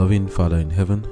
Loving 0.00 0.28
Father 0.28 0.56
in 0.56 0.70
heaven, 0.70 1.06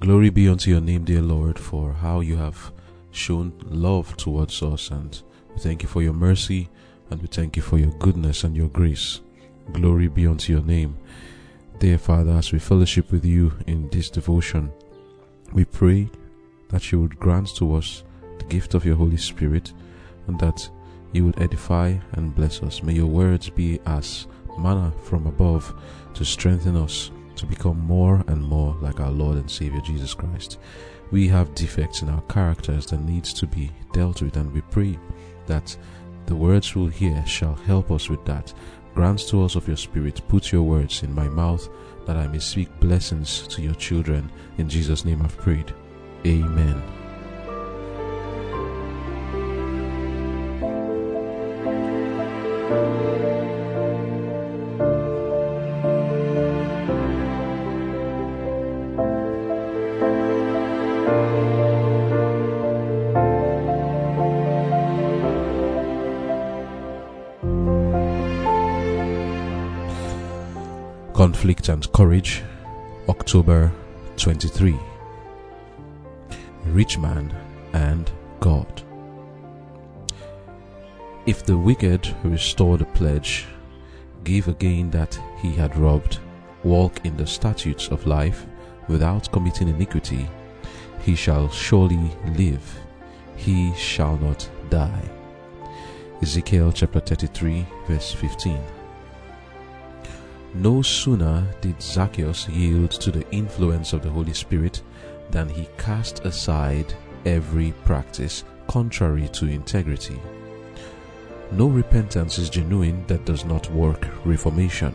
glory 0.00 0.30
be 0.30 0.48
unto 0.48 0.70
your 0.70 0.80
name, 0.80 1.04
dear 1.04 1.20
Lord, 1.20 1.58
for 1.58 1.92
how 1.92 2.20
you 2.20 2.38
have 2.38 2.72
shown 3.10 3.52
love 3.66 4.16
towards 4.16 4.62
us. 4.62 4.90
And 4.90 5.22
we 5.52 5.60
thank 5.60 5.82
you 5.82 5.90
for 5.90 6.00
your 6.00 6.14
mercy 6.14 6.70
and 7.10 7.20
we 7.20 7.28
thank 7.28 7.54
you 7.54 7.62
for 7.62 7.76
your 7.76 7.90
goodness 7.98 8.44
and 8.44 8.56
your 8.56 8.70
grace. 8.70 9.20
Glory 9.72 10.08
be 10.08 10.26
unto 10.26 10.54
your 10.54 10.62
name. 10.62 10.96
Dear 11.80 11.98
Father, 11.98 12.32
as 12.32 12.50
we 12.50 12.58
fellowship 12.58 13.12
with 13.12 13.26
you 13.26 13.52
in 13.66 13.90
this 13.90 14.08
devotion, 14.08 14.72
we 15.52 15.66
pray 15.66 16.08
that 16.70 16.90
you 16.90 16.98
would 16.98 17.20
grant 17.20 17.54
to 17.56 17.74
us 17.74 18.04
the 18.38 18.44
gift 18.46 18.72
of 18.72 18.86
your 18.86 18.96
Holy 18.96 19.18
Spirit 19.18 19.74
and 20.28 20.40
that 20.40 20.66
you 21.12 21.26
would 21.26 21.38
edify 21.38 21.98
and 22.12 22.34
bless 22.34 22.62
us. 22.62 22.82
May 22.82 22.94
your 22.94 23.04
words 23.04 23.50
be 23.50 23.80
as 23.84 24.28
manna 24.56 24.94
from 25.04 25.26
above 25.26 25.78
to 26.14 26.24
strengthen 26.24 26.74
us 26.74 27.10
to 27.36 27.46
become 27.46 27.78
more 27.80 28.24
and 28.26 28.42
more 28.42 28.76
like 28.80 29.00
our 29.00 29.10
Lord 29.10 29.36
and 29.36 29.50
Savior 29.50 29.80
Jesus 29.80 30.14
Christ. 30.14 30.58
We 31.10 31.28
have 31.28 31.54
defects 31.54 32.02
in 32.02 32.08
our 32.08 32.22
characters 32.22 32.86
that 32.86 33.00
needs 33.00 33.32
to 33.34 33.46
be 33.46 33.70
dealt 33.92 34.22
with 34.22 34.36
and 34.36 34.52
we 34.52 34.62
pray 34.62 34.98
that 35.46 35.76
the 36.26 36.34
words 36.34 36.74
we'll 36.74 36.86
hear 36.86 37.24
shall 37.26 37.54
help 37.54 37.90
us 37.90 38.08
with 38.08 38.24
that. 38.24 38.52
Grant 38.94 39.20
to 39.28 39.42
us 39.42 39.54
of 39.54 39.66
your 39.66 39.76
spirit, 39.76 40.20
put 40.28 40.52
your 40.52 40.62
words 40.62 41.02
in 41.02 41.14
my 41.14 41.28
mouth 41.28 41.68
that 42.06 42.16
I 42.16 42.26
may 42.26 42.38
speak 42.38 42.68
blessings 42.80 43.46
to 43.48 43.62
your 43.62 43.74
children. 43.74 44.30
In 44.58 44.68
Jesus' 44.68 45.04
name 45.04 45.22
I've 45.22 45.36
prayed. 45.36 45.74
Amen. 46.26 47.01
And 71.72 71.90
Courage, 71.92 72.42
October 73.08 73.72
23. 74.18 74.78
Rich 76.66 76.98
Man 76.98 77.34
and 77.72 78.10
God. 78.40 78.82
If 81.24 81.46
the 81.46 81.56
wicked 81.56 82.14
restore 82.24 82.76
the 82.76 82.84
pledge, 82.84 83.46
give 84.22 84.48
again 84.48 84.90
that 84.90 85.18
he 85.40 85.52
had 85.52 85.74
robbed, 85.74 86.18
walk 86.62 87.06
in 87.06 87.16
the 87.16 87.26
statutes 87.26 87.88
of 87.88 88.06
life 88.06 88.44
without 88.86 89.32
committing 89.32 89.68
iniquity, 89.68 90.28
he 91.00 91.14
shall 91.14 91.48
surely 91.48 92.10
live, 92.36 92.80
he 93.34 93.72
shall 93.76 94.18
not 94.18 94.46
die. 94.68 95.08
Ezekiel 96.20 96.70
chapter 96.70 97.00
33, 97.00 97.66
verse 97.88 98.12
15. 98.12 98.60
No 100.54 100.82
sooner 100.82 101.46
did 101.62 101.80
Zacchaeus 101.80 102.46
yield 102.46 102.90
to 102.92 103.10
the 103.10 103.28
influence 103.30 103.94
of 103.94 104.02
the 104.02 104.10
Holy 104.10 104.34
Spirit 104.34 104.82
than 105.30 105.48
he 105.48 105.66
cast 105.78 106.26
aside 106.26 106.92
every 107.24 107.72
practice 107.86 108.44
contrary 108.68 109.28
to 109.28 109.46
integrity. 109.46 110.20
No 111.52 111.68
repentance 111.68 112.38
is 112.38 112.50
genuine 112.50 113.02
that 113.06 113.24
does 113.24 113.46
not 113.46 113.70
work 113.70 114.06
reformation. 114.26 114.94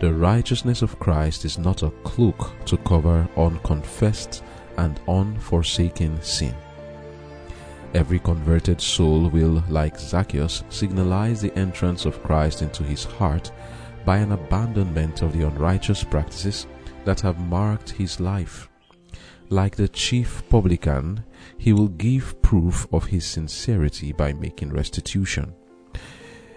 The 0.00 0.12
righteousness 0.12 0.82
of 0.82 0.98
Christ 0.98 1.46
is 1.46 1.58
not 1.58 1.82
a 1.82 1.90
cloak 2.04 2.52
to 2.66 2.76
cover 2.78 3.26
unconfessed 3.38 4.42
and 4.76 5.00
unforsaken 5.08 6.20
sin. 6.20 6.54
Every 7.94 8.18
converted 8.18 8.80
soul 8.80 9.28
will, 9.28 9.62
like 9.68 9.98
Zacchaeus, 9.98 10.64
signalize 10.70 11.40
the 11.40 11.56
entrance 11.58 12.04
of 12.04 12.22
Christ 12.22 12.62
into 12.62 12.82
his 12.82 13.04
heart 13.04 13.50
by 14.04 14.18
an 14.18 14.32
abandonment 14.32 15.22
of 15.22 15.32
the 15.32 15.46
unrighteous 15.46 16.04
practices 16.04 16.66
that 17.04 17.20
have 17.20 17.38
marked 17.38 17.90
his 17.90 18.20
life. 18.20 18.68
Like 19.48 19.76
the 19.76 19.88
chief 19.88 20.42
publican, 20.48 21.24
he 21.58 21.72
will 21.72 21.88
give 21.88 22.40
proof 22.42 22.86
of 22.92 23.06
his 23.06 23.24
sincerity 23.24 24.12
by 24.12 24.32
making 24.32 24.72
restitution. 24.72 25.54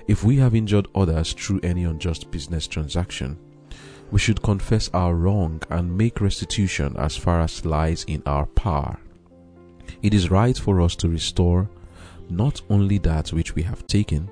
If 0.08 0.24
we 0.24 0.38
have 0.38 0.56
injured 0.56 0.88
others 0.96 1.34
through 1.34 1.62
any 1.64 1.84
unjust 1.84 2.32
business 2.32 2.68
transaction, 2.68 3.38
we 4.12 4.20
should 4.20 4.42
confess 4.44 4.90
our 4.94 5.16
wrong 5.16 5.62
and 5.70 5.98
make 5.98 6.22
restitution 6.22 6.96
as 6.98 7.18
far 7.18 7.42
as 7.42 7.66
lies 7.66 8.06
in 8.08 8.22
our 8.26 8.46
power. 8.46 9.00
It 10.02 10.14
is 10.14 10.32
right 10.32 10.58
for 10.58 10.80
us 10.82 10.96
to 10.98 11.10
restore 11.10 11.70
not 12.30 12.62
only 12.70 12.98
that 13.00 13.34
which 13.34 13.56
we 13.56 13.64
have 13.64 13.86
taken, 13.88 14.30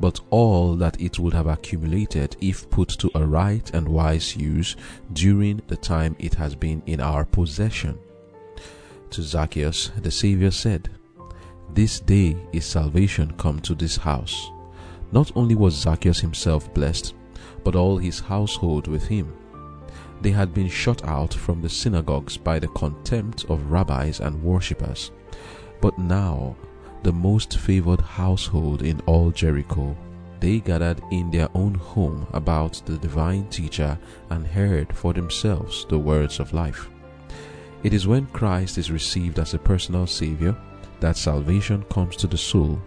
but 0.00 0.20
all 0.30 0.74
that 0.76 1.00
it 1.00 1.18
would 1.18 1.32
have 1.32 1.46
accumulated 1.46 2.36
if 2.40 2.68
put 2.70 2.88
to 2.88 3.10
a 3.14 3.24
right 3.24 3.70
and 3.74 3.88
wise 3.88 4.36
use 4.36 4.76
during 5.12 5.62
the 5.68 5.76
time 5.76 6.14
it 6.18 6.34
has 6.34 6.54
been 6.54 6.82
in 6.86 7.00
our 7.00 7.24
possession. 7.24 7.98
To 9.10 9.22
Zacchaeus, 9.22 9.90
the 10.02 10.10
Saviour 10.10 10.50
said, 10.50 10.90
This 11.72 12.00
day 12.00 12.36
is 12.52 12.66
salvation 12.66 13.32
come 13.38 13.60
to 13.60 13.74
this 13.74 13.96
house. 13.96 14.50
Not 15.12 15.32
only 15.36 15.54
was 15.54 15.74
Zacchaeus 15.74 16.20
himself 16.20 16.72
blessed, 16.74 17.14
but 17.64 17.76
all 17.76 17.96
his 17.96 18.20
household 18.20 18.88
with 18.88 19.06
him. 19.06 19.32
They 20.20 20.30
had 20.30 20.54
been 20.54 20.68
shut 20.68 21.04
out 21.04 21.32
from 21.32 21.62
the 21.62 21.68
synagogues 21.68 22.36
by 22.36 22.58
the 22.58 22.68
contempt 22.68 23.44
of 23.48 23.70
rabbis 23.70 24.20
and 24.20 24.42
worshippers. 24.42 25.10
But 25.80 25.98
now 25.98 26.56
the 27.06 27.12
most 27.12 27.58
favored 27.58 28.00
household 28.00 28.82
in 28.82 29.00
all 29.06 29.30
Jericho. 29.30 29.96
They 30.40 30.58
gathered 30.58 31.00
in 31.12 31.30
their 31.30 31.48
own 31.54 31.74
home 31.74 32.26
about 32.32 32.82
the 32.84 32.98
divine 32.98 33.48
teacher 33.48 33.96
and 34.30 34.44
heard 34.44 34.92
for 34.92 35.12
themselves 35.12 35.86
the 35.88 36.00
words 36.00 36.40
of 36.40 36.52
life. 36.52 36.90
It 37.84 37.94
is 37.94 38.08
when 38.08 38.26
Christ 38.26 38.76
is 38.76 38.90
received 38.90 39.38
as 39.38 39.54
a 39.54 39.58
personal 39.58 40.08
Savior 40.08 40.56
that 40.98 41.16
salvation 41.16 41.84
comes 41.84 42.16
to 42.16 42.26
the 42.26 42.36
soul. 42.36 42.82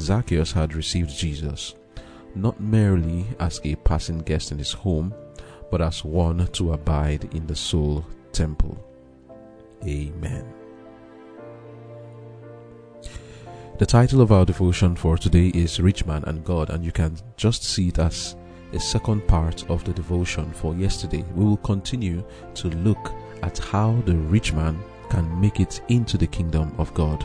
Zacchaeus 0.00 0.50
had 0.50 0.74
received 0.74 1.16
Jesus, 1.16 1.76
not 2.34 2.60
merely 2.60 3.24
as 3.38 3.60
a 3.62 3.76
passing 3.76 4.18
guest 4.18 4.50
in 4.50 4.58
his 4.58 4.72
home, 4.72 5.14
but 5.70 5.80
as 5.80 6.04
one 6.04 6.44
to 6.54 6.72
abide 6.72 7.32
in 7.32 7.46
the 7.46 7.54
soul 7.54 8.04
temple. 8.32 8.84
Amen. 9.84 10.57
The 13.78 13.86
title 13.86 14.20
of 14.20 14.32
our 14.32 14.44
devotion 14.44 14.96
for 14.96 15.16
today 15.16 15.52
is 15.54 15.78
Rich 15.78 16.04
Man 16.04 16.24
and 16.24 16.44
God, 16.44 16.70
and 16.70 16.84
you 16.84 16.90
can 16.90 17.16
just 17.36 17.62
see 17.62 17.90
it 17.90 18.00
as 18.00 18.34
a 18.72 18.80
second 18.80 19.24
part 19.28 19.70
of 19.70 19.84
the 19.84 19.92
devotion 19.92 20.50
for 20.50 20.74
yesterday. 20.74 21.24
We 21.36 21.44
will 21.44 21.58
continue 21.58 22.24
to 22.54 22.70
look 22.70 23.12
at 23.44 23.58
how 23.58 24.02
the 24.04 24.16
rich 24.16 24.52
man 24.52 24.80
can 25.10 25.40
make 25.40 25.60
it 25.60 25.80
into 25.86 26.18
the 26.18 26.26
kingdom 26.26 26.74
of 26.76 26.92
God. 26.92 27.24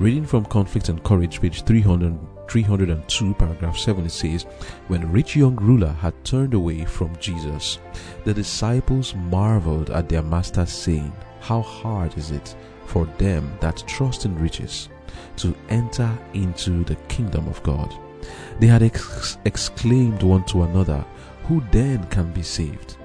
Reading 0.00 0.26
from 0.26 0.46
Conflict 0.46 0.88
and 0.88 1.00
Courage, 1.04 1.40
page 1.40 1.62
300, 1.62 2.18
302, 2.48 3.34
paragraph 3.34 3.78
7, 3.78 4.04
it 4.04 4.10
says, 4.10 4.42
When 4.88 5.12
rich 5.12 5.36
young 5.36 5.54
ruler 5.54 5.92
had 5.92 6.24
turned 6.24 6.54
away 6.54 6.84
from 6.84 7.14
Jesus, 7.20 7.78
the 8.24 8.34
disciples 8.34 9.14
marveled 9.14 9.90
at 9.90 10.08
their 10.08 10.22
master, 10.22 10.66
saying, 10.66 11.12
How 11.38 11.62
hard 11.62 12.18
is 12.18 12.32
it 12.32 12.56
for 12.86 13.04
them 13.18 13.56
that 13.60 13.84
trust 13.86 14.24
in 14.24 14.36
riches 14.36 14.88
to 15.36 15.54
enter 15.68 16.10
into 16.34 16.84
the 16.84 16.96
kingdom 17.08 17.48
of 17.48 17.62
God. 17.62 17.94
They 18.60 18.66
had 18.66 18.82
ex- 18.82 19.38
exclaimed 19.44 20.22
one 20.22 20.44
to 20.46 20.62
another, 20.62 21.04
Who 21.44 21.62
then 21.72 22.06
can 22.06 22.32
be 22.32 22.42
saved? 22.42 22.96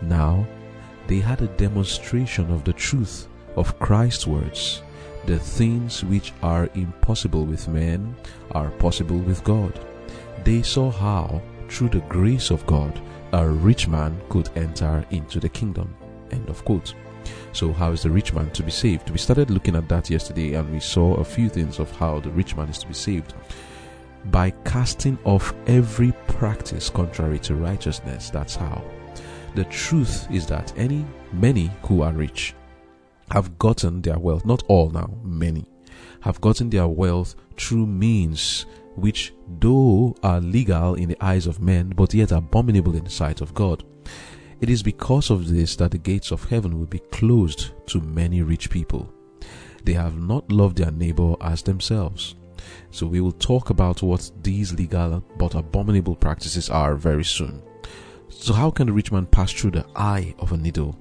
Now 0.00 0.46
they 1.06 1.20
had 1.20 1.42
a 1.42 1.48
demonstration 1.48 2.50
of 2.50 2.64
the 2.64 2.72
truth 2.72 3.28
of 3.56 3.78
Christ's 3.78 4.26
words. 4.26 4.82
The 5.26 5.38
things 5.38 6.04
which 6.04 6.32
are 6.42 6.68
impossible 6.74 7.44
with 7.44 7.68
men 7.68 8.16
are 8.50 8.70
possible 8.70 9.18
with 9.18 9.44
God. 9.44 9.78
They 10.44 10.62
saw 10.62 10.90
how, 10.90 11.40
through 11.68 11.90
the 11.90 12.00
grace 12.08 12.50
of 12.50 12.66
God, 12.66 13.00
a 13.32 13.48
rich 13.48 13.88
man 13.88 14.20
could 14.28 14.50
enter 14.56 15.04
into 15.10 15.40
the 15.40 15.48
kingdom. 15.48 15.94
End 16.30 16.48
of 16.48 16.64
quote. 16.64 16.94
So, 17.52 17.72
how 17.72 17.92
is 17.92 18.02
the 18.02 18.10
rich 18.10 18.32
man 18.32 18.50
to 18.50 18.62
be 18.62 18.70
saved? 18.70 19.10
We 19.10 19.18
started 19.18 19.50
looking 19.50 19.76
at 19.76 19.88
that 19.88 20.10
yesterday 20.10 20.54
and 20.54 20.72
we 20.72 20.80
saw 20.80 21.14
a 21.14 21.24
few 21.24 21.48
things 21.48 21.78
of 21.78 21.90
how 21.92 22.20
the 22.20 22.30
rich 22.30 22.56
man 22.56 22.68
is 22.68 22.78
to 22.78 22.86
be 22.86 22.94
saved. 22.94 23.34
By 24.26 24.50
casting 24.64 25.18
off 25.24 25.52
every 25.66 26.12
practice 26.28 26.88
contrary 26.88 27.38
to 27.40 27.56
righteousness. 27.56 28.30
That's 28.30 28.54
how. 28.54 28.82
The 29.54 29.64
truth 29.64 30.26
is 30.30 30.46
that 30.46 30.72
any 30.76 31.04
many 31.32 31.70
who 31.82 32.02
are 32.02 32.12
rich 32.12 32.54
have 33.30 33.58
gotten 33.58 34.00
their 34.02 34.18
wealth, 34.18 34.44
not 34.44 34.62
all 34.68 34.90
now, 34.90 35.10
many 35.22 35.66
have 36.20 36.40
gotten 36.40 36.70
their 36.70 36.86
wealth 36.86 37.34
through 37.56 37.86
means 37.86 38.66
which 38.96 39.34
though 39.58 40.14
are 40.22 40.40
legal 40.40 40.94
in 40.94 41.08
the 41.08 41.24
eyes 41.24 41.46
of 41.46 41.60
men, 41.60 41.90
but 41.90 42.14
yet 42.14 42.32
abominable 42.32 42.94
in 42.94 43.04
the 43.04 43.10
sight 43.10 43.40
of 43.40 43.54
God. 43.54 43.84
It 44.62 44.70
is 44.70 44.80
because 44.80 45.30
of 45.30 45.48
this 45.48 45.74
that 45.76 45.90
the 45.90 45.98
gates 45.98 46.30
of 46.30 46.44
heaven 46.44 46.78
will 46.78 46.86
be 46.86 47.00
closed 47.10 47.72
to 47.86 48.00
many 48.00 48.42
rich 48.42 48.70
people. 48.70 49.12
They 49.82 49.94
have 49.94 50.16
not 50.16 50.52
loved 50.52 50.76
their 50.76 50.92
neighbor 50.92 51.34
as 51.40 51.62
themselves. 51.62 52.36
So 52.92 53.08
we 53.08 53.20
will 53.20 53.32
talk 53.32 53.70
about 53.70 54.02
what 54.02 54.30
these 54.44 54.72
legal 54.72 55.24
but 55.36 55.56
abominable 55.56 56.14
practices 56.14 56.70
are 56.70 56.94
very 56.94 57.24
soon. 57.24 57.60
So 58.28 58.52
how 58.52 58.70
can 58.70 58.86
the 58.86 58.92
rich 58.92 59.10
man 59.10 59.26
pass 59.26 59.50
through 59.50 59.72
the 59.72 59.86
eye 59.96 60.32
of 60.38 60.52
a 60.52 60.56
needle? 60.56 60.96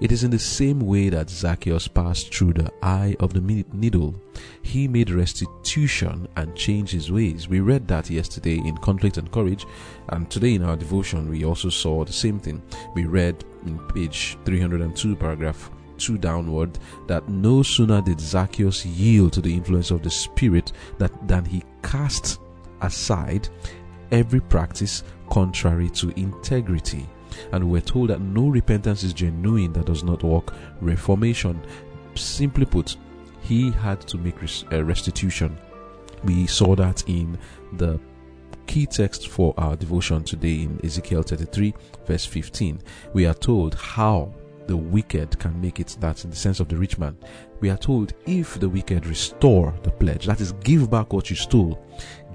It 0.00 0.12
is 0.12 0.24
in 0.24 0.30
the 0.30 0.38
same 0.38 0.80
way 0.80 1.08
that 1.08 1.30
Zacchaeus 1.30 1.88
passed 1.88 2.34
through 2.34 2.54
the 2.54 2.72
eye 2.82 3.16
of 3.20 3.32
the 3.32 3.40
needle. 3.40 4.14
He 4.62 4.88
made 4.88 5.10
restitution 5.10 6.28
and 6.36 6.54
changed 6.54 6.92
his 6.92 7.10
ways. 7.10 7.48
We 7.48 7.60
read 7.60 7.88
that 7.88 8.10
yesterday 8.10 8.56
in 8.58 8.76
Conflict 8.78 9.16
and 9.16 9.30
Courage, 9.30 9.66
and 10.10 10.30
today 10.30 10.54
in 10.54 10.62
our 10.62 10.76
devotion 10.76 11.28
we 11.28 11.44
also 11.44 11.68
saw 11.68 12.04
the 12.04 12.12
same 12.12 12.38
thing. 12.38 12.62
We 12.94 13.04
read 13.04 13.44
in 13.64 13.78
page 13.88 14.36
302, 14.44 15.16
paragraph 15.16 15.70
2 15.98 16.18
downward, 16.18 16.78
that 17.06 17.28
no 17.28 17.62
sooner 17.62 18.02
did 18.02 18.20
Zacchaeus 18.20 18.84
yield 18.84 19.32
to 19.34 19.40
the 19.40 19.54
influence 19.54 19.90
of 19.90 20.02
the 20.02 20.10
Spirit 20.10 20.72
that, 20.98 21.26
than 21.26 21.44
he 21.44 21.62
cast 21.82 22.40
aside 22.82 23.48
every 24.12 24.40
practice 24.40 25.02
contrary 25.30 25.90
to 25.90 26.10
integrity 26.18 27.08
and 27.52 27.70
we're 27.70 27.80
told 27.80 28.10
that 28.10 28.20
no 28.20 28.48
repentance 28.48 29.02
is 29.02 29.12
genuine 29.12 29.72
that 29.72 29.86
does 29.86 30.02
not 30.02 30.22
work 30.22 30.54
reformation. 30.80 31.60
Simply 32.14 32.64
put, 32.64 32.96
he 33.40 33.70
had 33.70 34.00
to 34.02 34.18
make 34.18 34.36
uh, 34.72 34.84
restitution. 34.84 35.56
We 36.24 36.46
saw 36.46 36.74
that 36.76 37.08
in 37.08 37.38
the 37.74 38.00
key 38.66 38.86
text 38.86 39.28
for 39.28 39.54
our 39.56 39.76
devotion 39.76 40.24
today 40.24 40.62
in 40.62 40.80
Ezekiel 40.84 41.22
33, 41.22 41.74
verse 42.06 42.24
15. 42.24 42.80
We 43.12 43.26
are 43.26 43.34
told 43.34 43.74
how 43.74 44.34
the 44.66 44.76
wicked 44.76 45.38
can 45.38 45.60
make 45.60 45.78
it 45.80 45.96
that 46.00 46.24
in 46.24 46.30
the 46.30 46.36
sense 46.36 46.60
of 46.60 46.68
the 46.68 46.76
rich 46.76 46.98
man. 46.98 47.16
We 47.60 47.70
are 47.70 47.76
told 47.76 48.14
if 48.26 48.58
the 48.58 48.68
wicked 48.68 49.06
restore 49.06 49.74
the 49.82 49.90
pledge, 49.90 50.26
that 50.26 50.40
is, 50.40 50.52
give 50.52 50.90
back 50.90 51.12
what 51.12 51.30
you 51.30 51.36
stole, 51.36 51.86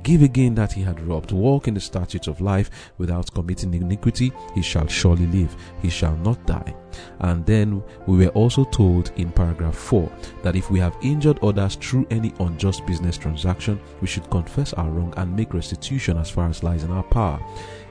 give 0.03 0.21
again 0.21 0.55
that 0.55 0.73
he 0.73 0.81
had 0.81 0.99
robbed, 1.01 1.31
walk 1.31 1.67
in 1.67 1.73
the 1.73 1.79
statutes 1.79 2.27
of 2.27 2.41
life 2.41 2.91
without 2.97 3.33
committing 3.33 3.73
iniquity, 3.73 4.31
he 4.53 4.61
shall 4.61 4.87
surely 4.87 5.27
live, 5.27 5.55
he 5.81 5.89
shall 5.89 6.15
not 6.17 6.45
die. 6.45 6.75
And 7.19 7.45
then 7.45 7.83
we 8.07 8.17
were 8.17 8.31
also 8.31 8.65
told 8.65 9.11
in 9.15 9.31
paragraph 9.31 9.75
4 9.75 10.11
that 10.43 10.55
if 10.55 10.69
we 10.69 10.79
have 10.79 10.97
injured 11.01 11.39
others 11.43 11.75
through 11.75 12.07
any 12.09 12.33
unjust 12.39 12.85
business 12.85 13.17
transaction, 13.17 13.79
we 14.01 14.07
should 14.07 14.29
confess 14.29 14.73
our 14.73 14.89
wrong 14.89 15.13
and 15.17 15.35
make 15.35 15.53
restitution 15.53 16.17
as 16.17 16.29
far 16.29 16.49
as 16.49 16.63
lies 16.63 16.83
in 16.83 16.91
our 16.91 17.03
power. 17.03 17.39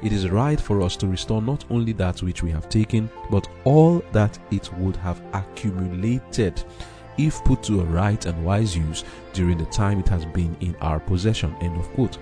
It 0.02 0.12
is 0.12 0.28
right 0.28 0.60
for 0.60 0.82
us 0.82 0.96
to 0.98 1.06
restore 1.06 1.42
not 1.42 1.64
only 1.70 1.92
that 1.94 2.22
which 2.22 2.42
we 2.42 2.50
have 2.50 2.68
taken, 2.68 3.10
but 3.30 3.48
all 3.64 4.02
that 4.12 4.38
it 4.50 4.72
would 4.74 4.96
have 4.96 5.22
accumulated 5.32 6.62
if 7.26 7.42
put 7.44 7.62
to 7.64 7.80
a 7.80 7.84
right 7.84 8.24
and 8.26 8.44
wise 8.44 8.76
use 8.76 9.04
during 9.32 9.58
the 9.58 9.66
time 9.66 10.00
it 10.00 10.08
has 10.08 10.24
been 10.24 10.56
in 10.60 10.74
our 10.80 11.00
possession. 11.00 11.54
End 11.60 11.78
of 11.78 11.88
quote. 11.92 12.18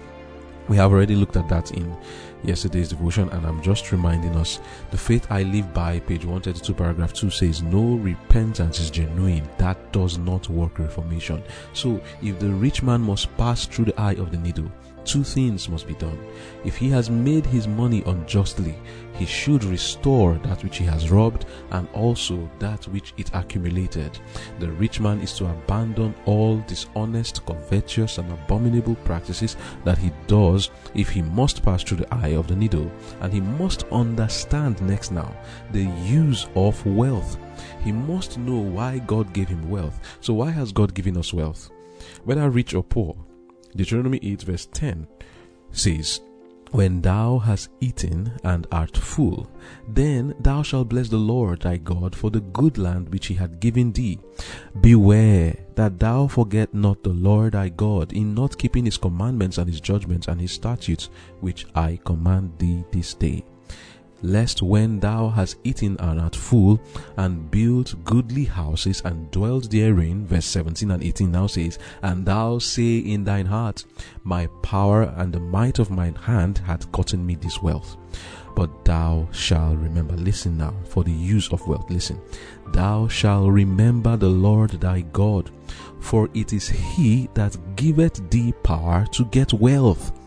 We 0.69 0.77
have 0.77 0.93
already 0.93 1.15
looked 1.15 1.37
at 1.37 1.49
that 1.49 1.71
in 1.73 1.97
yesterday's 2.45 2.91
devotion, 2.91 3.31
and 3.31 3.47
I'm 3.47 3.63
just 3.63 3.91
reminding 3.91 4.37
us 4.37 4.61
the 4.91 4.99
faith 4.99 5.27
I 5.31 5.43
live 5.43 5.73
by, 5.73 5.99
page 6.01 6.27
132, 6.27 6.75
paragraph 6.75 7.15
2 7.15 7.31
says, 7.31 7.63
No 7.63 7.95
repentance 7.97 8.79
is 8.79 8.91
genuine. 8.91 9.49
That 9.57 9.93
does 9.93 10.19
not 10.19 10.51
work 10.51 10.79
reformation. 10.79 11.43
So, 11.73 12.03
if 12.23 12.39
the 12.39 12.51
rich 12.51 12.83
man 12.83 13.01
must 13.01 13.35
pass 13.39 13.65
through 13.65 13.87
the 13.87 13.99
eye 13.99 14.17
of 14.17 14.31
the 14.31 14.37
needle, 14.37 14.71
two 15.05 15.25
things 15.25 15.69
must 15.69 15.87
be 15.87 15.95
done. 15.95 16.19
If 16.65 16.77
he 16.77 16.89
has 16.91 17.11
made 17.11 17.47
his 17.47 17.67
money 17.67 18.03
unjustly, 18.07 18.77
he 19.15 19.27
should 19.27 19.65
restore 19.65 20.35
that 20.45 20.63
which 20.63 20.77
he 20.77 20.85
has 20.85 21.11
robbed 21.11 21.47
and 21.73 21.89
also 21.93 22.49
that 22.61 22.87
which 22.89 23.15
it 23.17 23.31
accumulated. 23.35 24.19
The 24.61 24.71
rich 24.71 25.01
man 25.01 25.21
is 25.21 25.33
to 25.35 25.47
abandon 25.47 26.15
all 26.25 26.59
dishonest, 26.69 27.45
covetous, 27.45 28.19
and 28.19 28.31
abominable 28.33 28.95
practices 29.05 29.57
that 29.85 29.99
he 29.99 30.13
does 30.27 30.71
if 30.95 31.09
he 31.09 31.23
must 31.23 31.63
pass 31.63 31.83
through 31.83 31.99
the 31.99 32.15
eye 32.15 32.37
of 32.37 32.47
the 32.47 32.57
needle. 32.57 32.91
And 33.21 33.33
he 33.33 33.41
must 33.41 33.85
understand 33.91 34.81
next 34.83 35.11
now 35.11 35.35
the 35.73 35.85
use 36.05 36.47
of 36.55 36.85
wealth. 36.87 37.39
He 37.83 37.93
must 37.93 38.39
know 38.39 38.59
why 38.59 38.99
God 39.01 39.33
gave 39.33 39.49
him 39.49 39.69
wealth. 39.69 40.01
So, 40.21 40.35
why 40.35 40.51
has 40.51 40.73
God 40.73 40.95
given 40.95 41.17
us 41.17 41.33
wealth? 41.33 41.71
Whether 42.25 42.49
rich 42.51 42.75
or 42.75 42.85
poor, 42.85 43.17
Deuteronomy 43.79 44.19
8, 44.25 44.43
verse 44.43 44.67
10 44.73 45.07
says, 45.71 46.21
When 46.73 47.01
thou 47.01 47.39
hast 47.39 47.71
eaten 47.81 48.33
and 48.43 48.67
art 48.73 48.97
full, 48.97 49.49
then 49.87 50.35
thou 50.41 50.63
shalt 50.63 50.89
bless 50.89 51.09
the 51.09 51.17
Lord 51.17 51.61
thy 51.63 51.77
God 51.77 52.17
for 52.17 52.29
the 52.29 52.41
good 52.41 52.77
land 52.77 53.09
which 53.11 53.29
he 53.29 53.35
hath 53.35 53.61
given 53.61 53.93
thee. 53.93 54.19
Beware 54.81 55.57
that 55.77 56.01
thou 56.01 56.27
forget 56.27 56.75
not 56.75 57.05
the 57.05 57.11
Lord 57.11 57.53
thy 57.53 57.69
God 57.69 58.13
in 58.13 58.35
not 58.35 58.59
keeping 58.59 58.85
his 58.85 58.99
commandments 58.99 59.59
and 59.59 59.71
his 59.71 59.81
judgments 59.81 60.27
and 60.27 60.41
his 60.41 60.51
statutes, 60.51 61.09
which 61.41 61.65
I 61.77 62.01
command 62.05 62.59
thee 62.59 62.83
this 62.91 63.15
day 63.15 63.45
lest 64.23 64.63
when 64.63 65.01
thou 65.01 65.29
hast 65.29 65.57
eaten 65.65 65.97
and 66.01 66.21
art 66.21 66.35
full, 66.35 66.81
and 67.17 67.51
built 67.51 67.95
goodly 68.05 68.45
houses 68.45 69.03
and 69.05 69.31
dwelt 69.31 69.71
therein, 69.71 70.27
verse 70.27 70.47
17 70.47 70.91
and 70.91 71.03
18 71.03 71.31
now 71.31 71.47
says, 71.47 71.79
And 72.03 72.27
thou 72.27 72.59
say 72.59 72.99
in 72.99 73.25
thine 73.25 73.47
heart, 73.47 73.85
My 74.25 74.47
power 74.63 75.15
and 75.17 75.33
the 75.33 75.41
might 75.41 75.79
of 75.79 75.91
mine 75.91 76.15
hand 76.15 76.59
hath 76.59 76.91
gotten 76.93 77.25
me 77.25 77.35
this 77.37 77.63
wealth. 77.63 77.97
But 78.55 78.85
thou 78.85 79.29
shalt 79.31 79.79
remember, 79.79 80.17
listen 80.17 80.59
now, 80.59 80.75
for 80.85 81.05
the 81.05 81.13
use 81.13 81.53
of 81.53 81.67
wealth, 81.69 81.89
listen. 81.91 82.21
Thou 82.73 83.07
shalt 83.07 83.51
remember 83.51 84.17
the 84.17 84.29
Lord 84.29 84.71
thy 84.71 85.03
God, 85.13 85.51
for 86.01 86.29
it 86.35 86.53
is 86.53 86.69
he 86.69 87.29
that 87.35 87.57
giveth 87.77 88.29
thee 88.31 88.53
power 88.65 89.07
to 89.13 89.25
get 89.27 89.53
wealth 89.53 90.18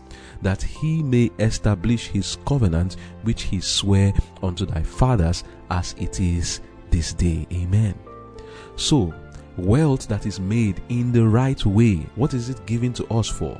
that 0.42 0.62
he 0.62 1.02
may 1.02 1.30
establish 1.38 2.08
his 2.08 2.36
covenant 2.46 2.96
which 3.22 3.42
he 3.42 3.60
sware 3.60 4.12
unto 4.42 4.66
thy 4.66 4.82
fathers 4.82 5.44
as 5.70 5.94
it 5.98 6.20
is 6.20 6.60
this 6.90 7.14
day. 7.14 7.46
Amen. 7.52 7.94
So, 8.76 9.14
wealth 9.56 10.08
that 10.08 10.26
is 10.26 10.40
made 10.40 10.82
in 10.88 11.12
the 11.12 11.26
right 11.26 11.64
way, 11.64 12.06
what 12.16 12.34
is 12.34 12.48
it 12.48 12.64
given 12.66 12.92
to 12.94 13.06
us 13.12 13.28
for? 13.28 13.58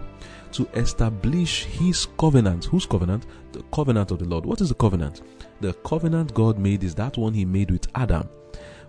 To 0.53 0.69
establish 0.75 1.65
his 1.65 2.07
covenant. 2.19 2.67
Whose 2.67 2.85
covenant? 2.85 3.27
The 3.53 3.63
covenant 3.73 4.11
of 4.11 4.19
the 4.19 4.27
Lord. 4.27 4.45
What 4.45 4.61
is 4.61 4.69
the 4.69 4.75
covenant? 4.75 5.23
The 5.61 5.73
covenant 5.85 6.35
God 6.35 6.59
made 6.59 6.85
is 6.85 6.95
that 6.97 7.17
one 7.17 7.33
he 7.33 7.45
made 7.45 7.71
with 7.71 7.87
Adam. 7.95 8.29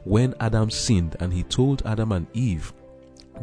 When 0.03 0.33
Adam 0.41 0.69
sinned 0.69 1.15
and 1.21 1.31
he 1.31 1.43
told 1.43 1.81
Adam 1.85 2.11
and 2.11 2.27
Eve 2.33 2.73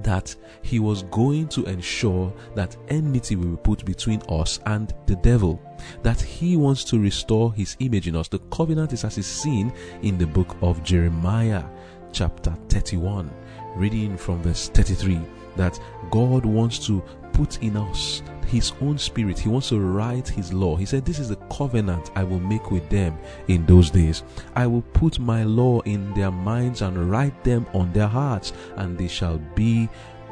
that 0.03 0.35
he 0.63 0.79
was 0.79 1.03
going 1.05 1.49
to 1.49 1.65
ensure 1.65 2.33
that 2.55 2.77
enmity 2.89 3.37
will 3.37 3.57
be 3.57 3.63
put 3.63 3.85
between 3.85 4.23
us 4.29 4.61
and 4.67 4.95
the 5.07 5.17
devil, 5.17 5.61
that 6.03 6.21
he 6.21 6.57
wants 6.57 6.85
to 6.85 6.99
restore 6.99 7.53
his 7.53 7.77
image 7.81 8.09
in 8.09 8.17
us. 8.17 8.29
The 8.29 8.39
covenant 8.51 8.93
is 8.93 9.05
as 9.05 9.19
is 9.19 9.27
seen 9.27 9.73
in 10.03 10.19
the 10.19 10.27
book 10.27 10.57
of 10.63 10.83
Jeremiah, 10.83 11.65
chapter 12.13 12.55
31, 12.69 13.31
reading 13.77 14.17
from 14.17 14.43
verse 14.43 14.69
33, 14.69 15.21
that 15.57 15.79
God 16.11 16.45
wants 16.45 16.85
to 16.87 17.03
put 17.33 17.63
in 17.63 17.77
us 17.77 18.23
his 18.51 18.73
own 18.81 18.99
spirit. 18.99 19.39
He 19.39 19.49
wants 19.49 19.69
to 19.69 19.81
write 19.81 20.29
his 20.29 20.53
law. 20.53 20.77
He 20.77 20.85
said, 20.85 21.05
This 21.05 21.19
is 21.19 21.29
the 21.29 21.37
covenant 21.37 22.11
I 22.17 22.25
will 22.25 22.41
make 22.41 22.71
with 22.71 22.89
them 22.89 23.17
in 23.49 23.65
those 23.65 23.91
days. 23.91 24.25
I 24.57 24.67
will 24.67 24.83
put 24.93 25.19
my 25.19 25.45
law 25.45 25.81
in 25.83 26.13
their 26.15 26.33
minds 26.33 26.83
and 26.83 27.11
write 27.11 27.45
them 27.45 27.67
on 27.73 27.93
their 27.93 28.09
hearts, 28.09 28.53
and 28.77 28.99
they 28.99 29.09
shall 29.09 29.39
be 29.55 29.89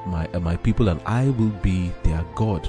my, 0.06 0.26
uh, 0.28 0.40
my 0.40 0.56
people, 0.56 0.88
and 0.88 1.00
I 1.06 1.28
will 1.30 1.54
be 1.62 1.92
their 2.02 2.24
God. 2.34 2.68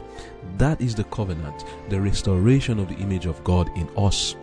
That 0.57 0.79
is 0.81 0.93
the 0.95 1.05
covenant, 1.05 1.65
the 1.89 1.99
restoration 1.99 2.79
of 2.79 2.87
the 2.87 2.95
image 2.95 3.25
of 3.25 3.43
God 3.43 3.69
in 3.75 3.89
us. 3.97 4.35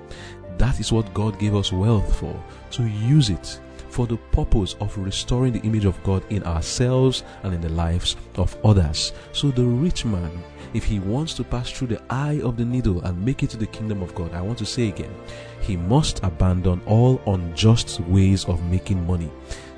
That 0.59 0.81
is 0.81 0.91
what 0.91 1.13
God 1.15 1.39
gave 1.39 1.55
us 1.55 1.73
wealth 1.73 2.19
for, 2.19 2.43
to 2.73 2.87
use 2.87 3.31
it 3.31 3.61
for 3.97 4.07
the 4.07 4.19
purpose 4.31 4.77
of 4.81 4.97
restoring 4.99 5.55
the 5.55 5.63
image 5.63 5.87
of 5.87 6.03
God 6.03 6.23
in 6.31 6.43
ourselves 6.45 7.25
and 7.43 7.55
in 7.55 7.63
the 7.63 7.71
lives 7.71 8.15
of 8.35 8.55
others. 8.63 9.15
So 9.33 9.51
the 9.51 9.65
rich 9.65 10.05
man 10.05 10.45
if 10.75 10.85
he 10.85 10.99
wants 10.99 11.33
to 11.33 11.45
pass 11.45 11.71
through 11.71 11.87
the 11.87 12.03
eye 12.11 12.41
of 12.45 12.59
the 12.59 12.65
needle 12.65 13.01
and 13.05 13.25
make 13.25 13.43
it 13.43 13.49
to 13.51 13.57
the 13.57 13.67
kingdom 13.67 14.03
of 14.03 14.15
God, 14.15 14.35
I 14.35 14.43
want 14.43 14.59
to 14.59 14.67
say 14.67 14.89
again, 14.89 15.15
he 15.63 15.75
must 15.75 16.23
abandon 16.23 16.83
all 16.85 17.23
unjust 17.27 18.01
ways 18.01 18.45
of 18.45 18.63
making 18.71 19.07
money. 19.07 19.31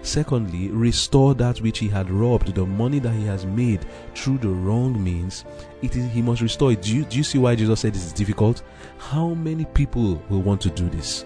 Secondly, 0.02 0.68
restore 0.70 1.36
that 1.36 1.60
which 1.60 1.78
he 1.78 1.86
had 1.86 2.10
robbed, 2.10 2.52
the 2.52 2.66
money 2.66 2.98
that 2.98 3.14
he 3.14 3.24
has 3.26 3.46
made 3.46 3.86
through 4.16 4.38
the 4.38 4.48
wrong 4.48 5.00
means. 5.02 5.44
It 5.82 5.94
is 5.94 6.10
he 6.10 6.22
must 6.22 6.42
restore 6.42 6.72
it. 6.72 6.82
Do 6.82 6.96
you, 6.96 7.04
do 7.04 7.16
you 7.16 7.22
see 7.22 7.38
why 7.38 7.54
Jesus 7.54 7.78
said 7.78 7.94
this 7.94 8.06
is 8.06 8.12
difficult? 8.12 8.62
How 8.98 9.34
many 9.34 9.66
people 9.66 10.20
will 10.28 10.42
want 10.42 10.60
to 10.62 10.70
do 10.70 10.88
this? 10.88 11.24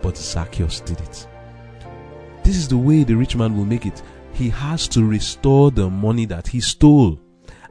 But 0.00 0.16
Zacchaeus 0.16 0.78
did 0.78 1.00
it. 1.00 1.26
This 2.44 2.56
is 2.56 2.68
the 2.68 2.78
way 2.78 3.04
the 3.04 3.14
rich 3.14 3.36
man 3.36 3.56
will 3.56 3.64
make 3.64 3.86
it. 3.86 4.02
He 4.32 4.48
has 4.50 4.88
to 4.88 5.04
restore 5.04 5.70
the 5.70 5.88
money 5.88 6.24
that 6.26 6.46
he 6.48 6.60
stole 6.60 7.18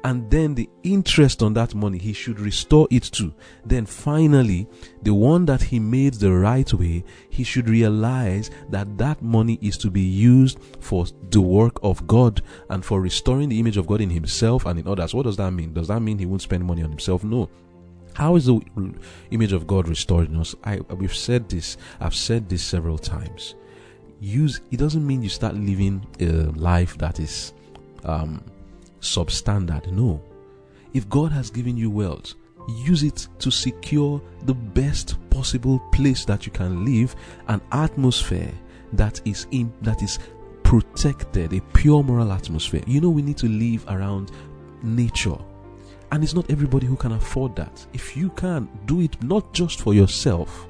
and 0.04 0.30
then 0.32 0.56
the 0.56 0.70
interest 0.84 1.44
on 1.44 1.54
that 1.54 1.75
money 1.75 1.98
he 1.98 2.13
should 2.13 2.40
restore 2.40 2.88
it 2.90 3.04
to. 3.04 3.34
Then 3.66 3.86
finally, 3.86 4.68
the 5.04 5.13
one 5.13 5.46
that 5.46 5.62
he 5.62 5.80
made 5.80 6.16
the 6.16 6.32
right 6.32 6.72
way, 6.74 7.04
he 7.30 7.44
should 7.44 7.70
realize 7.70 8.50
that 8.70 8.98
that 8.98 9.22
money 9.22 9.60
is 9.62 9.78
to 9.80 9.92
be 9.92 10.01
used 10.01 10.60
for 10.80 11.06
the 11.30 11.42
work 11.42 11.78
of 11.84 12.08
God 12.08 12.42
and 12.70 12.84
for 12.84 13.01
restoring 13.01 13.50
the 13.50 13.60
image 13.60 13.78
of 13.78 13.88
God 13.88 14.01
in 14.01 14.10
himself 14.10 14.66
and 14.66 14.80
in 14.80 14.88
others. 14.88 15.13
What 15.13 15.24
does 15.24 15.38
that 15.38 15.51
mean? 15.51 15.74
Does 15.74 15.88
that 15.90 16.00
mean 16.01 16.18
he 16.18 16.25
won't 16.25 16.42
spend 16.42 16.66
money 16.66 16.84
on 16.84 16.90
himself? 16.90 17.24
No. 17.24 17.50
How 18.13 18.36
is 18.36 18.46
the 18.46 18.60
image 19.32 19.54
of 19.54 19.68
God 19.68 19.88
restored 19.88 20.30
in 20.30 20.36
us? 20.38 20.54
I 20.63 20.80
we've 20.80 21.16
said 21.16 21.48
this. 21.48 21.78
I've 22.00 22.16
said 22.16 22.50
this 22.50 22.62
several 22.62 22.98
times. 22.98 23.56
Use 24.22 24.62
it 24.70 24.78
doesn't 24.78 25.06
mean 25.06 25.24
you 25.24 25.30
start 25.30 25.56
living 25.56 26.06
a 26.20 26.25
life 26.58 26.96
that 27.00 27.20
is 27.20 27.54
um, 28.06 28.44
substandard. 29.01 29.92
No. 29.92 30.22
If 30.94 31.10
God 31.10 31.32
has 31.32 31.50
given 31.50 31.75
you 31.75 31.90
wealth, 31.90 32.36
use 32.70 33.01
it 33.01 33.28
to 33.40 33.50
secure 33.50 34.22
the 34.44 34.54
best 34.54 35.18
possible 35.32 35.80
place 35.92 36.24
that 36.25 36.46
you 36.46 36.51
can 36.51 36.86
live, 36.86 37.16
an 37.48 37.62
atmosphere 37.72 38.51
that 38.94 39.20
is 39.25 39.48
in 39.51 39.74
that 39.82 40.04
is 40.04 40.20
protected, 40.63 41.54
a 41.54 41.62
pure 41.74 42.04
moral 42.04 42.32
atmosphere. 42.32 42.84
You 42.86 43.01
know, 43.01 43.10
we 43.10 43.22
need 43.22 43.38
to 43.38 43.48
live 43.48 43.86
around 43.88 44.32
nature. 44.84 45.38
And 46.12 46.24
it's 46.24 46.34
not 46.34 46.50
everybody 46.51 46.88
who 46.88 46.98
can 46.98 47.13
afford 47.13 47.56
that. 47.56 47.86
If 47.94 48.16
you 48.18 48.30
can, 48.32 48.70
do 48.86 49.01
it 49.01 49.22
not 49.24 49.54
just 49.54 49.82
for 49.82 49.94
yourself, 49.94 50.68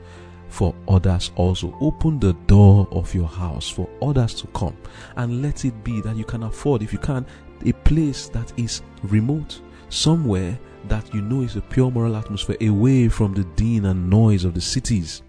for 0.51 0.75
others 0.87 1.31
also. 1.35 1.75
Open 1.81 2.19
the 2.19 2.33
door 2.45 2.87
of 2.91 3.13
your 3.15 3.27
house 3.27 3.69
for 3.69 3.89
others 4.01 4.33
to 4.35 4.47
come 4.47 4.77
and 5.15 5.41
let 5.41 5.65
it 5.65 5.83
be 5.83 6.01
that 6.01 6.15
you 6.15 6.25
can 6.25 6.43
afford, 6.43 6.81
if 6.81 6.93
you 6.93 6.99
can, 6.99 7.25
a 7.65 7.71
place 7.71 8.27
that 8.29 8.51
is 8.57 8.81
remote, 9.03 9.61
somewhere 9.89 10.57
that 10.87 11.13
you 11.13 11.21
know 11.21 11.41
is 11.41 11.55
a 11.55 11.61
pure 11.61 11.91
moral 11.91 12.15
atmosphere 12.15 12.57
away 12.61 13.07
from 13.07 13.33
the 13.33 13.43
din 13.55 13.85
and 13.85 14.09
noise 14.09 14.45
of 14.45 14.53
the 14.53 14.61
cities. 14.61 15.21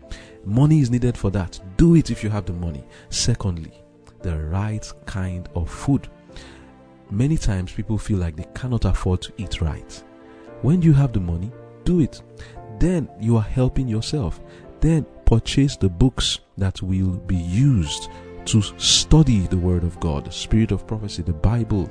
Money 0.45 0.81
is 0.81 0.91
needed 0.91 1.17
for 1.17 1.31
that. 1.31 1.61
Do 1.77 1.95
it 1.95 2.11
if 2.11 2.25
you 2.25 2.31
have 2.31 2.47
the 2.47 2.53
money. 2.53 2.85
Secondly, 3.11 3.73
the 4.23 4.37
right 4.37 4.91
kind 5.07 5.49
of 5.55 5.71
food. 5.71 6.09
Many 7.11 7.37
times 7.37 7.73
people 7.73 7.99
feel 7.99 8.19
like 8.19 8.37
they 8.37 8.47
cannot 8.55 8.87
afford 8.87 9.21
to 9.23 9.33
eat 9.37 9.61
right. 9.61 10.03
When 10.63 10.81
you 10.81 10.93
have 10.95 11.13
the 11.13 11.21
money, 11.21 11.53
do 11.85 12.01
it. 12.01 12.23
Then 12.79 13.09
you 13.21 13.37
are 13.37 13.43
helping 13.43 13.87
yourself. 13.87 14.41
Then 14.81 15.07
purchase 15.25 15.77
the 15.77 15.89
books 15.89 16.41
that 16.59 16.81
will 16.83 17.13
be 17.13 17.37
used 17.37 18.11
to 18.47 18.63
study 18.79 19.47
the 19.47 19.57
Word 19.57 19.85
of 19.85 19.99
God, 20.01 20.33
Spirit 20.33 20.73
of 20.73 20.87
prophecy, 20.87 21.23
the 21.23 21.33
Bible. 21.33 21.91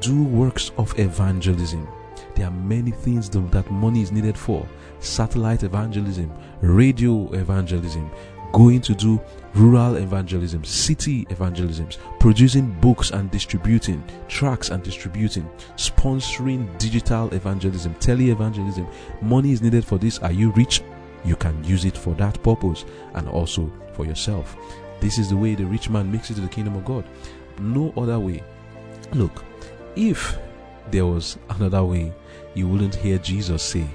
Do 0.00 0.22
works 0.22 0.70
of 0.76 0.96
evangelism. 0.98 1.88
There 2.34 2.46
are 2.46 2.52
many 2.52 2.90
things 2.90 3.28
that 3.30 3.70
money 3.70 4.02
is 4.02 4.12
needed 4.12 4.36
for 4.36 4.68
satellite 5.00 5.62
evangelism, 5.62 6.32
radio 6.60 7.32
evangelism, 7.32 8.10
going 8.52 8.80
to 8.80 8.94
do 8.94 9.20
rural 9.54 9.96
evangelism, 9.96 10.64
city 10.64 11.26
evangelisms, 11.30 11.98
producing 12.20 12.70
books 12.80 13.10
and 13.10 13.30
distributing, 13.30 14.02
tracks 14.28 14.70
and 14.70 14.82
distributing, 14.82 15.48
sponsoring 15.76 16.76
digital 16.78 17.32
evangelism, 17.34 17.94
tele 17.94 18.30
evangelism. 18.30 18.86
Money 19.20 19.52
is 19.52 19.62
needed 19.62 19.84
for 19.84 19.98
this. 19.98 20.18
Are 20.20 20.32
you 20.32 20.50
rich? 20.52 20.82
You 21.28 21.36
can 21.36 21.62
use 21.62 21.84
it 21.84 21.96
for 21.96 22.14
that 22.14 22.42
purpose 22.42 22.86
and 23.14 23.28
also 23.28 23.70
for 23.92 24.06
yourself. 24.06 24.56
This 25.00 25.18
is 25.18 25.28
the 25.28 25.36
way 25.36 25.54
the 25.54 25.66
rich 25.66 25.90
man 25.90 26.10
makes 26.10 26.30
it 26.30 26.34
to 26.34 26.40
the 26.40 26.48
kingdom 26.48 26.74
of 26.74 26.86
God. 26.86 27.04
No 27.60 27.92
other 27.98 28.18
way. 28.18 28.42
Look, 29.12 29.44
if 29.94 30.38
there 30.90 31.04
was 31.04 31.36
another 31.50 31.84
way, 31.84 32.14
you 32.54 32.66
wouldn't 32.66 32.94
hear 32.94 33.18
Jesus 33.18 33.62
say, 33.62 33.86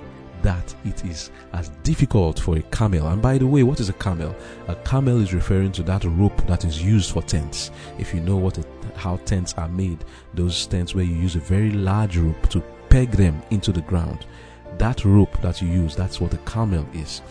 that 0.44 0.76
it 0.86 1.04
is 1.06 1.32
as 1.54 1.70
difficult 1.84 2.38
for 2.38 2.58
a 2.58 2.62
camel. 2.64 3.08
And 3.08 3.22
by 3.22 3.38
the 3.38 3.48
way, 3.48 3.64
what 3.64 3.80
is 3.80 3.90
a 3.90 3.94
camel? 3.94 4.36
A 4.68 4.76
camel 4.76 5.22
is 5.22 5.34
referring 5.34 5.72
to 5.72 5.84
that 5.84 6.04
rope 6.04 6.46
that 6.48 6.66
is 6.66 6.84
used 6.84 7.12
for 7.12 7.24
tents. 7.24 7.72
If 7.98 8.14
you 8.14 8.20
know 8.20 8.36
what 8.36 8.60
how 8.96 9.18
tents 9.26 9.54
are 9.58 9.70
made, 9.70 10.04
those 10.34 10.68
tents 10.68 10.94
where 10.94 11.06
you 11.06 11.16
use 11.16 11.36
a 11.36 11.40
very 11.40 11.72
large 11.72 12.18
rope 12.18 12.50
to 12.50 12.62
peg 12.90 13.12
them 13.12 13.42
into 13.50 13.72
the 13.72 13.82
ground. 13.82 14.26
That 14.78 15.06
rope 15.06 15.42
that 15.42 15.62
you 15.62 15.68
use, 15.68 15.96
that's 15.96 16.20
what 16.20 16.34
a 16.34 16.38
camel 16.40 16.86
is. 16.94 17.22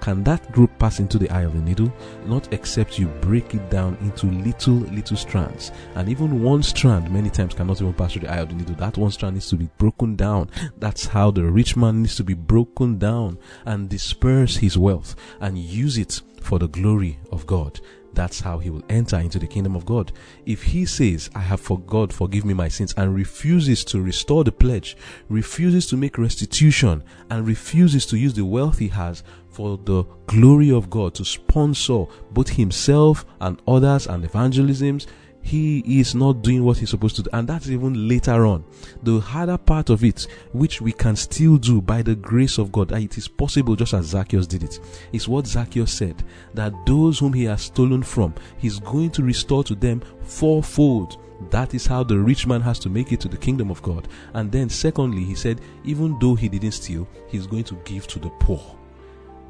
Can 0.00 0.22
that 0.22 0.52
group 0.52 0.70
pass 0.78 1.00
into 1.00 1.18
the 1.18 1.28
eye 1.30 1.42
of 1.42 1.54
the 1.54 1.60
needle? 1.60 1.92
Not 2.26 2.52
except 2.52 2.96
you 2.96 3.08
break 3.20 3.54
it 3.54 3.70
down 3.70 3.98
into 4.00 4.26
little, 4.26 4.74
little 4.74 5.16
strands. 5.16 5.72
And 5.96 6.08
even 6.08 6.44
one 6.44 6.62
strand 6.62 7.10
many 7.10 7.28
times 7.28 7.54
cannot 7.54 7.80
even 7.80 7.92
pass 7.92 8.12
through 8.12 8.22
the 8.22 8.32
eye 8.32 8.38
of 8.38 8.50
the 8.50 8.54
needle. 8.54 8.76
That 8.76 8.96
one 8.96 9.10
strand 9.10 9.34
needs 9.34 9.48
to 9.48 9.56
be 9.56 9.68
broken 9.78 10.14
down. 10.14 10.48
That's 10.78 11.06
how 11.06 11.32
the 11.32 11.42
rich 11.44 11.76
man 11.76 12.02
needs 12.02 12.14
to 12.16 12.24
be 12.24 12.34
broken 12.34 12.98
down 12.98 13.38
and 13.64 13.88
disperse 13.88 14.56
his 14.58 14.78
wealth 14.78 15.16
and 15.40 15.58
use 15.58 15.98
it 15.98 16.22
for 16.40 16.60
the 16.60 16.68
glory 16.68 17.18
of 17.32 17.44
God 17.46 17.80
that's 18.16 18.40
how 18.40 18.58
he 18.58 18.70
will 18.70 18.82
enter 18.88 19.18
into 19.18 19.38
the 19.38 19.46
kingdom 19.46 19.76
of 19.76 19.86
God. 19.86 20.10
If 20.46 20.62
he 20.62 20.86
says, 20.86 21.30
I 21.34 21.40
have 21.40 21.60
for 21.60 21.78
God, 21.78 22.12
forgive 22.12 22.44
me 22.44 22.54
my 22.54 22.68
sins, 22.68 22.94
and 22.96 23.14
refuses 23.14 23.84
to 23.84 24.00
restore 24.00 24.42
the 24.42 24.50
pledge, 24.50 24.96
refuses 25.28 25.86
to 25.88 25.96
make 25.96 26.18
restitution, 26.18 27.04
and 27.30 27.46
refuses 27.46 28.06
to 28.06 28.18
use 28.18 28.34
the 28.34 28.44
wealth 28.44 28.78
he 28.78 28.88
has 28.88 29.22
for 29.50 29.78
the 29.84 30.04
glory 30.26 30.72
of 30.72 30.90
God 30.90 31.14
to 31.14 31.24
sponsor 31.24 32.06
both 32.32 32.48
himself 32.48 33.24
and 33.40 33.60
others 33.68 34.06
and 34.06 34.24
evangelisms, 34.24 35.06
he 35.46 36.00
is 36.00 36.16
not 36.16 36.42
doing 36.42 36.64
what 36.64 36.76
he's 36.76 36.90
supposed 36.90 37.14
to 37.14 37.22
do. 37.22 37.30
And 37.32 37.46
that's 37.46 37.68
even 37.68 38.08
later 38.08 38.46
on. 38.46 38.64
The 39.04 39.20
harder 39.20 39.56
part 39.56 39.90
of 39.90 40.02
it, 40.02 40.26
which 40.52 40.80
we 40.80 40.90
can 40.92 41.14
still 41.14 41.56
do 41.56 41.80
by 41.80 42.02
the 42.02 42.16
grace 42.16 42.58
of 42.58 42.72
God, 42.72 42.90
it 42.90 43.16
is 43.16 43.28
possible 43.28 43.76
just 43.76 43.94
as 43.94 44.06
Zacchaeus 44.06 44.48
did 44.48 44.64
it, 44.64 44.80
is 45.12 45.28
what 45.28 45.46
Zacchaeus 45.46 45.92
said 45.92 46.24
that 46.54 46.74
those 46.84 47.20
whom 47.20 47.32
he 47.32 47.44
has 47.44 47.62
stolen 47.62 48.02
from, 48.02 48.34
he's 48.58 48.80
going 48.80 49.10
to 49.10 49.22
restore 49.22 49.62
to 49.62 49.76
them 49.76 50.02
fourfold. 50.22 51.22
That 51.50 51.74
is 51.74 51.86
how 51.86 52.02
the 52.02 52.18
rich 52.18 52.48
man 52.48 52.60
has 52.62 52.80
to 52.80 52.88
make 52.88 53.12
it 53.12 53.20
to 53.20 53.28
the 53.28 53.36
kingdom 53.36 53.70
of 53.70 53.80
God. 53.82 54.08
And 54.34 54.50
then, 54.50 54.68
secondly, 54.68 55.22
he 55.22 55.36
said, 55.36 55.60
even 55.84 56.18
though 56.18 56.34
he 56.34 56.48
didn't 56.48 56.72
steal, 56.72 57.06
he's 57.28 57.46
going 57.46 57.64
to 57.64 57.76
give 57.84 58.08
to 58.08 58.18
the 58.18 58.30
poor. 58.40 58.76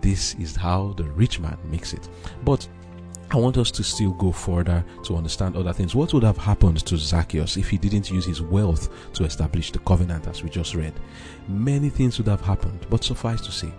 This 0.03 0.35
is 0.35 0.55
how 0.57 0.93
the 0.97 1.05
rich 1.05 1.41
man 1.41 1.57
makes 1.71 1.95
it. 1.95 2.09
But 2.45 2.69
I 3.31 3.37
want 3.39 3.59
us 3.59 3.73
to 3.73 3.83
still 3.83 4.13
go 4.13 4.31
further 4.31 4.85
to 5.05 5.17
understand 5.17 5.57
other 5.57 5.73
things. 5.73 5.95
What 5.97 6.15
would 6.15 6.23
have 6.23 6.37
happened 6.39 6.85
to 6.87 6.97
Zacchaeus 6.97 7.57
if 7.57 7.69
he 7.69 7.77
didn't 7.77 8.11
use 8.11 8.25
his 8.25 8.41
wealth 8.41 8.89
to 9.15 9.25
establish 9.25 9.73
the 9.73 9.81
covenant 9.81 10.29
as 10.29 10.45
we 10.45 10.49
just 10.49 10.75
read? 10.75 10.95
Many 11.49 11.89
things 11.89 12.19
would 12.19 12.29
have 12.29 12.41
happened, 12.41 12.87
but 12.89 13.03
suffice 13.03 13.41
to 13.43 13.51
say, 13.51 13.73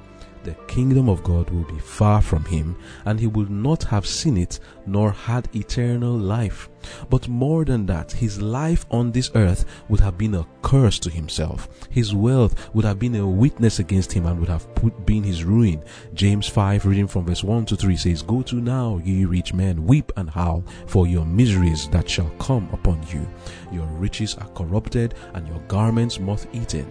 the 0.43 0.53
kingdom 0.67 1.09
of 1.09 1.23
God 1.23 1.49
will 1.49 1.63
be 1.63 1.79
far 1.79 2.21
from 2.21 2.45
him, 2.45 2.75
and 3.05 3.19
he 3.19 3.27
will 3.27 3.49
not 3.49 3.83
have 3.83 4.05
seen 4.05 4.37
it 4.37 4.59
nor 4.85 5.11
had 5.11 5.53
eternal 5.55 6.17
life. 6.17 6.69
But 7.09 7.27
more 7.27 7.65
than 7.65 7.85
that, 7.87 8.11
his 8.11 8.41
life 8.41 8.85
on 8.91 9.11
this 9.11 9.31
earth 9.35 9.65
would 9.89 9.99
have 9.99 10.17
been 10.17 10.35
a 10.35 10.47
curse 10.61 10.99
to 10.99 11.09
himself. 11.09 11.67
His 11.89 12.13
wealth 12.13 12.73
would 12.73 12.85
have 12.85 12.99
been 12.99 13.15
a 13.15 13.27
witness 13.27 13.79
against 13.79 14.11
him 14.11 14.25
and 14.25 14.39
would 14.39 14.49
have 14.49 14.73
put, 14.75 15.05
been 15.05 15.23
his 15.23 15.43
ruin. 15.43 15.83
James 16.13 16.47
5, 16.47 16.85
reading 16.85 17.07
from 17.07 17.25
verse 17.25 17.43
1 17.43 17.65
to 17.65 17.75
3 17.75 17.97
says, 17.97 18.21
Go 18.21 18.41
to 18.43 18.55
now, 18.55 19.01
ye 19.03 19.25
rich 19.25 19.53
men, 19.53 19.85
weep 19.85 20.11
and 20.17 20.29
howl 20.29 20.63
for 20.85 21.07
your 21.07 21.25
miseries 21.25 21.89
that 21.89 22.09
shall 22.09 22.29
come 22.39 22.69
upon 22.71 23.05
you. 23.11 23.27
Your 23.71 23.87
riches 23.87 24.35
are 24.35 24.49
corrupted, 24.49 25.15
and 25.33 25.47
your 25.47 25.59
garments 25.67 26.19
moth 26.19 26.47
eaten. 26.53 26.87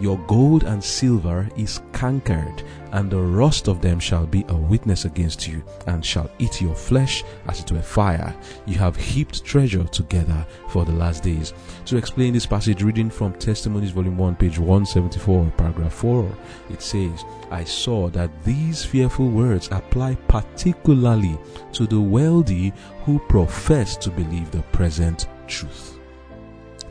Your 0.00 0.18
gold 0.26 0.64
and 0.64 0.82
silver 0.82 1.48
is 1.56 1.80
cankered, 1.92 2.62
and 2.92 3.10
the 3.10 3.20
rust 3.20 3.68
of 3.68 3.80
them 3.80 4.00
shall 4.00 4.26
be 4.26 4.44
a 4.48 4.54
witness 4.54 5.04
against 5.04 5.46
you, 5.46 5.62
and 5.86 6.04
shall 6.04 6.30
eat 6.38 6.60
your 6.60 6.74
flesh 6.74 7.22
as 7.46 7.60
it 7.60 7.70
were 7.70 7.82
fire. 7.82 8.34
You 8.66 8.78
have 8.78 8.96
heaped 8.96 9.44
treasure 9.44 9.84
together 9.84 10.46
for 10.68 10.84
the 10.84 10.92
last 10.92 11.22
days. 11.22 11.52
To 11.86 11.96
explain 11.96 12.32
this 12.32 12.46
passage, 12.46 12.82
reading 12.82 13.10
from 13.10 13.34
Testimonies, 13.34 13.90
Volume 13.90 14.16
1, 14.16 14.36
page 14.36 14.58
174, 14.58 15.52
paragraph 15.56 15.92
4, 15.92 16.36
it 16.70 16.82
says, 16.82 17.24
I 17.50 17.64
saw 17.64 18.08
that 18.10 18.30
these 18.44 18.84
fearful 18.84 19.28
words 19.28 19.68
apply 19.70 20.14
particularly 20.28 21.38
to 21.74 21.86
the 21.86 22.00
wealthy 22.00 22.72
who 23.04 23.18
profess 23.28 23.96
to 23.98 24.10
believe 24.10 24.50
the 24.50 24.62
present 24.72 25.26
truth 25.46 25.98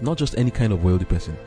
not 0.01 0.17
just 0.17 0.38
any 0.38 0.51
kind 0.51 0.74
of 0.74 0.84
wealthy 0.84 1.05
person, 1.05 1.38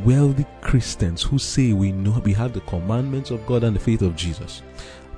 wealthy 0.00 0.46
Christians 0.60 1.22
who 1.22 1.38
say 1.38 1.72
we 1.72 1.92
know 1.92 2.20
we 2.24 2.32
have 2.32 2.52
the 2.52 2.60
commandments 2.62 3.30
of 3.30 3.46
God 3.46 3.64
and 3.64 3.76
the 3.76 3.80
faith 3.80 4.02
of 4.02 4.16
Jesus. 4.16 4.62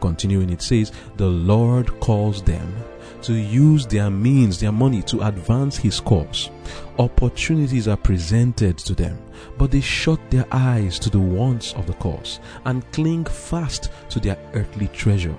Continuing, 0.00 0.50
it 0.50 0.62
says, 0.62 0.92
The 1.16 1.26
Lord 1.26 1.98
calls 2.00 2.42
them 2.42 2.74
to 3.22 3.34
use 3.34 3.86
their 3.86 4.10
means, 4.10 4.60
their 4.60 4.72
money 4.72 5.02
to 5.02 5.26
advance 5.26 5.76
His 5.76 6.00
cause. 6.00 6.50
Opportunities 6.98 7.88
are 7.88 7.96
presented 7.96 8.78
to 8.78 8.94
them, 8.94 9.18
but 9.58 9.70
they 9.70 9.80
shut 9.80 10.20
their 10.30 10.46
eyes 10.52 10.98
to 11.00 11.10
the 11.10 11.20
wants 11.20 11.72
of 11.74 11.86
the 11.86 11.94
cause 11.94 12.40
and 12.64 12.90
cling 12.92 13.24
fast 13.24 13.90
to 14.10 14.20
their 14.20 14.38
earthly 14.54 14.88
treasure. 14.88 15.34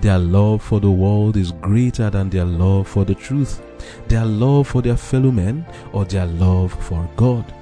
Their 0.00 0.18
love 0.18 0.62
for 0.62 0.80
the 0.80 0.90
world 0.90 1.36
is 1.36 1.52
greater 1.52 2.10
than 2.10 2.30
their 2.30 2.44
love 2.44 2.86
for 2.86 3.04
the 3.04 3.14
truth, 3.14 3.62
their 4.08 4.24
love 4.24 4.68
for 4.68 4.82
their 4.82 4.96
fellow 4.96 5.30
men, 5.30 5.66
or 5.92 6.04
their 6.04 6.26
love 6.26 6.72
for 6.84 7.08
God. 7.16 7.52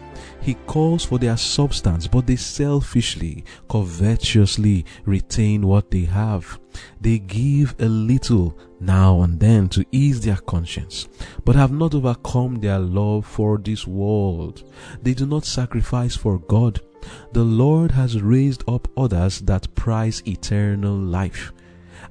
He 0.43 0.55
calls 0.67 1.05
for 1.05 1.19
their 1.19 1.37
substance, 1.37 2.09
but 2.09 2.27
they 2.27 2.35
selfishly, 2.35 3.45
covetously 3.71 4.85
retain 5.05 5.67
what 5.67 5.91
they 5.93 6.05
have. 6.05 6.59
They 7.01 7.21
give 7.21 7.77
a 7.79 7.87
little 7.87 8.59
now 8.81 9.23
and 9.23 9.39
then 9.39 9.69
to 9.69 9.87
ease 9.93 10.21
their 10.21 10.37
conscience, 10.37 11.09
but 11.45 11.55
have 11.55 11.71
not 11.71 11.95
overcome 11.95 12.57
their 12.57 12.81
love 12.81 13.25
for 13.25 13.57
this 13.57 13.87
world. 13.87 14.65
They 15.01 15.15
do 15.15 15.27
not 15.27 15.45
sacrifice 15.45 16.17
for 16.17 16.41
God. 16.41 16.81
The 17.33 17.45
Lord 17.45 17.93
has 17.93 18.21
raised 18.21 18.65
up 18.69 18.89
others 18.97 19.41
that 19.41 19.73
prize 19.77 20.23
eternal 20.27 20.97
life 20.97 21.53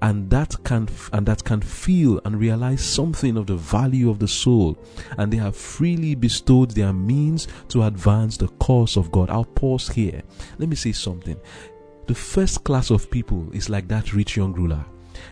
and 0.01 0.29
that 0.29 0.55
can 0.63 0.87
and 1.13 1.25
that 1.25 1.43
can 1.43 1.61
feel 1.61 2.19
and 2.25 2.39
realize 2.39 2.83
something 2.83 3.37
of 3.37 3.47
the 3.47 3.55
value 3.55 4.09
of 4.09 4.19
the 4.19 4.27
soul 4.27 4.77
and 5.17 5.31
they 5.31 5.37
have 5.37 5.55
freely 5.55 6.15
bestowed 6.15 6.71
their 6.71 6.93
means 6.93 7.47
to 7.67 7.83
advance 7.83 8.37
the 8.37 8.47
cause 8.59 8.97
of 8.97 9.11
God. 9.11 9.29
I'll 9.29 9.45
pause 9.45 9.89
here. 9.89 10.21
Let 10.57 10.69
me 10.69 10.75
say 10.75 10.91
something. 10.91 11.39
The 12.07 12.15
first 12.15 12.63
class 12.63 12.89
of 12.89 13.11
people 13.11 13.47
is 13.53 13.69
like 13.69 13.87
that 13.89 14.13
rich 14.13 14.35
young 14.37 14.53
ruler. 14.53 14.83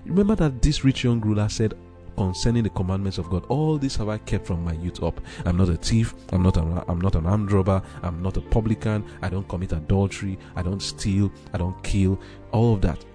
Remember 0.05 0.35
that 0.35 0.61
this 0.61 0.83
rich 0.83 1.03
young 1.03 1.19
ruler 1.19 1.49
said, 1.49 1.73
concerning 2.19 2.63
the 2.63 2.69
commandments 2.69 3.17
of 3.17 3.29
God. 3.29 3.45
All 3.47 3.77
this 3.77 3.95
have 3.95 4.09
I 4.09 4.17
kept 4.17 4.45
from 4.45 4.61
my 4.65 4.73
youth 4.73 5.01
up. 5.01 5.21
I'm 5.45 5.55
not 5.55 5.69
a 5.69 5.77
thief. 5.77 6.13
I'm 6.33 6.43
not 6.43 6.57
an, 6.57 6.83
I'm 6.89 6.99
not 6.99 7.15
an 7.15 7.25
armed 7.25 7.49
robber. 7.53 7.81
I'm 8.03 8.21
not 8.21 8.35
a 8.35 8.41
publican. 8.41 9.05
I 9.21 9.29
don't 9.29 9.47
commit 9.47 9.71
adultery. 9.71 10.37
I 10.57 10.61
don't 10.61 10.81
steal. 10.81 11.31
I 11.53 11.57
don't 11.57 11.81
kill. 11.81 12.19
All 12.51 12.73
of 12.73 12.81
that. 12.81 13.05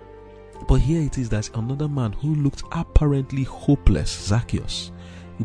But 0.66 0.80
here 0.80 1.02
it 1.02 1.18
is 1.18 1.28
that 1.30 1.54
another 1.56 1.88
man 1.88 2.12
who 2.12 2.34
looked 2.36 2.62
apparently 2.72 3.42
hopeless, 3.42 4.10
Zacchaeus, 4.10 4.92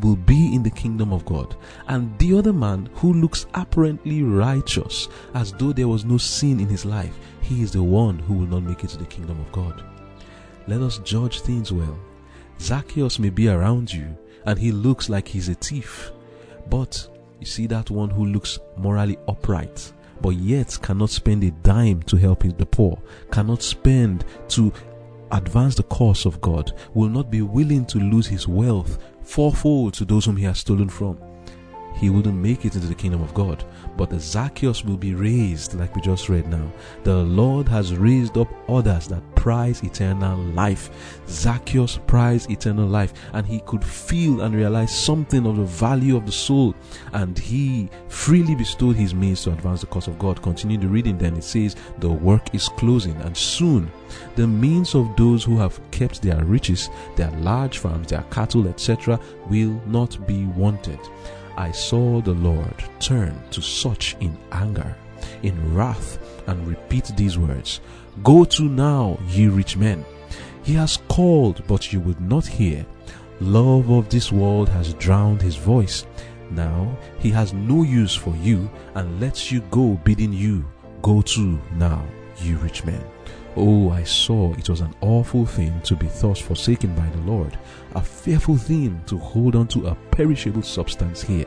will 0.02 0.16
be 0.16 0.54
in 0.54 0.64
the 0.64 0.70
kingdom 0.70 1.12
of 1.12 1.26
God. 1.26 1.56
And 1.88 2.18
the 2.20 2.38
other 2.38 2.54
man 2.54 2.90
who 2.94 3.14
looks 3.14 3.46
apparently 3.54 4.24
righteous, 4.24 5.08
as 5.34 5.52
though 5.54 5.74
there 5.74 5.88
was 5.88 6.06
no 6.06 6.18
sin 6.18 6.60
in 6.60 6.68
his 6.68 6.86
life, 6.86 7.18
he 7.42 7.62
is 7.62 7.72
the 7.72 7.84
one 7.84 8.20
who 8.20 8.36
will 8.36 8.48
not 8.48 8.64
make 8.64 8.84
it 8.84 8.92
to 8.92 8.98
the 8.98 9.06
kingdom 9.06 9.40
of 9.40 9.52
God. 9.52 9.84
Let 10.68 10.82
us 10.82 11.00
judge 11.00 11.42
things 11.42 11.72
well. 11.72 11.98
Zacchaeus 12.60 13.20
may 13.20 13.30
be 13.30 13.50
around 13.50 13.92
you 13.92 14.16
and 14.46 14.60
he 14.60 14.72
looks 14.72 15.10
like 15.10 15.28
he's 15.28 15.50
a 15.50 15.56
thief. 15.56 16.12
But 16.70 17.10
you 17.40 17.46
see 17.46 17.68
that 17.68 17.90
one 17.90 18.10
who 18.10 18.26
looks 18.26 18.60
morally 18.78 19.18
upright, 19.28 19.92
but 20.22 20.32
yet 20.32 20.78
cannot 20.82 21.10
spend 21.10 21.44
a 21.44 21.52
dime 21.52 22.04
to 22.04 22.18
help 22.18 22.44
the 22.44 22.66
poor, 22.66 23.02
cannot 23.32 23.64
spend 23.64 24.26
to 24.50 24.72
advance 25.32 25.76
the 25.76 25.84
cause 25.84 26.26
of 26.26 26.42
God, 26.42 26.74
will 26.94 27.10
not 27.10 27.30
be 27.32 27.42
willing 27.42 27.86
to 27.88 28.00
lose 28.00 28.28
his 28.28 28.48
wealth 28.48 28.98
fourfold 29.22 29.94
to 29.96 30.06
those 30.06 30.26
whom 30.26 30.38
he 30.38 30.46
has 30.46 30.60
stolen 30.60 30.90
from. 30.90 31.20
He 31.96 32.10
wouldn't 32.10 32.38
make 32.38 32.66
it 32.66 32.76
into 32.76 32.88
the 32.88 32.96
kingdom 32.96 33.22
of 33.22 33.34
God 33.34 33.64
but 34.00 34.10
the 34.10 34.18
Zacchaeus 34.18 34.86
will 34.86 34.96
be 34.96 35.14
raised, 35.14 35.74
like 35.74 35.94
we 35.94 36.02
just 36.02 36.30
read 36.30 36.48
now. 36.48 36.72
The 37.04 37.18
Lord 37.18 37.68
has 37.68 37.94
raised 37.94 38.38
up 38.38 38.48
others 38.70 39.10
that 39.10 39.22
prize 39.40 39.82
eternal 39.86 40.38
life. 40.38 40.90
Zacchaeus 41.30 41.98
prized 42.08 42.52
eternal 42.52 42.86
life, 42.86 43.14
and 43.32 43.48
he 43.48 43.62
could 43.62 43.84
feel 43.84 44.42
and 44.42 44.54
realize 44.54 44.94
something 44.94 45.48
of 45.48 45.56
the 45.56 45.64
value 45.64 46.18
of 46.18 46.26
the 46.26 46.32
soul, 46.32 46.76
and 47.14 47.40
he 47.40 47.90
freely 48.10 48.54
bestowed 48.54 48.98
his 48.98 49.16
means 49.16 49.42
to 49.44 49.54
advance 49.54 49.80
the 49.80 49.88
cause 49.88 50.10
of 50.10 50.20
God. 50.20 50.42
Continue 50.42 50.78
the 50.78 50.90
reading, 50.90 51.18
then 51.18 51.38
it 51.38 51.46
says, 51.46 51.78
The 52.00 52.10
work 52.10 52.54
is 52.54 52.68
closing, 52.68 53.16
and 53.22 53.36
soon 53.36 53.90
the 54.36 54.46
means 54.46 54.94
of 54.94 55.16
those 55.16 55.46
who 55.46 55.58
have 55.58 55.80
kept 55.92 56.22
their 56.22 56.44
riches, 56.44 56.90
their 57.16 57.32
large 57.32 57.78
farms, 57.78 58.08
their 58.08 58.26
cattle, 58.32 58.68
etc., 58.68 59.18
will 59.50 59.82
not 59.86 60.28
be 60.28 60.48
wanted. 60.48 61.00
I 61.56 61.72
saw 61.72 62.20
the 62.20 62.34
Lord 62.34 62.84
turn 63.00 63.42
to 63.52 63.62
such 63.62 64.18
in 64.20 64.38
anger, 64.52 64.94
in 65.44 65.74
wrath, 65.74 66.20
and 66.48 66.68
repeat 66.68 67.12
these 67.16 67.38
words 67.38 67.80
Go 68.24 68.44
to 68.46 68.64
now, 68.64 69.18
ye 69.30 69.48
rich 69.48 69.78
men. 69.78 70.06
He 70.64 70.74
has 70.74 70.98
called, 71.08 71.64
but 71.68 71.94
you 71.94 72.00
would 72.02 72.20
not 72.20 72.46
hear. 72.46 72.86
Love 73.40 73.90
of 73.90 74.10
this 74.10 74.32
world 74.32 74.68
has 74.70 74.94
drowned 74.96 75.42
his 75.42 75.56
voice. 75.56 76.06
Now 76.52 76.98
he 77.20 77.30
has 77.32 77.54
no 77.54 77.84
use 77.84 78.16
for 78.16 78.36
you 78.38 78.70
and 78.96 79.20
lets 79.20 79.52
you 79.52 79.62
go, 79.72 80.00
bidding 80.04 80.34
you, 80.34 80.66
Go 81.02 81.22
to 81.22 81.60
now, 81.76 82.06
ye 82.42 82.54
rich 82.56 82.84
men. 82.84 83.02
Oh, 83.56 83.90
I 83.90 84.04
saw 84.04 84.54
it 84.54 84.70
was 84.70 84.82
an 84.82 84.94
awful 85.02 85.46
thing 85.46 85.80
to 85.82 85.96
be 85.96 86.08
thus 86.08 86.40
forsaken 86.40 86.94
by 86.94 87.08
the 87.10 87.22
Lord, 87.22 87.58
a 87.96 88.02
fearful 88.02 88.58
thing 88.58 89.02
to 89.08 89.18
hold 89.18 89.56
on 89.56 89.68
to 89.70 89.88
a 89.88 89.96
perishable 90.12 90.62
substance 90.62 91.22
here. 91.22 91.46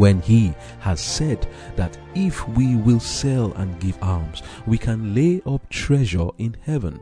When 0.00 0.22
he 0.22 0.54
has 0.78 0.98
said 0.98 1.46
that 1.76 1.98
if 2.14 2.48
we 2.56 2.74
will 2.74 3.00
sell 3.00 3.52
and 3.52 3.78
give 3.80 4.02
alms, 4.02 4.42
we 4.66 4.78
can 4.78 5.14
lay 5.14 5.42
up 5.44 5.68
treasure 5.68 6.28
in 6.38 6.56
heaven. 6.62 6.98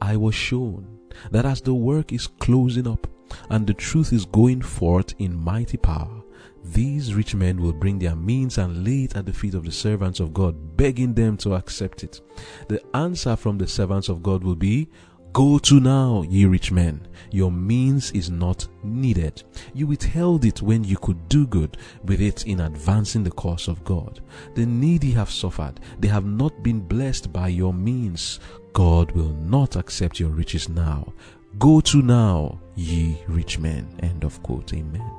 I 0.00 0.16
was 0.16 0.34
shown 0.34 0.98
that 1.30 1.44
as 1.44 1.60
the 1.60 1.74
work 1.74 2.10
is 2.10 2.26
closing 2.26 2.88
up 2.88 3.06
and 3.50 3.66
the 3.66 3.74
truth 3.74 4.14
is 4.14 4.24
going 4.24 4.62
forth 4.62 5.14
in 5.18 5.44
mighty 5.44 5.76
power, 5.76 6.22
these 6.64 7.14
rich 7.14 7.34
men 7.34 7.60
will 7.60 7.74
bring 7.74 7.98
their 7.98 8.16
means 8.16 8.56
and 8.56 8.82
lay 8.82 9.04
it 9.04 9.14
at 9.14 9.26
the 9.26 9.32
feet 9.34 9.52
of 9.52 9.66
the 9.66 9.70
servants 9.70 10.18
of 10.18 10.32
God, 10.32 10.74
begging 10.74 11.12
them 11.12 11.36
to 11.36 11.54
accept 11.54 12.02
it. 12.02 12.22
The 12.68 12.80
answer 12.96 13.36
from 13.36 13.58
the 13.58 13.66
servants 13.66 14.08
of 14.08 14.22
God 14.22 14.42
will 14.42 14.56
be, 14.56 14.88
Go 15.32 15.58
to 15.60 15.80
now, 15.80 16.22
ye 16.28 16.44
rich 16.44 16.70
men. 16.70 17.08
Your 17.30 17.50
means 17.50 18.10
is 18.10 18.28
not 18.28 18.68
needed. 18.82 19.42
You 19.72 19.86
withheld 19.86 20.44
it 20.44 20.60
when 20.60 20.84
you 20.84 20.98
could 20.98 21.26
do 21.30 21.46
good 21.46 21.78
with 22.04 22.20
it 22.20 22.46
in 22.46 22.60
advancing 22.60 23.24
the 23.24 23.30
cause 23.30 23.66
of 23.66 23.82
God. 23.82 24.20
The 24.54 24.66
needy 24.66 25.10
have 25.12 25.30
suffered. 25.30 25.80
They 25.98 26.08
have 26.08 26.26
not 26.26 26.62
been 26.62 26.80
blessed 26.80 27.32
by 27.32 27.48
your 27.48 27.72
means. 27.72 28.40
God 28.74 29.12
will 29.12 29.32
not 29.32 29.76
accept 29.76 30.20
your 30.20 30.30
riches 30.30 30.68
now. 30.68 31.14
Go 31.58 31.80
to 31.80 32.02
now, 32.02 32.60
ye 32.74 33.16
rich 33.26 33.58
men. 33.58 33.88
End 34.02 34.24
of 34.24 34.42
quote. 34.42 34.74
Amen. 34.74 35.10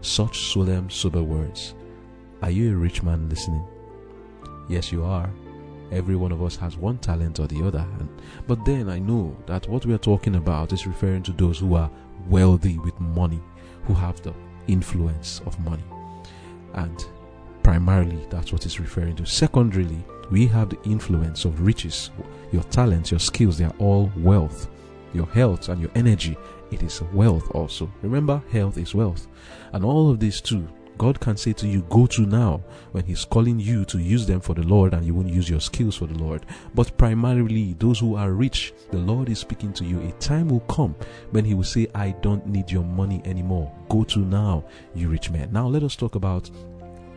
Such 0.00 0.52
solemn, 0.52 0.90
sober 0.90 1.22
words. 1.22 1.74
Are 2.42 2.50
you 2.50 2.72
a 2.72 2.76
rich 2.76 3.04
man 3.04 3.28
listening? 3.28 3.64
Yes, 4.68 4.90
you 4.90 5.04
are. 5.04 5.30
Every 5.92 6.16
one 6.16 6.32
of 6.32 6.42
us 6.42 6.56
has 6.56 6.76
one 6.76 6.98
talent 6.98 7.38
or 7.40 7.46
the 7.46 7.62
other. 7.66 7.86
And, 7.98 8.08
but 8.46 8.64
then 8.64 8.88
I 8.88 8.98
know 8.98 9.36
that 9.46 9.68
what 9.68 9.86
we 9.86 9.94
are 9.94 9.98
talking 9.98 10.36
about 10.36 10.72
is 10.72 10.86
referring 10.86 11.22
to 11.24 11.32
those 11.32 11.58
who 11.58 11.74
are 11.74 11.90
wealthy 12.28 12.78
with 12.78 12.98
money, 13.00 13.40
who 13.84 13.94
have 13.94 14.20
the 14.22 14.34
influence 14.66 15.40
of 15.46 15.58
money. 15.60 15.84
And 16.74 17.04
primarily, 17.62 18.26
that's 18.30 18.52
what 18.52 18.64
it's 18.64 18.80
referring 18.80 19.16
to. 19.16 19.26
Secondarily, 19.26 20.04
we 20.30 20.46
have 20.46 20.70
the 20.70 20.82
influence 20.82 21.44
of 21.44 21.60
riches. 21.60 22.10
Your 22.52 22.62
talents, 22.64 23.10
your 23.10 23.20
skills, 23.20 23.58
they 23.58 23.64
are 23.64 23.74
all 23.78 24.10
wealth. 24.16 24.68
Your 25.12 25.26
health 25.26 25.68
and 25.68 25.80
your 25.80 25.90
energy, 25.94 26.36
it 26.72 26.82
is 26.82 27.02
wealth 27.12 27.50
also. 27.54 27.90
Remember, 28.02 28.42
health 28.50 28.78
is 28.78 28.94
wealth. 28.94 29.28
And 29.72 29.84
all 29.84 30.10
of 30.10 30.18
these 30.18 30.40
too 30.40 30.66
God 30.98 31.20
can 31.20 31.36
say 31.36 31.52
to 31.54 31.66
you, 31.66 31.82
Go 31.90 32.06
to 32.06 32.22
now, 32.22 32.62
when 32.92 33.04
He's 33.04 33.24
calling 33.24 33.58
you 33.58 33.84
to 33.86 33.98
use 33.98 34.26
them 34.26 34.40
for 34.40 34.54
the 34.54 34.62
Lord 34.62 34.94
and 34.94 35.04
you 35.04 35.14
won't 35.14 35.28
use 35.28 35.48
your 35.50 35.60
skills 35.60 35.96
for 35.96 36.06
the 36.06 36.18
Lord. 36.18 36.46
But 36.74 36.96
primarily, 36.96 37.74
those 37.78 37.98
who 37.98 38.16
are 38.16 38.32
rich, 38.32 38.72
the 38.90 38.98
Lord 38.98 39.28
is 39.28 39.38
speaking 39.38 39.72
to 39.74 39.84
you. 39.84 40.00
A 40.00 40.12
time 40.12 40.48
will 40.48 40.60
come 40.60 40.94
when 41.30 41.44
He 41.44 41.54
will 41.54 41.64
say, 41.64 41.88
I 41.94 42.12
don't 42.22 42.46
need 42.46 42.70
your 42.70 42.84
money 42.84 43.22
anymore. 43.24 43.72
Go 43.88 44.04
to 44.04 44.20
now, 44.20 44.64
you 44.94 45.08
rich 45.08 45.30
man. 45.30 45.52
Now, 45.52 45.66
let 45.66 45.82
us 45.82 45.96
talk 45.96 46.14
about 46.14 46.50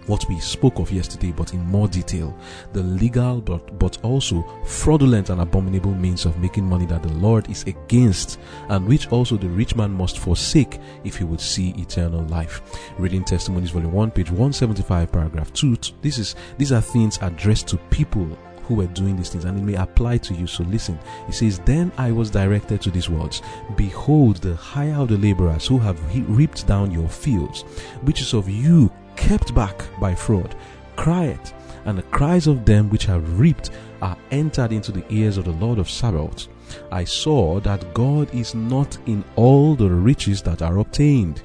what 0.08 0.28
we 0.28 0.40
spoke 0.40 0.80
of 0.80 0.92
yesterday, 0.92 1.32
but 1.32 1.54
in 1.54 1.66
more 1.66 1.88
detail. 1.88 2.38
The 2.74 2.84
legal 2.84 3.42
but, 3.42 3.78
but 3.78 4.04
also 4.04 4.44
fraudulent 4.66 5.30
and 5.30 5.42
abominable 5.42 5.94
means 5.94 6.26
of 6.26 6.40
making 6.40 6.66
money 6.66 6.86
that 6.88 7.04
the 7.04 7.14
Lord 7.14 7.50
is 7.50 7.64
against, 7.64 8.40
and 8.70 8.88
which 8.88 9.12
also 9.12 9.38
the 9.38 9.50
rich 9.50 9.76
man 9.76 9.92
must 9.92 10.20
forsake 10.20 10.80
if 11.04 11.18
he 11.18 11.24
would 11.24 11.42
see 11.42 11.72
eternal 11.78 12.24
life. 12.26 12.62
Reading 12.98 13.24
Testimonies, 13.24 13.72
Volume 13.72 13.92
1, 13.92 14.12
page 14.12 14.30
175, 14.30 15.12
paragraph 15.12 15.54
2. 15.54 15.78
This 16.02 16.18
is 16.18 16.36
these 16.58 16.72
are 16.72 16.82
things 16.82 17.20
addressed 17.22 17.68
to 17.70 17.78
people 17.90 18.38
who 18.68 18.76
were 18.76 18.88
doing 18.88 19.16
these 19.16 19.30
things, 19.30 19.46
and 19.46 19.58
it 19.58 19.64
may 19.64 19.76
apply 19.76 20.18
to 20.18 20.34
you. 20.34 20.46
So 20.46 20.64
listen. 20.64 21.00
He 21.26 21.32
says, 21.32 21.60
Then 21.60 21.92
I 21.98 22.12
was 22.12 22.30
directed 22.30 22.82
to 22.82 22.92
these 22.92 23.10
words 23.10 23.42
Behold, 23.76 24.38
the 24.38 24.56
hire 24.56 24.96
of 24.96 25.08
the 25.08 25.18
laborers 25.18 25.66
who 25.68 25.80
have 25.80 26.00
reaped 26.30 26.68
down 26.68 26.92
your 26.92 27.08
fields, 27.08 27.62
which 28.02 28.22
is 28.22 28.34
of 28.34 28.50
you 28.50 28.92
kept 29.18 29.54
back 29.54 29.84
by 30.00 30.16
fraud, 30.16 30.56
crieth, 30.96 31.54
and 31.86 31.98
the 31.98 32.04
cries 32.04 32.48
of 32.48 32.64
them 32.64 32.90
which 32.90 33.06
have 33.06 33.40
reaped 33.40 33.72
are 34.02 34.18
entered 34.32 34.72
into 34.72 34.92
the 34.92 35.04
ears 35.10 35.38
of 35.38 35.46
the 35.46 35.52
Lord 35.52 35.80
of 35.80 35.90
Sabaoth. 35.90 36.48
I 36.92 37.04
saw 37.04 37.60
that 37.62 37.94
God 37.94 38.34
is 38.34 38.56
not 38.56 38.98
in 39.06 39.24
all 39.36 39.76
the 39.76 39.90
riches 39.90 40.42
that 40.44 40.62
are 40.62 40.78
obtained. 40.78 41.42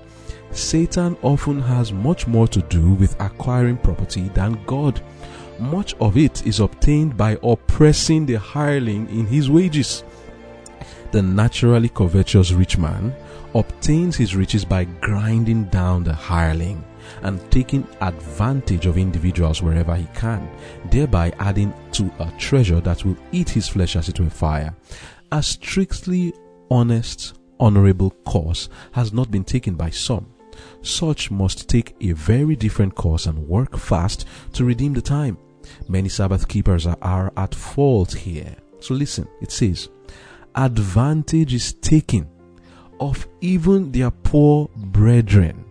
Satan 0.51 1.17
often 1.23 1.61
has 1.63 1.93
much 1.93 2.27
more 2.27 2.47
to 2.49 2.61
do 2.63 2.93
with 2.95 3.19
acquiring 3.21 3.79
property 3.79 4.29
than 4.35 4.63
God. 4.67 5.01
Much 5.59 5.95
of 6.01 6.17
it 6.17 6.47
is 6.47 6.61
obtained 6.61 7.17
by 7.17 7.39
oppressing 7.43 8.27
the 8.27 8.35
hireling 8.35 9.09
in 9.09 9.27
his 9.27 9.49
wages. 9.49 10.05
The 11.13 11.23
naturally 11.23 11.89
covetous 11.89 12.53
rich 12.53 12.79
man 12.79 13.15
obtains 13.55 14.17
his 14.17 14.35
riches 14.35 14.65
by 14.65 14.85
grinding 14.85 15.65
down 15.65 16.05
the 16.05 16.15
hireling 16.15 16.85
and 17.23 17.51
taking 17.51 17.87
advantage 18.01 18.87
of 18.87 18.99
individuals 18.99 19.63
wherever 19.63 19.95
he 19.95 20.07
can, 20.15 20.51
thereby 20.91 21.33
adding 21.39 21.73
to 21.93 22.11
a 22.19 22.31
treasure 22.39 22.81
that 22.81 23.05
will 23.05 23.17
eat 23.33 23.49
his 23.49 23.69
flesh 23.69 23.97
as 23.97 24.09
it 24.09 24.21
were 24.21 24.31
fire. 24.31 24.75
A 25.31 25.43
strictly 25.43 26.33
honest, 26.71 27.35
honorable 27.61 28.11
course 28.25 28.69
has 28.93 29.13
not 29.13 29.31
been 29.31 29.45
taken 29.45 29.75
by 29.75 29.91
some. 29.91 30.27
Such 30.83 31.31
must 31.31 31.69
take 31.69 31.95
a 32.01 32.13
very 32.13 32.57
different 32.57 32.95
course 32.95 33.27
and 33.27 33.49
work 33.49 33.77
fast 33.79 34.27
to 34.53 34.65
redeem 34.65 34.93
the 34.93 35.03
time. 35.03 35.39
Many 35.89 36.09
Sabbath 36.09 36.49
keepers 36.49 36.87
are, 36.87 36.99
are 37.03 37.33
at 37.37 37.55
fault 37.55 38.13
here. 38.13 38.57
So 38.81 38.95
listen, 38.95 39.29
it 39.41 39.53
says, 39.53 39.89
advantage 40.55 41.55
is 41.55 41.73
taken 41.75 42.29
of 43.01 43.27
even 43.41 43.91
their 43.93 44.11
poor 44.11 44.69
brethren, 44.77 45.62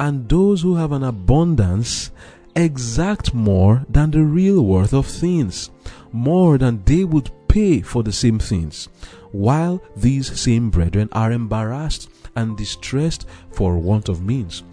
and 0.00 0.28
those 0.30 0.62
who 0.62 0.74
have 0.74 0.92
an 0.92 1.04
abundance 1.04 2.10
exact 2.56 3.34
more 3.34 3.84
than 3.88 4.10
the 4.10 4.22
real 4.24 4.62
worth 4.62 4.94
of 4.94 5.06
things, 5.06 5.70
more 6.10 6.56
than 6.58 6.82
they 6.84 7.04
would 7.04 7.30
pay 7.48 7.82
for 7.82 8.02
the 8.02 8.12
same 8.12 8.38
things, 8.38 8.88
while 9.30 9.80
these 9.94 10.40
same 10.40 10.70
brethren 10.70 11.08
are 11.12 11.32
embarrassed 11.32 12.08
and 12.34 12.56
distressed 12.56 13.26
for 13.52 13.76
want 13.76 14.08
of 14.08 14.22
means. 14.22 14.64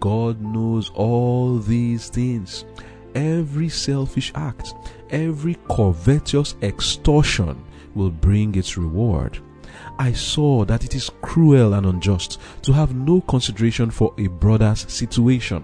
God 0.00 0.40
knows 0.40 0.90
all 0.94 1.58
these 1.58 2.08
things. 2.08 2.64
Every 3.14 3.68
selfish 3.68 4.32
act, 4.34 4.74
every 5.10 5.56
covetous 5.68 6.56
extortion 6.60 7.62
will 7.94 8.10
bring 8.10 8.54
its 8.56 8.76
reward. 8.76 9.38
I 10.02 10.12
saw 10.14 10.64
that 10.64 10.82
it 10.82 10.96
is 10.96 11.12
cruel 11.22 11.74
and 11.74 11.86
unjust 11.86 12.40
to 12.62 12.72
have 12.72 12.92
no 12.92 13.20
consideration 13.20 13.88
for 13.88 14.12
a 14.18 14.26
brother's 14.26 14.90
situation. 14.92 15.62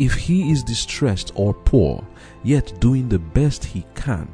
If 0.00 0.14
he 0.14 0.50
is 0.50 0.64
distressed 0.64 1.30
or 1.36 1.54
poor, 1.54 2.04
yet 2.42 2.80
doing 2.80 3.08
the 3.08 3.20
best 3.20 3.64
he 3.64 3.86
can, 3.94 4.28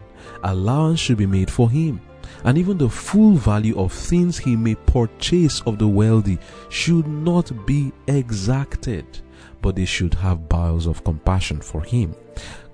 allowance 0.44 0.98
should 0.98 1.18
be 1.18 1.26
made 1.26 1.50
for 1.50 1.68
him. 1.68 2.00
And 2.44 2.56
even 2.56 2.78
the 2.78 2.88
full 2.88 3.34
value 3.34 3.78
of 3.78 3.92
things 3.92 4.38
he 4.38 4.56
may 4.56 4.76
purchase 4.76 5.60
of 5.66 5.78
the 5.78 5.88
wealthy 5.88 6.38
should 6.70 7.06
not 7.06 7.66
be 7.66 7.92
exacted, 8.06 9.04
they 9.72 9.84
should 9.84 10.14
have 10.14 10.48
bowels 10.48 10.86
of 10.86 11.04
compassion 11.04 11.60
for 11.60 11.82
him. 11.82 12.14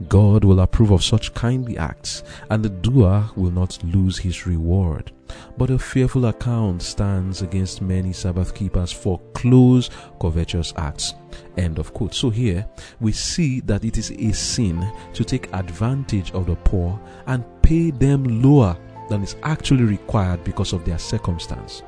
God 0.08 0.44
will 0.44 0.60
approve 0.60 0.90
of 0.90 1.04
such 1.04 1.32
kindly 1.34 1.78
acts, 1.78 2.22
and 2.50 2.64
the 2.64 2.68
doer 2.68 3.24
will 3.36 3.50
not 3.50 3.78
lose 3.84 4.18
his 4.18 4.46
reward. 4.46 5.12
But 5.56 5.70
a 5.70 5.78
fearful 5.78 6.26
account 6.26 6.82
stands 6.82 7.42
against 7.42 7.80
many 7.80 8.12
Sabbath 8.12 8.54
keepers 8.54 8.92
for 8.92 9.20
close, 9.34 9.88
covetous 10.20 10.72
acts. 10.76 11.14
End 11.56 11.78
of 11.78 11.94
quote. 11.94 12.14
So 12.14 12.30
here 12.30 12.66
we 13.00 13.12
see 13.12 13.60
that 13.60 13.84
it 13.84 13.96
is 13.96 14.10
a 14.10 14.32
sin 14.32 14.90
to 15.14 15.24
take 15.24 15.52
advantage 15.54 16.32
of 16.32 16.46
the 16.46 16.56
poor 16.56 17.00
and 17.26 17.44
pay 17.62 17.90
them 17.90 18.42
lower 18.42 18.76
than 19.08 19.22
is 19.22 19.36
actually 19.42 19.84
required 19.84 20.42
because 20.44 20.72
of 20.72 20.84
their 20.84 20.98
circumstance. 20.98 21.82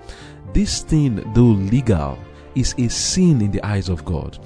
This 0.53 0.83
thing, 0.83 1.17
though 1.35 1.43
legal, 1.43 2.19
is 2.55 2.75
a 2.79 2.89
sin 2.89 3.41
in 3.41 3.51
the 3.51 3.65
eyes 3.65 3.89
of 3.89 4.05
God. 4.05 4.39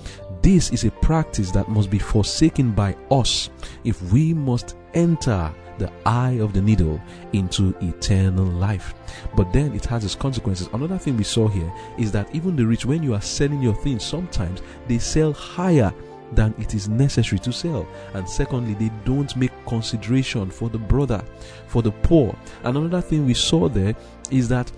This 0.43 0.71
is 0.71 0.85
a 0.85 0.91
practice 0.91 1.51
that 1.51 1.69
must 1.69 1.91
be 1.91 1.99
forsaken 1.99 2.73
by 2.73 2.97
us 3.11 3.51
if 3.85 4.01
we 4.13 4.33
must 4.33 4.77
enter 4.95 5.53
the 5.79 5.91
eye 6.07 6.39
of 6.41 6.53
the 6.53 6.61
needle 6.61 7.01
into 7.33 7.75
eternal 7.81 8.45
life. 8.45 8.95
But 9.37 9.53
then 9.53 9.75
it 9.75 9.85
has 9.87 10.05
its 10.05 10.15
consequences. 10.15 10.69
Another 10.73 10.99
thing 10.99 11.17
we 11.17 11.25
saw 11.25 11.49
here 11.49 11.73
is 11.99 12.13
that 12.13 12.35
even 12.35 12.57
the 12.57 12.67
rich, 12.67 12.85
when 12.85 13.03
you 13.03 13.15
are 13.15 13.21
selling 13.21 13.63
your 13.63 13.75
things, 13.75 14.05
sometimes 14.05 14.63
they 14.87 14.99
sell 14.99 15.33
higher 15.33 15.93
than 16.33 16.55
it 16.59 16.75
is 16.75 16.89
necessary 16.89 17.39
to 17.41 17.53
sell. 17.53 17.87
And 18.15 18.29
secondly, 18.29 18.75
they 18.75 18.93
don't 19.05 19.35
make 19.37 19.53
consideration 19.67 20.51
for 20.51 20.69
the 20.69 20.79
brother, 20.79 21.25
for 21.67 21.83
the 21.83 21.93
poor. 21.93 22.37
And 22.65 22.77
another 22.77 23.01
thing 23.01 23.25
we 23.25 23.35
saw 23.35 23.69
there 23.69 23.95
is 24.31 24.49
that 24.49 24.71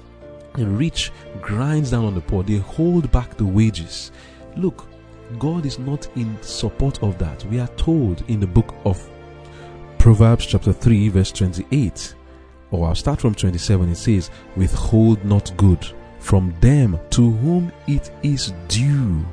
the 0.55 0.67
rich 0.67 1.11
grinds 1.41 1.91
down 1.91 2.05
on 2.05 2.15
the 2.15 2.21
poor, 2.21 2.43
they 2.43 2.57
hold 2.59 3.11
back 3.11 3.37
the 3.37 3.45
wages. 3.45 4.13
Look, 4.57 4.87
God 5.39 5.67
is 5.67 5.79
not 5.79 6.09
in 6.17 6.37
support 6.43 7.03
of 7.03 7.19
that. 7.19 7.45
We 7.47 7.61
are 7.61 7.69
told 7.69 8.25
in 8.29 8.41
the 8.41 8.47
book 8.47 8.75
of 8.85 9.09
Proverbs, 9.99 10.47
chapter 10.47 10.73
3, 10.73 11.09
verse 11.11 11.31
28, 11.33 12.15
or 12.71 12.89
I'll 12.89 12.95
start 12.95 13.21
from 13.21 13.35
27. 13.35 13.91
It 13.91 13.97
says, 13.97 14.31
Withhold 14.57 15.25
not 15.25 15.57
good 15.57 15.87
from 16.19 16.55
them 16.61 16.99
to 17.11 17.31
whom 17.31 17.73
it 17.87 18.11
is 18.23 18.53
due, 18.69 19.25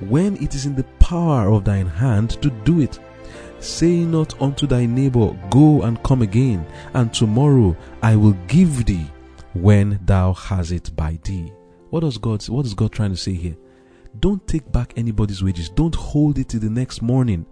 when 0.00 0.36
it 0.42 0.54
is 0.54 0.66
in 0.66 0.74
the 0.74 0.84
power 0.98 1.50
of 1.52 1.64
thine 1.64 1.86
hand 1.86 2.30
to 2.42 2.50
do 2.64 2.80
it. 2.80 2.98
Say 3.60 4.04
not 4.04 4.40
unto 4.40 4.66
thy 4.66 4.86
neighbor, 4.86 5.36
Go 5.50 5.82
and 5.82 6.02
come 6.02 6.22
again, 6.22 6.66
and 6.94 7.12
tomorrow 7.12 7.76
I 8.02 8.16
will 8.16 8.36
give 8.46 8.84
thee 8.84 9.10
when 9.54 9.98
thou 10.04 10.32
hast 10.32 10.72
it 10.72 10.94
by 10.94 11.18
thee. 11.24 11.52
What 11.90 12.00
does 12.00 12.18
God 12.18 12.46
what 12.48 12.66
is 12.66 12.74
God 12.74 12.92
trying 12.92 13.10
to 13.10 13.16
say 13.16 13.34
here? 13.34 13.56
Don't 14.20 14.46
take 14.46 14.70
back 14.72 14.92
anybody's 14.96 15.42
wages. 15.42 15.68
Don't 15.68 15.94
hold 15.94 16.38
it 16.38 16.50
till 16.50 16.60
the 16.60 16.70
next 16.70 17.02
morning. 17.02 17.46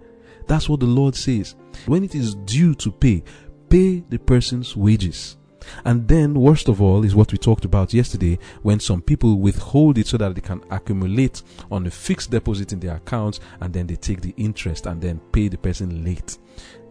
That's 0.47 0.69
what 0.69 0.81
the 0.81 0.87
Lord 0.87 1.15
says. 1.15 1.55
When 1.87 2.05
it 2.05 2.15
is 2.15 2.35
due 2.35 2.75
to 2.77 2.91
pay, 2.91 3.23
pay 3.69 4.05
the 4.09 4.19
person's 4.19 4.77
wages. 4.77 5.37
And 5.85 6.07
then, 6.09 6.35
worst 6.35 6.69
of 6.69 6.83
all, 6.83 7.05
is 7.05 7.15
what 7.15 7.31
we 7.31 7.39
talked 7.39 7.65
about 7.65 7.95
yesterday 7.95 8.39
when 8.63 8.81
some 8.81 9.01
people 9.01 9.39
withhold 9.39 9.99
it 9.99 10.07
so 10.09 10.17
that 10.17 10.35
they 10.35 10.41
can 10.41 10.63
accumulate 10.71 11.43
on 11.71 11.87
a 11.87 11.91
fixed 11.91 12.31
deposit 12.31 12.73
in 12.73 12.81
their 12.81 12.97
accounts 12.97 13.41
and 13.61 13.73
then 13.73 13.87
they 13.87 13.97
take 13.97 14.21
the 14.21 14.35
interest 14.37 14.87
and 14.87 15.01
then 15.01 15.21
pay 15.33 15.49
the 15.49 15.59
person 15.59 16.05
late. 16.05 16.39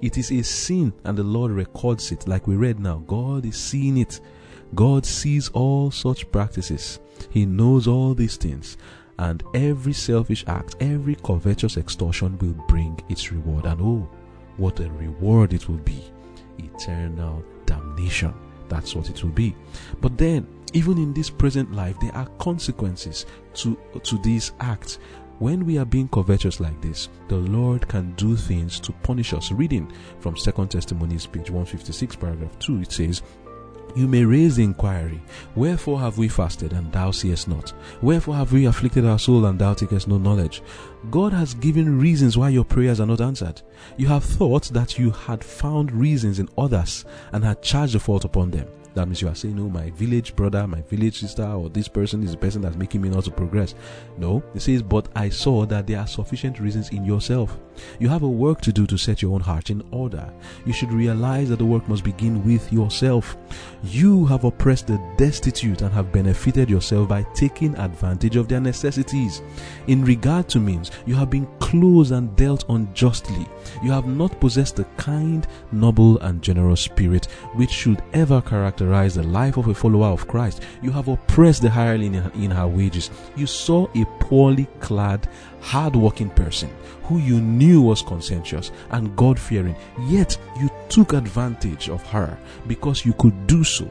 It 0.02 0.18
is 0.18 0.32
a 0.32 0.42
sin 0.42 0.94
and 1.04 1.18
the 1.18 1.24
Lord 1.24 1.52
records 1.52 2.12
it, 2.12 2.28
like 2.28 2.48
we 2.48 2.56
read 2.56 2.80
now. 2.80 3.04
God 3.08 3.46
is 3.46 3.58
seeing 3.58 3.98
it. 3.98 4.20
God 4.74 5.06
sees 5.06 5.50
all 5.50 5.92
such 5.92 6.32
practices. 6.32 7.00
He 7.30 7.46
knows 7.46 7.88
all 7.88 8.14
these 8.14 8.38
things 8.38 8.78
and 9.22 9.44
every 9.54 9.94
selfish 9.94 10.44
act, 10.48 10.76
every 10.80 11.16
covetous 11.16 11.78
extortion 11.78 12.38
will 12.40 12.56
bring 12.68 13.00
its 13.08 13.32
reward. 13.32 13.66
And 13.66 13.80
oh, 13.80 14.10
what 14.58 14.80
a 14.80 14.90
reward 14.90 15.54
it 15.54 15.70
will 15.70 15.78
be! 15.78 16.04
Eternal 16.58 17.46
damnation. 17.68 18.34
That's 18.68 18.96
what 18.96 19.12
it 19.12 19.24
will 19.24 19.32
be. 19.32 19.56
But 20.02 20.18
then, 20.18 20.48
even 20.74 20.98
in 20.98 21.14
this 21.14 21.30
present 21.30 21.72
life, 21.72 22.00
there 22.00 22.16
are 22.16 22.26
consequences 22.40 23.28
to, 23.56 23.78
to 24.04 24.18
these 24.20 24.54
acts. 24.60 24.98
When 25.38 25.66
we 25.66 25.78
are 25.78 25.86
being 25.86 26.08
covetous 26.08 26.60
like 26.60 26.82
this, 26.82 27.10
the 27.28 27.38
Lord 27.38 27.88
can 27.88 28.14
do 28.14 28.36
things 28.36 28.80
to 28.80 28.92
punish 29.04 29.34
us. 29.34 29.52
Reading 29.52 29.92
from 30.20 30.36
Second 30.36 30.70
Testimonies, 30.70 31.28
page 31.28 31.50
156, 31.52 32.16
paragraph 32.16 32.58
2, 32.60 32.82
it 32.82 32.92
says, 32.92 33.22
you 33.96 34.08
may 34.08 34.26
raise 34.26 34.56
the 34.56 34.64
inquiry, 34.64 35.22
Wherefore 35.56 36.00
have 36.00 36.18
we 36.18 36.28
fasted, 36.28 36.74
and 36.74 36.92
thou 36.92 37.12
seest 37.12 37.48
not? 37.48 37.74
Wherefore 38.02 38.36
have 38.36 38.52
we 38.52 38.66
afflicted 38.66 39.06
our 39.06 39.20
soul, 39.20 39.46
and 39.46 39.60
thou 39.60 39.74
takest 39.74 40.08
no 40.08 40.18
knowledge? 40.18 40.62
God 41.10 41.34
has 41.34 41.56
given 41.56 42.00
reasons 42.00 42.38
why 42.38 42.50
your 42.50 42.64
prayers 42.64 43.00
are 43.00 43.08
not 43.08 43.22
answered. 43.22 43.62
You 43.98 44.08
have 44.08 44.24
thought 44.24 44.66
that 44.66 45.00
you 45.00 45.10
had 45.10 45.44
found 45.44 45.92
reasons 45.92 46.38
in 46.38 46.48
others, 46.58 47.06
and 47.32 47.44
had 47.44 47.64
charged 47.64 47.96
the 47.96 48.00
fault 48.00 48.24
upon 48.24 48.52
them. 48.52 48.68
That 48.94 49.06
means 49.06 49.22
you 49.22 49.30
are 49.30 49.36
saying, 49.36 49.56
No, 49.56 49.70
my 49.70 49.90
village 49.92 50.36
brother, 50.36 50.68
my 50.68 50.82
village 50.82 51.20
sister, 51.20 51.46
or 51.46 51.70
this 51.70 51.88
person 51.88 52.24
is 52.24 52.32
the 52.32 52.38
person 52.38 52.62
that's 52.62 52.76
making 52.76 53.02
me 53.02 53.10
not 53.10 53.24
to 53.24 53.32
progress. 53.32 53.74
No, 54.18 54.44
it 54.54 54.62
says, 54.62 54.82
But 54.82 55.08
I 55.16 55.30
saw 55.30 55.66
that 55.68 55.88
there 55.88 56.00
are 56.00 56.08
sufficient 56.08 56.60
reasons 56.60 56.90
in 56.90 57.06
yourself. 57.06 57.58
You 58.00 58.10
have 58.10 58.24
a 58.24 58.30
work 58.30 58.60
to 58.62 58.74
do 58.74 58.86
to 58.88 58.98
set 58.98 59.22
your 59.22 59.34
own 59.34 59.40
heart 59.40 59.70
in 59.70 59.82
order. 59.92 60.32
You 60.66 60.74
should 60.74 60.92
realize 60.92 61.48
that 61.50 61.60
the 61.60 61.66
work 61.66 61.88
must 61.88 62.04
begin 62.04 62.44
with 62.44 62.72
yourself. 62.72 63.38
You 63.82 64.26
have 64.26 64.44
oppressed 64.44 64.88
the 64.88 65.02
destitute 65.18 65.82
and 65.82 65.94
have 65.94 66.12
benefited 66.12 66.70
yourself 66.70 67.08
by 67.08 67.24
taking 67.34 67.76
advantage 67.78 68.36
of 68.36 68.50
their 68.50 68.60
necessities. 68.60 69.42
In 69.88 70.04
regard 70.04 70.50
to 70.50 70.60
means, 70.60 70.91
you 71.06 71.16
have 71.16 71.30
been 71.30 71.48
closed 71.60 72.12
and 72.12 72.36
dealt 72.36 72.66
unjustly. 72.70 73.48
You 73.84 73.92
have 73.92 74.08
not 74.08 74.40
possessed 74.40 74.76
the 74.76 74.86
kind, 74.98 75.48
noble, 75.72 76.20
and 76.20 76.42
generous 76.42 76.82
spirit 76.82 77.26
which 77.56 77.70
should 77.70 78.02
ever 78.14 78.42
characterize 78.42 79.16
the 79.16 79.24
life 79.24 79.58
of 79.58 79.68
a 79.68 79.74
follower 79.74 80.08
of 80.08 80.28
Christ. 80.28 80.64
You 80.82 80.92
have 80.92 81.08
oppressed 81.08 81.62
the 81.62 81.70
hireling 81.70 82.16
in 82.16 82.52
her 82.52 82.68
wages. 82.68 83.10
You 83.36 83.48
saw 83.48 83.88
a 83.96 84.06
poorly 84.20 84.68
clad, 84.80 85.28
hard-working 85.62 86.32
person 86.32 86.70
who 87.04 87.18
you 87.18 87.42
knew 87.42 87.82
was 87.82 88.02
conscientious 88.02 88.72
and 88.92 89.16
God-fearing, 89.16 89.76
yet 90.08 90.38
you 90.60 90.70
took 90.90 91.14
advantage 91.14 91.90
of 91.90 92.06
her 92.08 92.38
because 92.68 93.06
you 93.06 93.14
could 93.14 93.48
do 93.48 93.64
so. 93.64 93.90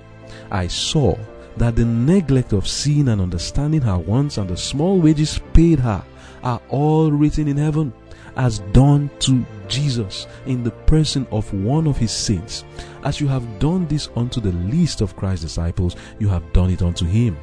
I 0.51 0.67
saw 0.69 1.17
that 1.57 1.77
the 1.77 1.85
neglect 1.85 2.53
of 2.53 2.67
seeing 2.67 3.09
and 3.09 3.21
understanding 3.21 3.81
her 3.83 3.99
wants 3.99 4.39
and 4.39 4.49
the 4.49 4.57
small 4.57 5.01
wages 5.01 5.41
paid 5.53 5.81
her 5.81 6.03
are 6.43 6.61
all 6.69 7.11
written 7.11 7.49
in 7.49 7.57
heaven 7.57 7.93
as 8.37 8.61
done 8.73 9.11
to 9.21 9.45
Jesus 9.69 10.27
in 10.47 10.63
the 10.65 10.71
person 10.71 11.27
of 11.31 11.53
one 11.53 11.87
of 11.87 11.97
his 11.97 12.11
saints. 12.11 12.65
As 13.05 13.21
you 13.21 13.29
have 13.29 13.59
done 13.59 13.87
this 13.87 14.09
unto 14.17 14.41
the 14.41 14.53
least 14.53 15.01
of 15.01 15.17
Christ's 15.17 15.45
disciples, 15.45 15.97
you 16.19 16.29
have 16.29 16.53
done 16.53 16.71
it 16.71 16.83
unto 16.83 17.05
him. 17.05 17.37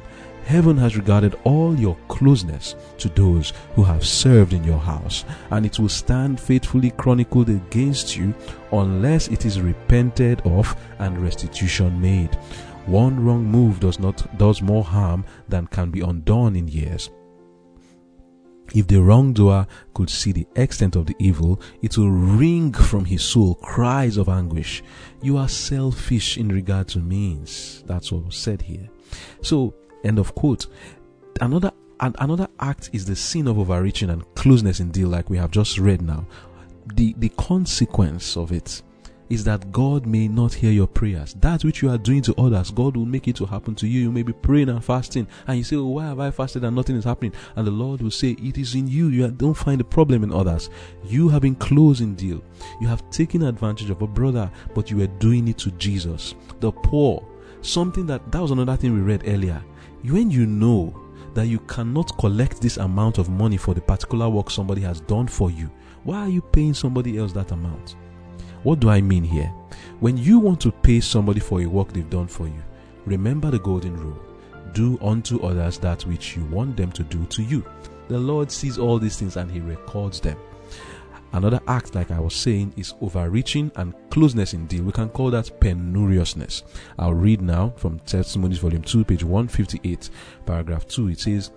Heaven 0.44 0.78
has 0.78 0.96
regarded 0.96 1.38
all 1.44 1.78
your 1.78 1.96
closeness 2.08 2.74
to 2.96 3.10
those 3.10 3.52
who 3.74 3.84
have 3.84 4.06
served 4.06 4.54
in 4.54 4.64
your 4.64 4.78
house, 4.78 5.26
and 5.50 5.66
it 5.66 5.78
will 5.78 5.90
stand 5.90 6.40
faithfully 6.40 6.90
chronicled 6.92 7.50
against 7.50 8.16
you 8.16 8.34
unless 8.72 9.28
it 9.28 9.44
is 9.44 9.60
repented 9.60 10.40
of 10.46 10.74
and 11.00 11.22
restitution 11.22 12.00
made. 12.00 12.34
One 12.86 13.22
wrong 13.22 13.44
move 13.44 13.78
does 13.80 13.98
not 13.98 14.38
does 14.38 14.62
more 14.62 14.84
harm 14.84 15.26
than 15.50 15.66
can 15.66 15.90
be 15.90 16.00
undone 16.00 16.56
in 16.56 16.66
years. 16.66 17.10
If 18.74 18.86
the 18.86 19.02
wrongdoer 19.02 19.66
could 19.94 20.10
see 20.10 20.32
the 20.32 20.46
extent 20.56 20.96
of 20.96 21.06
the 21.06 21.16
evil, 21.18 21.60
it 21.82 21.96
will 21.96 22.10
wring 22.10 22.72
from 22.72 23.04
his 23.04 23.22
soul 23.22 23.54
cries 23.56 24.16
of 24.16 24.28
anguish. 24.28 24.82
You 25.22 25.36
are 25.38 25.48
selfish 25.48 26.36
in 26.36 26.48
regard 26.48 26.88
to 26.88 26.98
means. 26.98 27.82
That's 27.86 28.12
what 28.12 28.26
was 28.26 28.36
said 28.36 28.62
here. 28.62 28.88
So, 29.42 29.74
end 30.04 30.18
of 30.18 30.34
quote. 30.34 30.66
Another 31.40 31.72
and 32.00 32.14
another 32.20 32.48
act 32.60 32.90
is 32.92 33.06
the 33.06 33.16
sin 33.16 33.48
of 33.48 33.58
overreaching 33.58 34.10
and 34.10 34.22
closeness 34.34 34.80
in 34.80 34.90
deal, 34.90 35.08
like 35.08 35.30
we 35.30 35.36
have 35.38 35.50
just 35.50 35.78
read 35.78 36.02
now. 36.02 36.26
The 36.94 37.14
the 37.18 37.30
consequence 37.30 38.36
of 38.36 38.52
it 38.52 38.82
is 39.30 39.44
that 39.44 39.70
God 39.72 40.06
may 40.06 40.28
not 40.28 40.54
hear 40.54 40.70
your 40.70 40.86
prayers. 40.86 41.34
That 41.34 41.64
which 41.64 41.82
you 41.82 41.90
are 41.90 41.98
doing 41.98 42.22
to 42.22 42.34
others, 42.40 42.70
God 42.70 42.96
will 42.96 43.06
make 43.06 43.28
it 43.28 43.36
to 43.36 43.46
happen 43.46 43.74
to 43.76 43.86
you. 43.86 44.00
You 44.00 44.12
may 44.12 44.22
be 44.22 44.32
praying 44.32 44.68
and 44.68 44.84
fasting, 44.84 45.26
and 45.46 45.58
you 45.58 45.64
say, 45.64 45.76
oh, 45.76 45.86
Why 45.86 46.06
have 46.06 46.20
I 46.20 46.30
fasted 46.30 46.64
and 46.64 46.74
nothing 46.74 46.96
is 46.96 47.04
happening? 47.04 47.32
And 47.56 47.66
the 47.66 47.70
Lord 47.70 48.00
will 48.00 48.10
say, 48.10 48.30
It 48.32 48.58
is 48.58 48.74
in 48.74 48.88
you. 48.88 49.08
You 49.08 49.30
don't 49.30 49.54
find 49.54 49.80
the 49.80 49.84
problem 49.84 50.22
in 50.22 50.32
others. 50.32 50.70
You 51.04 51.28
have 51.28 51.42
been 51.42 51.56
closing 51.56 52.14
deal. 52.14 52.42
You 52.80 52.88
have 52.88 53.08
taken 53.10 53.42
advantage 53.42 53.90
of 53.90 54.02
a 54.02 54.06
brother, 54.06 54.50
but 54.74 54.90
you 54.90 54.98
were 54.98 55.06
doing 55.06 55.48
it 55.48 55.58
to 55.58 55.70
Jesus. 55.72 56.34
The 56.60 56.72
poor. 56.72 57.26
Something 57.60 58.06
that 58.06 58.30
that 58.32 58.40
was 58.40 58.52
another 58.52 58.76
thing 58.76 58.94
we 58.94 59.00
read 59.00 59.24
earlier. 59.26 59.62
When 60.04 60.30
you 60.30 60.46
know 60.46 60.98
that 61.34 61.46
you 61.46 61.58
cannot 61.60 62.16
collect 62.18 62.60
this 62.60 62.76
amount 62.78 63.18
of 63.18 63.28
money 63.28 63.56
for 63.56 63.74
the 63.74 63.80
particular 63.80 64.28
work 64.28 64.50
somebody 64.50 64.80
has 64.82 65.00
done 65.00 65.26
for 65.26 65.50
you, 65.50 65.70
why 66.04 66.20
are 66.20 66.28
you 66.28 66.40
paying 66.40 66.74
somebody 66.74 67.18
else 67.18 67.32
that 67.32 67.50
amount? 67.50 67.96
What 68.62 68.80
do 68.80 68.88
I 68.90 69.00
mean 69.00 69.24
here? 69.24 69.52
When 70.00 70.16
you 70.16 70.38
want 70.38 70.60
to 70.62 70.72
pay 70.72 71.00
somebody 71.00 71.40
for 71.40 71.60
a 71.60 71.66
work 71.66 71.92
they've 71.92 72.08
done 72.08 72.26
for 72.26 72.46
you, 72.46 72.62
remember 73.04 73.50
the 73.50 73.58
golden 73.58 73.96
rule 73.96 74.18
do 74.72 74.98
unto 75.00 75.40
others 75.40 75.78
that 75.78 76.02
which 76.02 76.36
you 76.36 76.44
want 76.46 76.76
them 76.76 76.92
to 76.92 77.02
do 77.02 77.24
to 77.26 77.42
you. 77.42 77.64
The 78.08 78.18
Lord 78.18 78.50
sees 78.50 78.78
all 78.78 78.98
these 78.98 79.16
things 79.16 79.36
and 79.36 79.50
He 79.50 79.60
records 79.60 80.20
them. 80.20 80.36
Another 81.32 81.60
act, 81.68 81.94
like 81.94 82.10
I 82.10 82.20
was 82.20 82.34
saying, 82.34 82.72
is 82.76 82.94
overreaching 83.02 83.70
and 83.76 83.94
closeness 84.10 84.54
in 84.54 84.66
deal. 84.66 84.84
We 84.84 84.92
can 84.92 85.10
call 85.10 85.30
that 85.32 85.60
penuriousness. 85.60 86.62
I'll 86.98 87.12
read 87.12 87.42
now 87.42 87.74
from 87.76 87.98
Testimonies, 88.00 88.58
Volume 88.58 88.82
2, 88.82 89.04
page 89.04 89.24
158, 89.24 90.08
paragraph 90.46 90.86
2. 90.86 91.08
It 91.08 91.20
says, 91.20 91.50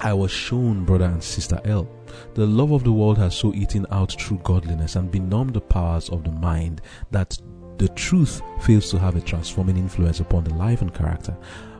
I 0.00 0.12
was 0.12 0.30
shown, 0.30 0.84
brother 0.84 1.06
and 1.06 1.22
sister 1.22 1.60
L. 1.64 1.88
The 2.34 2.46
love 2.46 2.70
of 2.70 2.84
the 2.84 2.92
world 2.92 3.16
has 3.18 3.34
so 3.34 3.54
eaten 3.54 3.86
out 3.90 4.10
true 4.10 4.38
godliness 4.44 4.94
and 4.94 5.10
benumbed 5.10 5.54
the 5.54 5.60
powers 5.60 6.10
of 6.10 6.22
the 6.22 6.30
mind 6.30 6.82
that 7.10 7.38
the 7.78 7.88
truth 7.88 8.42
fails 8.60 8.90
to 8.90 8.98
have 8.98 9.16
a 9.16 9.20
transforming 9.20 9.76
influence 9.76 10.20
upon 10.20 10.44
the 10.44 10.54
life 10.54 10.82
and 10.82 10.92
character. 10.94 11.36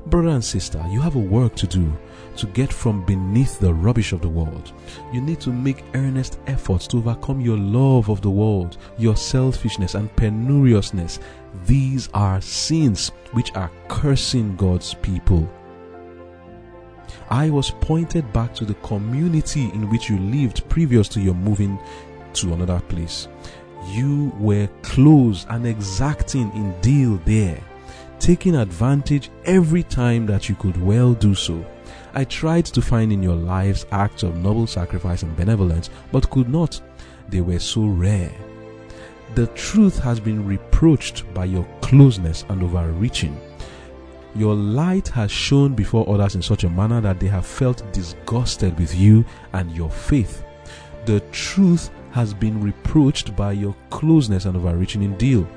Brother 0.07 0.29
and 0.29 0.44
sister, 0.44 0.83
you 0.88 1.00
have 1.00 1.16
a 1.16 1.20
work 1.20 1.57
to 1.57 1.66
do 1.66 1.92
to 2.37 2.46
get 2.48 2.72
from 2.72 3.05
beneath 3.05 3.59
the 3.59 3.74
rubbish 3.74 4.12
of 4.12 4.20
the 4.20 4.29
world. 4.29 4.72
You 5.12 5.20
need 5.20 5.40
to 5.40 5.52
make 5.52 5.85
earnest 5.94 6.38
efforts 6.46 6.87
to 6.88 6.98
overcome 6.98 7.40
your 7.40 7.59
love 7.59 8.09
of 8.09 8.20
the 8.20 8.31
world, 8.31 8.79
your 8.98 9.16
selfishness 9.16 9.94
and 9.94 10.14
penuriousness. 10.16 11.18
These 11.66 12.09
are 12.14 12.40
sins 12.40 13.11
which 13.33 13.55
are 13.55 13.70
cursing 13.88 14.57
God's 14.57 14.94
people. 14.94 15.50
I 17.28 17.50
was 17.50 17.72
pointed 17.72 18.32
back 18.32 18.54
to 18.54 18.64
the 18.64 18.74
community 18.74 19.64
in 19.74 19.90
which 19.90 20.08
you 20.08 20.18
lived 20.18 20.68
previous 20.68 21.08
to 21.08 21.20
your 21.20 21.34
moving 21.34 21.78
to 22.34 22.52
another 22.52 22.80
place. 22.88 23.28
You 23.88 24.32
were 24.38 24.68
close 24.82 25.44
and 25.48 25.66
exacting 25.66 26.52
in 26.52 26.80
deal 26.80 27.16
there, 27.24 27.60
taking 28.20 28.56
advantage 28.56 29.30
every 29.44 29.82
time 29.82 30.26
that 30.26 30.48
you 30.48 30.54
could 30.54 30.80
well 30.80 31.14
do 31.14 31.34
so. 31.34 31.64
I 32.14 32.24
tried 32.24 32.66
to 32.66 32.80
find 32.80 33.12
in 33.12 33.22
your 33.22 33.36
lives 33.36 33.86
acts 33.92 34.22
of 34.22 34.36
noble 34.36 34.66
sacrifice 34.66 35.22
and 35.22 35.36
benevolence, 35.36 35.90
but 36.12 36.30
could 36.30 36.48
not. 36.48 36.80
They 37.28 37.40
were 37.40 37.58
so 37.58 37.86
rare. 37.86 38.32
The 39.34 39.48
truth 39.48 39.98
has 39.98 40.20
been 40.20 40.46
reproached 40.46 41.24
by 41.34 41.46
your 41.46 41.64
closeness 41.82 42.44
and 42.48 42.62
overreaching. 42.62 43.38
Your 44.37 44.55
light 44.55 45.09
has 45.09 45.31
shone 45.31 45.75
before 45.75 46.07
others 46.11 46.35
in 46.35 46.42
such 46.42 46.64
a 46.64 46.68
manner 46.68 47.01
that 47.01 47.18
they 47.18 47.27
have 47.29 47.46
felt 47.46 47.90
disgusted 47.90 48.79
with 48.79 48.94
you 48.94 49.25
and 49.55 49.75
your 49.75 49.90
faith. 49.90 50.44
The 51.07 51.20
truth 51.33 51.88
has 52.11 52.35
been 52.35 52.61
reproached 52.61 53.35
by 53.35 53.53
your 53.53 53.75
closeness 53.88 54.44
and 54.44 54.55
overreaching 54.55 55.03
in 55.03 55.16
deal. 55.16 55.49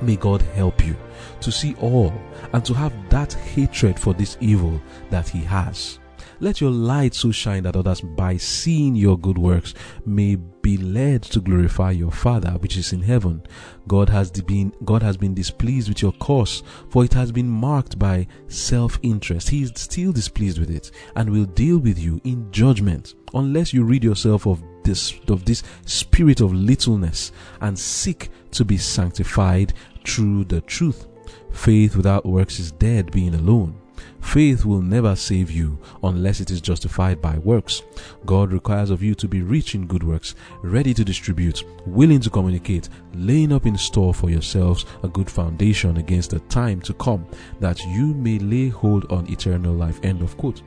May 0.00 0.16
God 0.16 0.40
help 0.40 0.86
you 0.86 0.96
to 1.40 1.52
see 1.52 1.74
all 1.74 2.10
and 2.54 2.64
to 2.64 2.72
have 2.72 2.94
that 3.10 3.34
hatred 3.34 4.00
for 4.00 4.14
this 4.14 4.38
evil 4.40 4.80
that 5.10 5.28
He 5.28 5.40
has. 5.40 5.98
Let 6.38 6.60
your 6.60 6.70
light 6.70 7.14
so 7.14 7.32
shine 7.32 7.62
that 7.62 7.76
others, 7.76 8.02
by 8.02 8.36
seeing 8.36 8.94
your 8.94 9.18
good 9.18 9.38
works, 9.38 9.72
may 10.04 10.36
be 10.36 10.76
led 10.76 11.22
to 11.22 11.40
glorify 11.40 11.92
your 11.92 12.10
Father 12.10 12.50
which 12.58 12.76
is 12.76 12.92
in 12.92 13.00
heaven. 13.00 13.42
God 13.88 14.08
has 14.10 14.30
been 14.30 14.72
God 14.84 15.02
has 15.02 15.16
been 15.16 15.32
displeased 15.32 15.88
with 15.88 16.02
your 16.02 16.12
course, 16.12 16.62
for 16.90 17.04
it 17.04 17.14
has 17.14 17.32
been 17.32 17.48
marked 17.48 17.98
by 17.98 18.26
self-interest. 18.48 19.48
He 19.48 19.62
is 19.62 19.72
still 19.76 20.12
displeased 20.12 20.58
with 20.58 20.70
it 20.70 20.90
and 21.14 21.30
will 21.30 21.46
deal 21.46 21.78
with 21.78 21.98
you 21.98 22.20
in 22.24 22.50
judgment 22.52 23.14
unless 23.32 23.72
you 23.72 23.84
rid 23.84 24.04
yourself 24.04 24.46
of 24.46 24.62
this 24.84 25.18
of 25.28 25.44
this 25.44 25.62
spirit 25.86 26.40
of 26.40 26.52
littleness 26.52 27.32
and 27.62 27.78
seek 27.78 28.28
to 28.50 28.64
be 28.64 28.76
sanctified 28.76 29.72
through 30.04 30.44
the 30.44 30.60
truth. 30.62 31.06
Faith 31.50 31.96
without 31.96 32.26
works 32.26 32.58
is 32.58 32.72
dead 32.72 33.10
being 33.10 33.34
alone. 33.34 33.80
Faith 34.26 34.66
will 34.66 34.82
never 34.82 35.16
save 35.16 35.50
you 35.50 35.78
unless 36.02 36.40
it 36.40 36.50
is 36.50 36.60
justified 36.60 37.22
by 37.22 37.38
works. 37.38 37.84
God 38.26 38.52
requires 38.52 38.90
of 38.90 39.02
you 39.02 39.14
to 39.14 39.28
be 39.28 39.40
rich 39.40 39.74
in 39.74 39.86
good 39.86 40.02
works, 40.02 40.34
ready 40.62 40.92
to 40.92 41.04
distribute, 41.04 41.64
willing 41.86 42.20
to 42.20 42.28
communicate, 42.28 42.90
laying 43.14 43.52
up 43.52 43.64
in 43.64 43.78
store 43.78 44.12
for 44.12 44.28
yourselves 44.28 44.84
a 45.04 45.08
good 45.08 45.30
foundation 45.30 45.96
against 45.96 46.32
the 46.32 46.40
time 46.40 46.82
to 46.82 46.92
come, 46.94 47.24
that 47.60 47.82
you 47.86 48.12
may 48.14 48.38
lay 48.40 48.68
hold 48.68 49.10
on 49.10 49.30
eternal 49.30 49.72
life. 49.72 50.00
End 50.02 50.20
of 50.20 50.36
quote. 50.36 50.60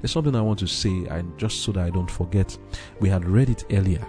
There's 0.00 0.12
something 0.12 0.36
I 0.36 0.42
want 0.42 0.60
to 0.60 0.68
say, 0.68 1.06
and 1.06 1.36
just 1.38 1.62
so 1.62 1.72
that 1.72 1.84
I 1.84 1.90
don't 1.90 2.10
forget, 2.10 2.56
we 3.00 3.08
had 3.08 3.24
read 3.24 3.48
it 3.48 3.64
earlier 3.72 4.06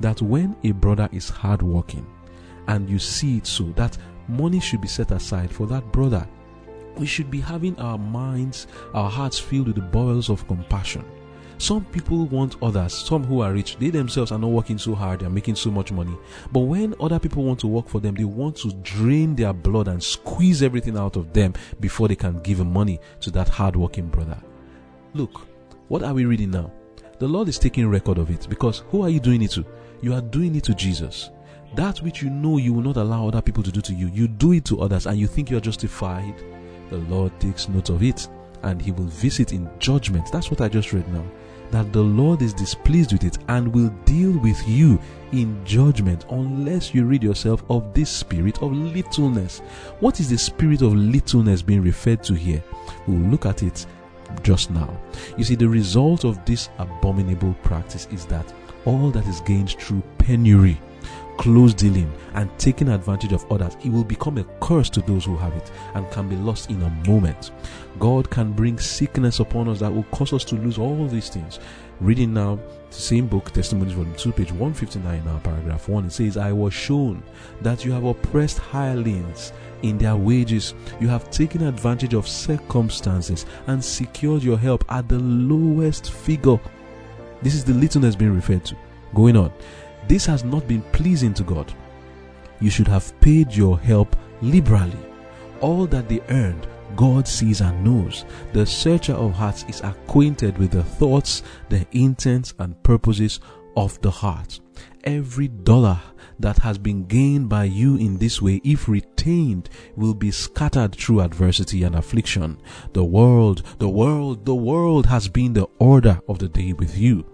that 0.00 0.20
when 0.20 0.54
a 0.64 0.72
brother 0.72 1.08
is 1.12 1.30
hardworking 1.30 2.06
and 2.66 2.90
you 2.90 2.98
see 2.98 3.38
it 3.38 3.46
so, 3.46 3.72
that 3.76 3.96
money 4.28 4.60
should 4.60 4.82
be 4.82 4.88
set 4.88 5.12
aside 5.12 5.50
for 5.50 5.66
that 5.68 5.90
brother 5.92 6.28
we 6.96 7.06
should 7.06 7.30
be 7.30 7.40
having 7.40 7.78
our 7.78 7.98
minds, 7.98 8.66
our 8.94 9.10
hearts 9.10 9.38
filled 9.38 9.68
with 9.68 9.76
the 9.76 9.82
boils 9.82 10.30
of 10.30 10.46
compassion. 10.46 11.04
Some 11.60 11.84
people 11.84 12.24
want 12.24 12.56
others, 12.62 12.94
some 12.94 13.22
who 13.22 13.42
are 13.42 13.52
rich, 13.52 13.76
they 13.76 13.90
themselves 13.90 14.32
are 14.32 14.38
not 14.38 14.50
working 14.50 14.78
so 14.78 14.94
hard, 14.94 15.20
they're 15.20 15.28
making 15.28 15.56
so 15.56 15.70
much 15.70 15.92
money. 15.92 16.16
But 16.52 16.60
when 16.60 16.94
other 16.98 17.18
people 17.18 17.44
want 17.44 17.60
to 17.60 17.66
work 17.66 17.86
for 17.86 18.00
them, 18.00 18.14
they 18.14 18.24
want 18.24 18.56
to 18.58 18.72
drain 18.82 19.34
their 19.36 19.52
blood 19.52 19.86
and 19.86 20.02
squeeze 20.02 20.62
everything 20.62 20.96
out 20.96 21.16
of 21.16 21.34
them 21.34 21.52
before 21.78 22.08
they 22.08 22.16
can 22.16 22.40
give 22.40 22.64
money 22.66 22.98
to 23.20 23.30
that 23.32 23.50
hardworking 23.50 24.08
brother. 24.08 24.38
Look, 25.12 25.46
what 25.88 26.02
are 26.02 26.14
we 26.14 26.24
reading 26.24 26.50
now? 26.50 26.72
The 27.18 27.28
Lord 27.28 27.48
is 27.48 27.58
taking 27.58 27.86
record 27.90 28.16
of 28.16 28.30
it 28.30 28.48
because 28.48 28.78
who 28.88 29.02
are 29.02 29.10
you 29.10 29.20
doing 29.20 29.42
it 29.42 29.50
to? 29.50 29.66
You 30.00 30.14
are 30.14 30.22
doing 30.22 30.56
it 30.56 30.64
to 30.64 30.74
Jesus. 30.74 31.28
That 31.74 31.98
which 31.98 32.22
you 32.22 32.30
know 32.30 32.56
you 32.56 32.72
will 32.72 32.82
not 32.82 32.96
allow 32.96 33.28
other 33.28 33.42
people 33.42 33.62
to 33.64 33.70
do 33.70 33.82
to 33.82 33.92
you, 33.92 34.08
you 34.14 34.28
do 34.28 34.52
it 34.52 34.64
to 34.64 34.80
others 34.80 35.06
and 35.06 35.18
you 35.18 35.26
think 35.26 35.50
you 35.50 35.58
are 35.58 35.60
justified 35.60 36.42
the 36.90 36.98
Lord 36.98 37.38
takes 37.40 37.68
note 37.68 37.88
of 37.88 38.02
it 38.02 38.28
and 38.62 38.80
he 38.80 38.90
will 38.92 39.04
visit 39.04 39.52
in 39.52 39.70
judgment. 39.78 40.30
That's 40.30 40.50
what 40.50 40.60
I 40.60 40.68
just 40.68 40.92
read 40.92 41.10
now. 41.12 41.24
That 41.70 41.92
the 41.92 42.02
Lord 42.02 42.42
is 42.42 42.52
displeased 42.52 43.12
with 43.12 43.24
it 43.24 43.38
and 43.48 43.72
will 43.72 43.90
deal 44.04 44.36
with 44.38 44.60
you 44.68 45.00
in 45.32 45.64
judgment 45.64 46.26
unless 46.30 46.92
you 46.92 47.04
rid 47.04 47.22
yourself 47.22 47.62
of 47.70 47.94
this 47.94 48.10
spirit 48.10 48.60
of 48.60 48.72
littleness. 48.72 49.60
What 50.00 50.18
is 50.18 50.28
the 50.28 50.36
spirit 50.36 50.82
of 50.82 50.94
littleness 50.94 51.62
being 51.62 51.82
referred 51.82 52.24
to 52.24 52.34
here? 52.34 52.62
We 53.06 53.14
will 53.14 53.30
look 53.30 53.46
at 53.46 53.62
it 53.62 53.86
just 54.42 54.70
now. 54.70 55.00
You 55.36 55.44
see, 55.44 55.54
the 55.54 55.68
result 55.68 56.24
of 56.24 56.44
this 56.44 56.68
abominable 56.78 57.54
practice 57.62 58.08
is 58.10 58.26
that 58.26 58.52
all 58.84 59.10
that 59.10 59.26
is 59.26 59.40
gained 59.40 59.70
through 59.70 60.02
penury, 60.18 60.80
close 61.40 61.72
dealing 61.72 62.12
and 62.34 62.50
taking 62.58 62.90
advantage 62.90 63.32
of 63.32 63.50
others, 63.50 63.74
it 63.82 63.90
will 63.90 64.04
become 64.04 64.36
a 64.36 64.44
curse 64.60 64.90
to 64.90 65.00
those 65.00 65.24
who 65.24 65.38
have 65.38 65.54
it 65.54 65.72
and 65.94 66.10
can 66.10 66.28
be 66.28 66.36
lost 66.36 66.68
in 66.68 66.82
a 66.82 66.90
moment. 67.08 67.50
God 67.98 68.28
can 68.28 68.52
bring 68.52 68.78
sickness 68.78 69.40
upon 69.40 69.66
us 69.66 69.80
that 69.80 69.90
will 69.90 70.02
cause 70.12 70.34
us 70.34 70.44
to 70.44 70.56
lose 70.56 70.76
all 70.76 71.06
these 71.06 71.30
things. 71.30 71.58
Reading 71.98 72.34
now 72.34 72.58
the 72.90 72.94
same 72.94 73.26
book, 73.26 73.50
Testimonies, 73.52 73.94
Volume 73.94 74.14
2, 74.16 74.32
page 74.32 74.52
159, 74.52 75.24
now, 75.24 75.38
paragraph 75.38 75.88
1, 75.88 76.04
it 76.04 76.12
says, 76.12 76.36
I 76.36 76.52
was 76.52 76.74
shown 76.74 77.22
that 77.62 77.86
you 77.86 77.92
have 77.92 78.04
oppressed 78.04 78.58
hirelings 78.58 79.54
in 79.80 79.96
their 79.96 80.16
wages. 80.16 80.74
You 81.00 81.08
have 81.08 81.30
taken 81.30 81.66
advantage 81.66 82.12
of 82.12 82.28
circumstances 82.28 83.46
and 83.66 83.82
secured 83.82 84.42
your 84.42 84.58
help 84.58 84.84
at 84.92 85.08
the 85.08 85.18
lowest 85.18 86.12
figure. 86.12 86.60
This 87.40 87.54
is 87.54 87.64
the 87.64 87.72
littleness 87.72 88.14
being 88.14 88.34
referred 88.34 88.66
to. 88.66 88.76
Going 89.14 89.38
on. 89.38 89.50
This 90.10 90.26
has 90.26 90.42
not 90.42 90.66
been 90.66 90.82
pleasing 90.90 91.32
to 91.34 91.44
God. 91.44 91.72
You 92.58 92.68
should 92.68 92.88
have 92.88 93.18
paid 93.20 93.54
your 93.54 93.78
help 93.78 94.16
liberally. 94.42 94.98
All 95.60 95.86
that 95.86 96.08
they 96.08 96.20
earned, 96.30 96.66
God 96.96 97.28
sees 97.28 97.60
and 97.60 97.84
knows. 97.84 98.24
The 98.52 98.66
searcher 98.66 99.12
of 99.12 99.34
hearts 99.34 99.64
is 99.68 99.80
acquainted 99.82 100.58
with 100.58 100.72
the 100.72 100.82
thoughts, 100.82 101.44
the 101.68 101.86
intents, 101.92 102.54
and 102.58 102.82
purposes 102.82 103.38
of 103.76 104.00
the 104.00 104.10
heart. 104.10 104.58
Every 105.04 105.46
dollar 105.46 106.00
that 106.40 106.58
has 106.58 106.76
been 106.76 107.04
gained 107.04 107.48
by 107.48 107.66
you 107.66 107.94
in 107.94 108.18
this 108.18 108.42
way, 108.42 108.60
if 108.64 108.88
retained, 108.88 109.70
will 109.94 110.14
be 110.14 110.32
scattered 110.32 110.96
through 110.96 111.20
adversity 111.20 111.84
and 111.84 111.94
affliction. 111.94 112.60
The 112.94 113.04
world, 113.04 113.62
the 113.78 113.88
world, 113.88 114.44
the 114.44 114.56
world 114.56 115.06
has 115.06 115.28
been 115.28 115.52
the 115.52 115.68
order 115.78 116.20
of 116.26 116.40
the 116.40 116.48
day 116.48 116.72
with 116.72 116.98
you. 116.98 117.24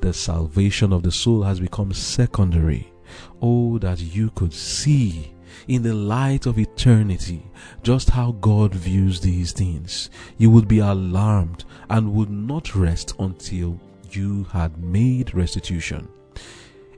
The 0.00 0.12
salvation 0.12 0.92
of 0.92 1.02
the 1.02 1.12
soul 1.12 1.42
has 1.42 1.60
become 1.60 1.92
secondary. 1.92 2.92
Oh, 3.42 3.78
that 3.78 4.00
you 4.00 4.30
could 4.30 4.52
see 4.52 5.32
in 5.68 5.82
the 5.82 5.94
light 5.94 6.46
of 6.46 6.58
eternity 6.58 7.50
just 7.82 8.10
how 8.10 8.32
God 8.32 8.74
views 8.74 9.20
these 9.20 9.52
things. 9.52 10.10
You 10.38 10.50
would 10.50 10.68
be 10.68 10.78
alarmed 10.78 11.64
and 11.88 12.12
would 12.14 12.30
not 12.30 12.74
rest 12.74 13.14
until 13.18 13.80
you 14.10 14.44
had 14.44 14.82
made 14.82 15.34
restitution. 15.34 16.08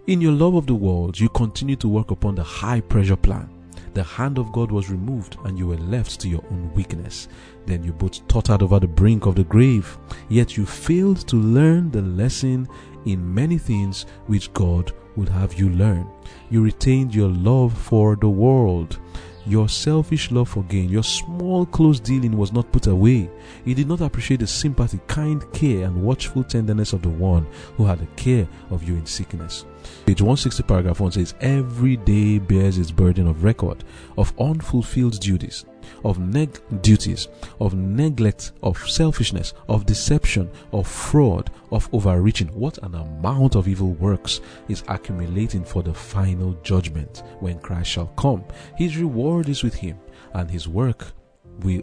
In 0.07 0.21
your 0.21 0.33
love 0.33 0.55
of 0.55 0.67
the 0.67 0.75
world, 0.75 1.19
you 1.19 1.29
continue 1.29 1.77
to 1.77 1.89
work 1.89 2.11
upon 2.11 2.35
the 2.35 2.43
high 2.43 2.81
pressure 2.81 3.17
plan. 3.17 3.49
The 3.95 4.03
hand 4.03 4.39
of 4.39 4.53
God 4.53 4.73
was 4.73 4.91
removed 4.91 5.37
and 5.45 5.59
you 5.59 5.67
were 5.67 5.77
left 5.77 6.19
to 6.21 6.29
your 6.29 6.43
own 6.51 6.73
weakness. 6.75 7.29
Then 7.67 7.83
you 7.83 7.93
both 7.93 8.27
tottered 8.27 8.63
over 8.63 8.81
the 8.81 8.87
brink 8.87 9.27
of 9.27 9.35
the 9.35 9.45
grave, 9.45 9.99
yet 10.29 10.57
you 10.57 10.65
failed 10.65 11.29
to 11.29 11.37
learn 11.37 11.91
the 11.91 12.03
lesson 12.03 12.69
in 13.05 13.35
many 13.35 13.59
things 13.59 14.07
which 14.27 14.53
God 14.55 14.93
would 15.17 15.29
have 15.29 15.55
you 15.55 15.69
learn. 15.71 16.07
You 16.49 16.63
retained 16.63 17.15
your 17.15 17.29
love 17.29 17.77
for 17.77 18.17
the 18.17 18.31
world. 18.31 18.99
Your 19.45 19.69
selfish 19.69 20.31
love 20.31 20.49
for 20.49 20.63
gain, 20.65 20.89
your 20.89 21.03
small 21.03 21.67
close 21.67 21.99
dealing 21.99 22.37
was 22.37 22.53
not 22.53 22.71
put 22.71 22.87
away. 22.87 23.29
You 23.65 23.75
did 23.75 23.89
not 23.89 24.01
appreciate 24.01 24.41
the 24.41 24.47
sympathy, 24.47 25.01
kind 25.09 25.45
care, 25.53 25.85
and 25.85 26.03
watchful 26.03 26.45
tenderness 26.45 26.93
of 26.93 27.03
the 27.03 27.09
one 27.09 27.47
who 27.77 27.85
had 27.85 27.99
the 27.99 28.07
care 28.15 28.47
of 28.71 28.85
you 28.85 28.95
in 28.95 29.05
sickness. 29.05 29.65
Page 30.07 30.21
160, 30.21 30.63
paragraph 30.65 31.01
1 31.01 31.13
says, 31.13 31.35
Every 31.41 31.97
day 31.97 32.39
bears 32.39 32.79
its 32.79 32.91
burden 32.91 33.27
of 33.27 33.45
record, 33.45 33.85
of 34.17 34.33
unfulfilled 34.39 35.21
duties, 35.21 35.65
of 36.05 36.19
neg 36.19 36.61
duties, 36.83 37.29
of 37.61 37.75
neglect, 37.75 38.53
of 38.63 38.79
selfishness, 38.89 39.55
of 39.69 39.87
deception, 39.87 40.51
of 40.73 40.87
fraud, 40.87 41.51
of 41.71 41.89
overreaching. 41.93 42.49
What 42.49 42.79
an 42.79 42.95
amount 42.95 43.55
of 43.55 43.69
evil 43.69 43.93
works 43.95 44.41
is 44.69 44.85
accumulating 44.89 45.65
for 45.65 45.83
the 45.83 45.95
final 45.95 46.55
judgment 46.63 47.23
when 47.41 47.59
Christ 47.59 47.91
shall 47.91 48.09
come. 48.09 48.45
His 48.77 48.97
reward 48.97 49.49
is 49.49 49.63
with 49.63 49.75
him, 49.75 49.99
and 50.35 50.51
his 50.51 50.69
work 50.69 51.13
will 51.61 51.83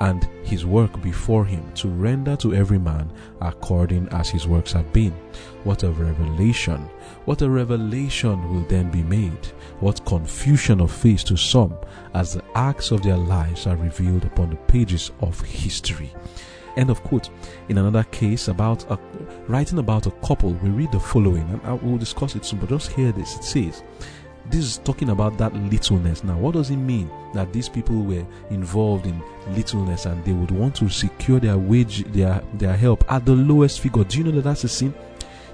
and 0.00 0.28
his 0.42 0.64
work 0.64 1.00
before 1.02 1.44
him 1.44 1.70
to 1.74 1.88
render 1.88 2.36
to 2.36 2.54
every 2.54 2.78
man 2.78 3.10
according 3.40 4.08
as 4.08 4.28
his 4.28 4.46
works 4.46 4.72
have 4.72 4.92
been. 4.92 5.12
What 5.64 5.82
a 5.82 5.90
revelation! 5.90 6.88
What 7.26 7.42
a 7.42 7.50
revelation 7.50 8.52
will 8.52 8.62
then 8.62 8.90
be 8.90 9.02
made! 9.02 9.46
What 9.80 10.04
confusion 10.06 10.80
of 10.80 10.90
face 10.90 11.22
to 11.24 11.36
some 11.36 11.74
as 12.14 12.34
the 12.34 12.44
acts 12.54 12.90
of 12.90 13.02
their 13.02 13.16
lives 13.16 13.66
are 13.66 13.76
revealed 13.76 14.24
upon 14.24 14.50
the 14.50 14.56
pages 14.56 15.10
of 15.20 15.40
history. 15.40 16.12
End 16.76 16.90
of 16.90 17.02
quote. 17.02 17.30
In 17.68 17.78
another 17.78 18.04
case 18.04 18.48
about 18.48 18.90
a, 18.90 18.98
writing 19.48 19.78
about 19.78 20.06
a 20.06 20.12
couple, 20.26 20.52
we 20.54 20.70
read 20.70 20.92
the 20.92 21.00
following, 21.00 21.42
and 21.50 21.60
I 21.64 21.72
will 21.72 21.98
discuss 21.98 22.36
it 22.36 22.44
soon, 22.44 22.60
but 22.60 22.68
just 22.68 22.92
hear 22.92 23.12
this. 23.12 23.36
It 23.36 23.44
says, 23.44 23.82
this 24.50 24.64
is 24.64 24.78
talking 24.78 25.10
about 25.10 25.38
that 25.38 25.54
littleness. 25.54 26.24
Now, 26.24 26.36
what 26.38 26.54
does 26.54 26.70
it 26.70 26.76
mean 26.76 27.10
that 27.34 27.52
these 27.52 27.68
people 27.68 28.02
were 28.02 28.26
involved 28.50 29.06
in 29.06 29.22
littleness 29.50 30.06
and 30.06 30.24
they 30.24 30.32
would 30.32 30.50
want 30.50 30.74
to 30.76 30.88
secure 30.88 31.40
their 31.40 31.58
wage, 31.58 32.04
their 32.12 32.42
their 32.54 32.76
help 32.76 33.04
at 33.10 33.24
the 33.24 33.32
lowest 33.32 33.80
figure? 33.80 34.04
Do 34.04 34.18
you 34.18 34.24
know 34.24 34.32
that 34.32 34.42
that's 34.42 34.64
a 34.64 34.68
sin? 34.68 34.94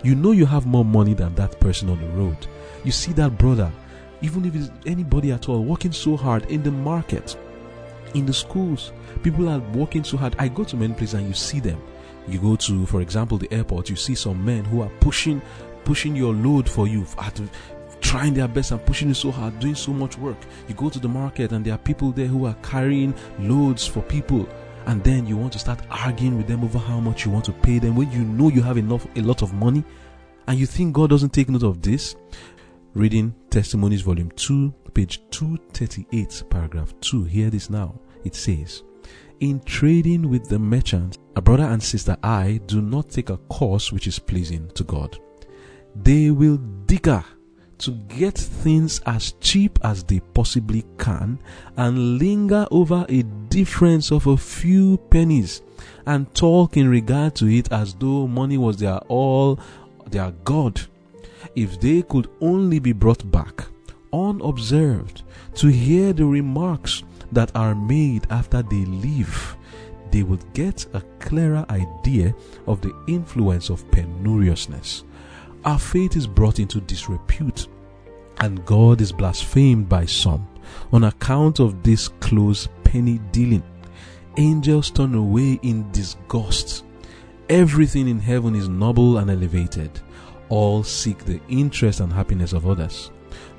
You 0.02 0.14
know 0.14 0.32
you 0.32 0.46
have 0.46 0.66
more 0.66 0.84
money 0.84 1.14
than 1.14 1.34
that 1.34 1.58
person 1.60 1.90
on 1.90 2.00
the 2.00 2.08
road. 2.08 2.36
You 2.84 2.92
see 2.92 3.12
that 3.14 3.36
brother, 3.38 3.70
even 4.22 4.44
if 4.44 4.54
it's 4.54 4.70
anybody 4.86 5.32
at 5.32 5.48
all, 5.48 5.64
working 5.64 5.92
so 5.92 6.16
hard 6.16 6.44
in 6.50 6.62
the 6.62 6.70
market, 6.70 7.36
in 8.14 8.26
the 8.26 8.32
schools. 8.32 8.92
People 9.22 9.48
are 9.48 9.58
working 9.58 10.04
so 10.04 10.16
hard. 10.16 10.36
I 10.38 10.48
go 10.48 10.64
to 10.64 10.76
many 10.76 10.94
places 10.94 11.14
and 11.14 11.26
you 11.26 11.34
see 11.34 11.60
them. 11.60 11.82
You 12.28 12.38
go 12.38 12.56
to, 12.56 12.86
for 12.86 13.00
example, 13.00 13.38
the 13.38 13.52
airport. 13.52 13.88
You 13.88 13.96
see 13.96 14.14
some 14.14 14.44
men 14.44 14.64
who 14.64 14.82
are 14.82 14.90
pushing, 15.00 15.40
pushing 15.84 16.16
your 16.16 16.34
load 16.34 16.68
for 16.68 16.86
you 16.86 17.06
at 17.18 17.40
trying 18.06 18.34
their 18.34 18.46
best 18.46 18.70
and 18.70 18.86
pushing 18.86 19.10
it 19.10 19.16
so 19.16 19.32
hard, 19.32 19.58
doing 19.58 19.74
so 19.74 19.92
much 19.92 20.16
work. 20.16 20.36
You 20.68 20.74
go 20.74 20.88
to 20.88 21.00
the 21.00 21.08
market 21.08 21.50
and 21.50 21.64
there 21.64 21.74
are 21.74 21.78
people 21.78 22.12
there 22.12 22.28
who 22.28 22.46
are 22.46 22.54
carrying 22.62 23.12
loads 23.40 23.84
for 23.84 24.00
people. 24.02 24.48
And 24.86 25.02
then 25.02 25.26
you 25.26 25.36
want 25.36 25.52
to 25.54 25.58
start 25.58 25.80
arguing 25.90 26.36
with 26.36 26.46
them 26.46 26.62
over 26.62 26.78
how 26.78 27.00
much 27.00 27.24
you 27.24 27.32
want 27.32 27.44
to 27.46 27.52
pay 27.52 27.80
them 27.80 27.96
when 27.96 28.12
you 28.12 28.22
know 28.22 28.48
you 28.48 28.62
have 28.62 28.76
enough 28.76 29.04
a 29.16 29.20
lot 29.22 29.42
of 29.42 29.52
money 29.52 29.82
and 30.46 30.56
you 30.56 30.66
think 30.66 30.94
God 30.94 31.10
doesn't 31.10 31.32
take 31.32 31.48
note 31.48 31.64
of 31.64 31.82
this. 31.82 32.14
Reading 32.94 33.34
Testimonies 33.50 34.02
volume 34.02 34.30
2, 34.36 34.72
page 34.94 35.20
238, 35.30 36.44
paragraph 36.48 36.94
2. 37.00 37.24
Hear 37.24 37.50
this 37.50 37.68
now. 37.68 37.98
It 38.24 38.36
says, 38.36 38.84
In 39.40 39.58
trading 39.64 40.30
with 40.30 40.48
the 40.48 40.60
merchant, 40.60 41.18
a 41.34 41.42
brother 41.42 41.64
and 41.64 41.82
sister 41.82 42.16
I 42.22 42.60
do 42.66 42.80
not 42.80 43.10
take 43.10 43.30
a 43.30 43.36
course 43.36 43.92
which 43.92 44.06
is 44.06 44.20
pleasing 44.20 44.68
to 44.74 44.84
God. 44.84 45.18
They 45.96 46.30
will 46.30 46.58
digger 46.86 47.24
to 47.78 47.92
get 48.08 48.36
things 48.36 49.00
as 49.06 49.32
cheap 49.40 49.78
as 49.82 50.02
they 50.04 50.20
possibly 50.34 50.84
can 50.98 51.38
and 51.76 52.18
linger 52.18 52.66
over 52.70 53.04
a 53.08 53.22
difference 53.22 54.10
of 54.10 54.26
a 54.26 54.36
few 54.36 54.96
pennies 55.10 55.62
and 56.06 56.32
talk 56.34 56.76
in 56.76 56.88
regard 56.88 57.34
to 57.34 57.46
it 57.46 57.70
as 57.72 57.94
though 57.94 58.26
money 58.26 58.58
was 58.58 58.76
their 58.78 58.98
all, 59.08 59.58
their 60.10 60.30
God. 60.44 60.80
If 61.54 61.80
they 61.80 62.02
could 62.02 62.28
only 62.40 62.78
be 62.78 62.92
brought 62.92 63.30
back 63.30 63.66
unobserved 64.12 65.22
to 65.54 65.68
hear 65.68 66.12
the 66.12 66.24
remarks 66.24 67.02
that 67.32 67.54
are 67.54 67.74
made 67.74 68.26
after 68.30 68.62
they 68.62 68.84
leave, 68.84 69.56
they 70.10 70.22
would 70.22 70.52
get 70.54 70.86
a 70.94 71.00
clearer 71.18 71.66
idea 71.68 72.34
of 72.66 72.80
the 72.80 72.94
influence 73.08 73.68
of 73.68 73.88
penuriousness 73.90 75.04
our 75.66 75.78
faith 75.80 76.14
is 76.16 76.28
brought 76.28 76.60
into 76.60 76.80
disrepute, 76.80 77.66
and 78.38 78.64
God 78.64 79.00
is 79.00 79.10
blasphemed 79.10 79.88
by 79.88 80.06
some 80.06 80.48
on 80.92 81.04
account 81.04 81.58
of 81.58 81.82
this 81.82 82.06
close 82.20 82.68
penny 82.84 83.18
dealing. 83.32 83.64
Angels 84.36 84.92
turn 84.92 85.14
away 85.16 85.58
in 85.62 85.90
disgust. 85.90 86.84
Everything 87.48 88.06
in 88.06 88.20
heaven 88.20 88.54
is 88.54 88.68
noble 88.68 89.18
and 89.18 89.28
elevated. 89.28 89.90
All 90.50 90.84
seek 90.84 91.24
the 91.24 91.40
interest 91.48 91.98
and 91.98 92.12
happiness 92.12 92.52
of 92.52 92.66
others. 92.66 93.10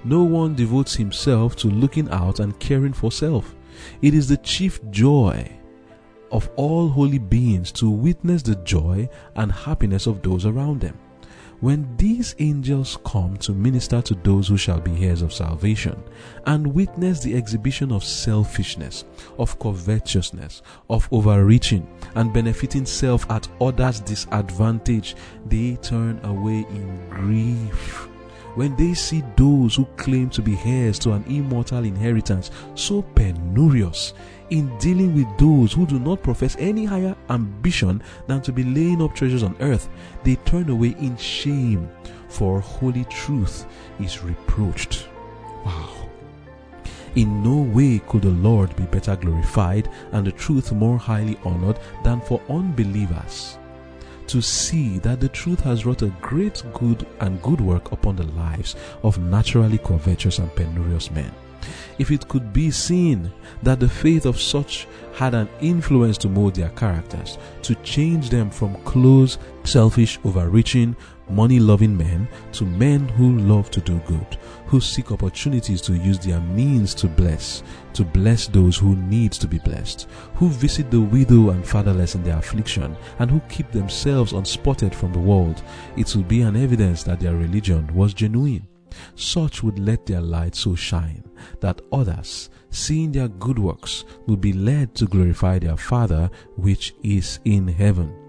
No 0.05 0.23
one 0.23 0.55
devotes 0.55 0.95
himself 0.95 1.57
to 1.57 1.67
looking 1.67 2.09
out 2.09 2.39
and 2.39 2.57
caring 2.59 2.93
for 2.93 3.11
self. 3.11 3.53
It 4.01 4.13
is 4.13 4.29
the 4.29 4.37
chief 4.37 4.79
joy 4.91 5.51
of 6.31 6.49
all 6.55 6.87
holy 6.87 7.19
beings 7.19 7.71
to 7.73 7.89
witness 7.89 8.43
the 8.43 8.55
joy 8.55 9.09
and 9.35 9.51
happiness 9.51 10.07
of 10.07 10.21
those 10.21 10.45
around 10.45 10.79
them. 10.79 10.97
When 11.59 11.87
these 11.97 12.35
angels 12.37 12.99
come 13.03 13.35
to 13.37 13.51
minister 13.51 13.99
to 14.03 14.13
those 14.13 14.47
who 14.47 14.57
shall 14.57 14.79
be 14.79 15.03
heirs 15.03 15.23
of 15.23 15.33
salvation 15.33 15.97
and 16.45 16.67
witness 16.67 17.19
the 17.19 17.35
exhibition 17.35 17.91
of 17.91 18.03
selfishness, 18.03 19.05
of 19.39 19.57
covetousness, 19.57 20.61
of 20.87 21.09
overreaching, 21.11 21.87
and 22.13 22.31
benefiting 22.31 22.85
self 22.85 23.29
at 23.31 23.47
others' 23.59 24.01
disadvantage, 24.01 25.15
they 25.47 25.77
turn 25.77 26.19
away 26.23 26.59
in 26.69 27.09
grief. 27.09 28.07
When 28.57 28.75
they 28.75 28.91
see 28.95 29.23
those 29.35 29.75
who 29.75 29.85
claim 29.97 30.31
to 30.31 30.41
be 30.41 30.57
heirs 30.65 30.97
to 30.97 31.11
an 31.11 31.23
immortal 31.27 31.83
inheritance 31.83 32.49
so 32.73 33.03
penurious 33.13 34.13
in 34.49 34.75
dealing 34.79 35.13
with 35.13 35.27
those 35.37 35.71
who 35.71 35.85
do 35.85 35.99
not 35.99 36.23
profess 36.23 36.55
any 36.57 36.83
higher 36.83 37.15
ambition 37.29 38.01
than 38.25 38.41
to 38.41 38.51
be 38.51 38.63
laying 38.63 38.99
up 38.99 39.13
treasures 39.13 39.43
on 39.43 39.55
earth, 39.59 39.89
they 40.23 40.35
turn 40.37 40.69
away 40.69 40.95
in 40.99 41.15
shame, 41.17 41.87
for 42.29 42.59
holy 42.59 43.05
truth 43.05 43.67
is 43.99 44.23
reproached. 44.23 45.07
Wow. 45.63 46.09
In 47.13 47.43
no 47.43 47.61
way 47.61 47.99
could 48.07 48.23
the 48.23 48.29
Lord 48.29 48.75
be 48.75 48.85
better 48.85 49.15
glorified 49.15 49.87
and 50.13 50.25
the 50.25 50.31
truth 50.31 50.71
more 50.71 50.97
highly 50.97 51.37
honored 51.43 51.77
than 52.03 52.21
for 52.21 52.41
unbelievers 52.49 53.59
to 54.27 54.41
see 54.41 54.99
that 54.99 55.19
the 55.19 55.29
truth 55.29 55.59
has 55.61 55.85
wrought 55.85 56.01
a 56.01 56.13
great 56.21 56.63
good 56.73 57.05
and 57.21 57.41
good 57.41 57.61
work 57.61 57.91
upon 57.91 58.15
the 58.15 58.27
lives 58.27 58.75
of 59.03 59.17
naturally 59.17 59.77
covetous 59.77 60.39
and 60.39 60.49
penurious 60.51 61.11
men. 61.11 61.31
If 61.97 62.11
it 62.11 62.27
could 62.27 62.53
be 62.53 62.69
seen 62.71 63.31
that 63.63 63.79
the 63.79 63.89
faith 63.89 64.25
of 64.25 64.39
such 64.39 64.87
had 65.15 65.33
an 65.33 65.49
influence 65.59 66.17
to 66.19 66.29
mold 66.29 66.55
their 66.55 66.69
characters, 66.69 67.37
to 67.63 67.75
change 67.75 68.29
them 68.29 68.49
from 68.49 68.75
close, 68.83 69.37
selfish, 69.63 70.19
overreaching, 70.23 70.95
money 71.29 71.59
loving 71.59 71.97
men 71.97 72.27
to 72.53 72.65
men 72.65 73.07
who 73.09 73.39
love 73.39 73.69
to 73.71 73.81
do 73.81 73.99
good, 74.05 74.37
who 74.67 74.81
seek 74.81 75.11
opportunities 75.11 75.81
to 75.81 75.93
use 75.93 76.19
their 76.19 76.39
means 76.39 76.93
to 76.95 77.07
bless, 77.07 77.63
to 77.93 78.03
bless 78.03 78.47
those 78.47 78.77
who 78.77 78.95
need 78.95 79.31
to 79.33 79.47
be 79.47 79.59
blessed, 79.59 80.07
who 80.35 80.49
visit 80.49 80.91
the 80.91 80.99
widow 80.99 81.49
and 81.51 81.65
fatherless 81.65 82.15
in 82.15 82.23
their 82.23 82.37
affliction, 82.37 82.95
and 83.19 83.31
who 83.31 83.39
keep 83.49 83.71
themselves 83.71 84.33
unspotted 84.33 84.93
from 84.93 85.13
the 85.13 85.19
world, 85.19 85.63
it 85.95 86.13
will 86.15 86.23
be 86.23 86.41
an 86.41 86.55
evidence 86.55 87.03
that 87.03 87.19
their 87.19 87.35
religion 87.35 87.87
was 87.95 88.13
genuine. 88.13 88.67
Such 89.15 89.63
would 89.63 89.79
let 89.79 90.05
their 90.05 90.21
light 90.21 90.55
so 90.55 90.75
shine 90.75 91.23
that 91.59 91.81
others, 91.91 92.49
seeing 92.69 93.11
their 93.11 93.27
good 93.27 93.59
works, 93.59 94.05
will 94.25 94.37
be 94.37 94.53
led 94.53 94.95
to 94.95 95.05
glorify 95.05 95.59
their 95.59 95.77
Father 95.77 96.29
which 96.55 96.93
is 97.03 97.39
in 97.45 97.67
heaven 97.67 98.26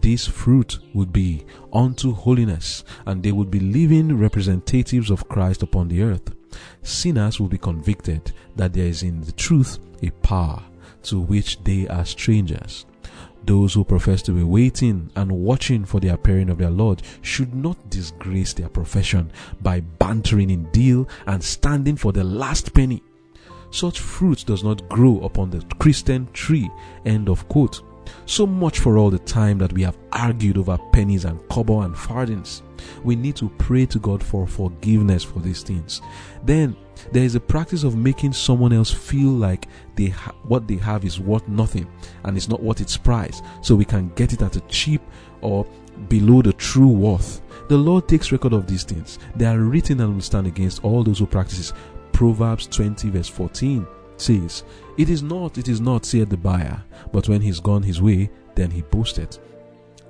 this 0.00 0.26
fruit 0.26 0.78
would 0.94 1.12
be 1.12 1.44
unto 1.72 2.12
holiness, 2.12 2.84
and 3.06 3.22
they 3.22 3.32
would 3.32 3.50
be 3.50 3.60
living 3.60 4.18
representatives 4.18 5.10
of 5.10 5.28
Christ 5.28 5.62
upon 5.62 5.88
the 5.88 6.02
earth. 6.02 6.34
Sinners 6.82 7.38
will 7.38 7.48
be 7.48 7.58
convicted 7.58 8.32
that 8.56 8.72
there 8.72 8.86
is 8.86 9.02
in 9.02 9.20
the 9.20 9.32
truth 9.32 9.78
a 10.02 10.10
power 10.10 10.62
to 11.04 11.20
which 11.20 11.62
they 11.64 11.86
are 11.88 12.04
strangers. 12.04 12.86
Those 13.44 13.74
who 13.74 13.84
profess 13.84 14.20
to 14.22 14.32
be 14.32 14.42
waiting 14.42 15.10
and 15.16 15.32
watching 15.32 15.84
for 15.84 15.98
the 15.98 16.08
appearing 16.08 16.50
of 16.50 16.58
their 16.58 16.70
Lord 16.70 17.02
should 17.22 17.54
not 17.54 17.88
disgrace 17.88 18.52
their 18.52 18.68
profession 18.68 19.32
by 19.62 19.80
bantering 19.80 20.50
in 20.50 20.70
deal 20.72 21.08
and 21.26 21.42
standing 21.42 21.96
for 21.96 22.12
the 22.12 22.24
last 22.24 22.74
penny. 22.74 23.02
Such 23.70 24.00
fruit 24.00 24.44
does 24.46 24.62
not 24.62 24.88
grow 24.88 25.20
upon 25.20 25.50
the 25.50 25.64
Christian 25.78 26.28
tree. 26.32 26.70
End 27.06 27.28
of 27.28 27.48
quote. 27.48 27.82
So 28.26 28.46
much 28.46 28.78
for 28.78 28.98
all 28.98 29.10
the 29.10 29.18
time 29.18 29.58
that 29.58 29.72
we 29.72 29.82
have 29.82 29.98
argued 30.12 30.58
over 30.58 30.78
pennies 30.92 31.24
and 31.24 31.40
kobo 31.48 31.80
and 31.82 31.96
farthings. 31.96 32.62
We 33.04 33.16
need 33.16 33.36
to 33.36 33.48
pray 33.58 33.86
to 33.86 33.98
God 33.98 34.22
for 34.22 34.46
forgiveness 34.46 35.22
for 35.24 35.40
these 35.40 35.62
things. 35.62 36.00
Then 36.44 36.76
there 37.12 37.24
is 37.24 37.34
a 37.34 37.40
practice 37.40 37.82
of 37.82 37.96
making 37.96 38.32
someone 38.32 38.72
else 38.72 38.90
feel 38.90 39.30
like 39.30 39.68
they 39.96 40.08
ha- 40.08 40.34
what 40.44 40.68
they 40.68 40.76
have 40.76 41.04
is 41.04 41.20
worth 41.20 41.46
nothing 41.48 41.86
and 42.24 42.36
it's 42.36 42.48
not 42.48 42.62
worth 42.62 42.80
its 42.80 42.96
price, 42.96 43.42
so 43.62 43.74
we 43.74 43.84
can 43.84 44.10
get 44.14 44.32
it 44.32 44.42
at 44.42 44.56
a 44.56 44.60
cheap 44.62 45.02
or 45.40 45.66
below 46.08 46.42
the 46.42 46.52
true 46.54 46.88
worth. 46.88 47.42
The 47.68 47.76
Lord 47.76 48.08
takes 48.08 48.32
record 48.32 48.52
of 48.52 48.66
these 48.66 48.84
things. 48.84 49.18
They 49.36 49.46
are 49.46 49.58
written 49.58 50.00
and 50.00 50.14
will 50.14 50.20
stand 50.20 50.46
against 50.46 50.84
all 50.84 51.04
those 51.04 51.18
who 51.18 51.26
practices. 51.26 51.72
Proverbs 52.12 52.66
20 52.66 53.10
verse 53.10 53.28
14 53.28 53.86
says, 54.20 54.64
It 54.98 55.08
is 55.08 55.22
not, 55.22 55.58
it 55.58 55.68
is 55.68 55.80
not, 55.80 56.04
said 56.04 56.30
the 56.30 56.36
buyer, 56.36 56.82
but 57.12 57.28
when 57.28 57.40
he's 57.40 57.60
gone 57.60 57.82
his 57.82 58.02
way, 58.02 58.30
then 58.54 58.70
he 58.70 58.82
boasted. 58.82 59.38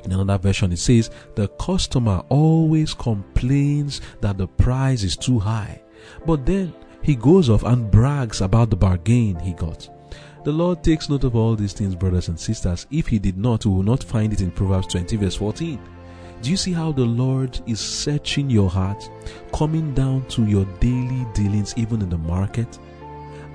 In 0.04 0.12
another 0.12 0.38
version, 0.38 0.72
it 0.72 0.78
says, 0.78 1.10
The 1.34 1.48
customer 1.48 2.22
always 2.28 2.94
complains 2.94 4.00
that 4.20 4.38
the 4.38 4.48
price 4.48 5.02
is 5.02 5.16
too 5.16 5.38
high, 5.38 5.82
but 6.26 6.46
then 6.46 6.72
he 7.02 7.14
goes 7.14 7.48
off 7.48 7.62
and 7.62 7.90
brags 7.90 8.40
about 8.40 8.70
the 8.70 8.76
bargain 8.76 9.38
he 9.38 9.52
got. 9.52 9.88
The 10.42 10.52
Lord 10.52 10.82
takes 10.82 11.10
note 11.10 11.24
of 11.24 11.36
all 11.36 11.54
these 11.54 11.74
things, 11.74 11.94
brothers 11.94 12.28
and 12.28 12.40
sisters. 12.40 12.86
If 12.90 13.08
He 13.08 13.18
did 13.18 13.36
not, 13.36 13.66
we 13.66 13.72
will 13.72 13.82
not 13.82 14.02
find 14.02 14.32
it 14.32 14.40
in 14.40 14.50
Proverbs 14.50 14.86
20, 14.86 15.16
verse 15.16 15.36
14. 15.36 15.78
Do 16.40 16.50
you 16.50 16.56
see 16.56 16.72
how 16.72 16.92
the 16.92 17.04
Lord 17.04 17.60
is 17.66 17.78
searching 17.78 18.48
your 18.48 18.70
heart, 18.70 19.10
coming 19.52 19.92
down 19.92 20.24
to 20.28 20.46
your 20.46 20.64
daily 20.80 21.26
dealings, 21.34 21.74
even 21.76 22.00
in 22.00 22.08
the 22.08 22.16
market? 22.16 22.78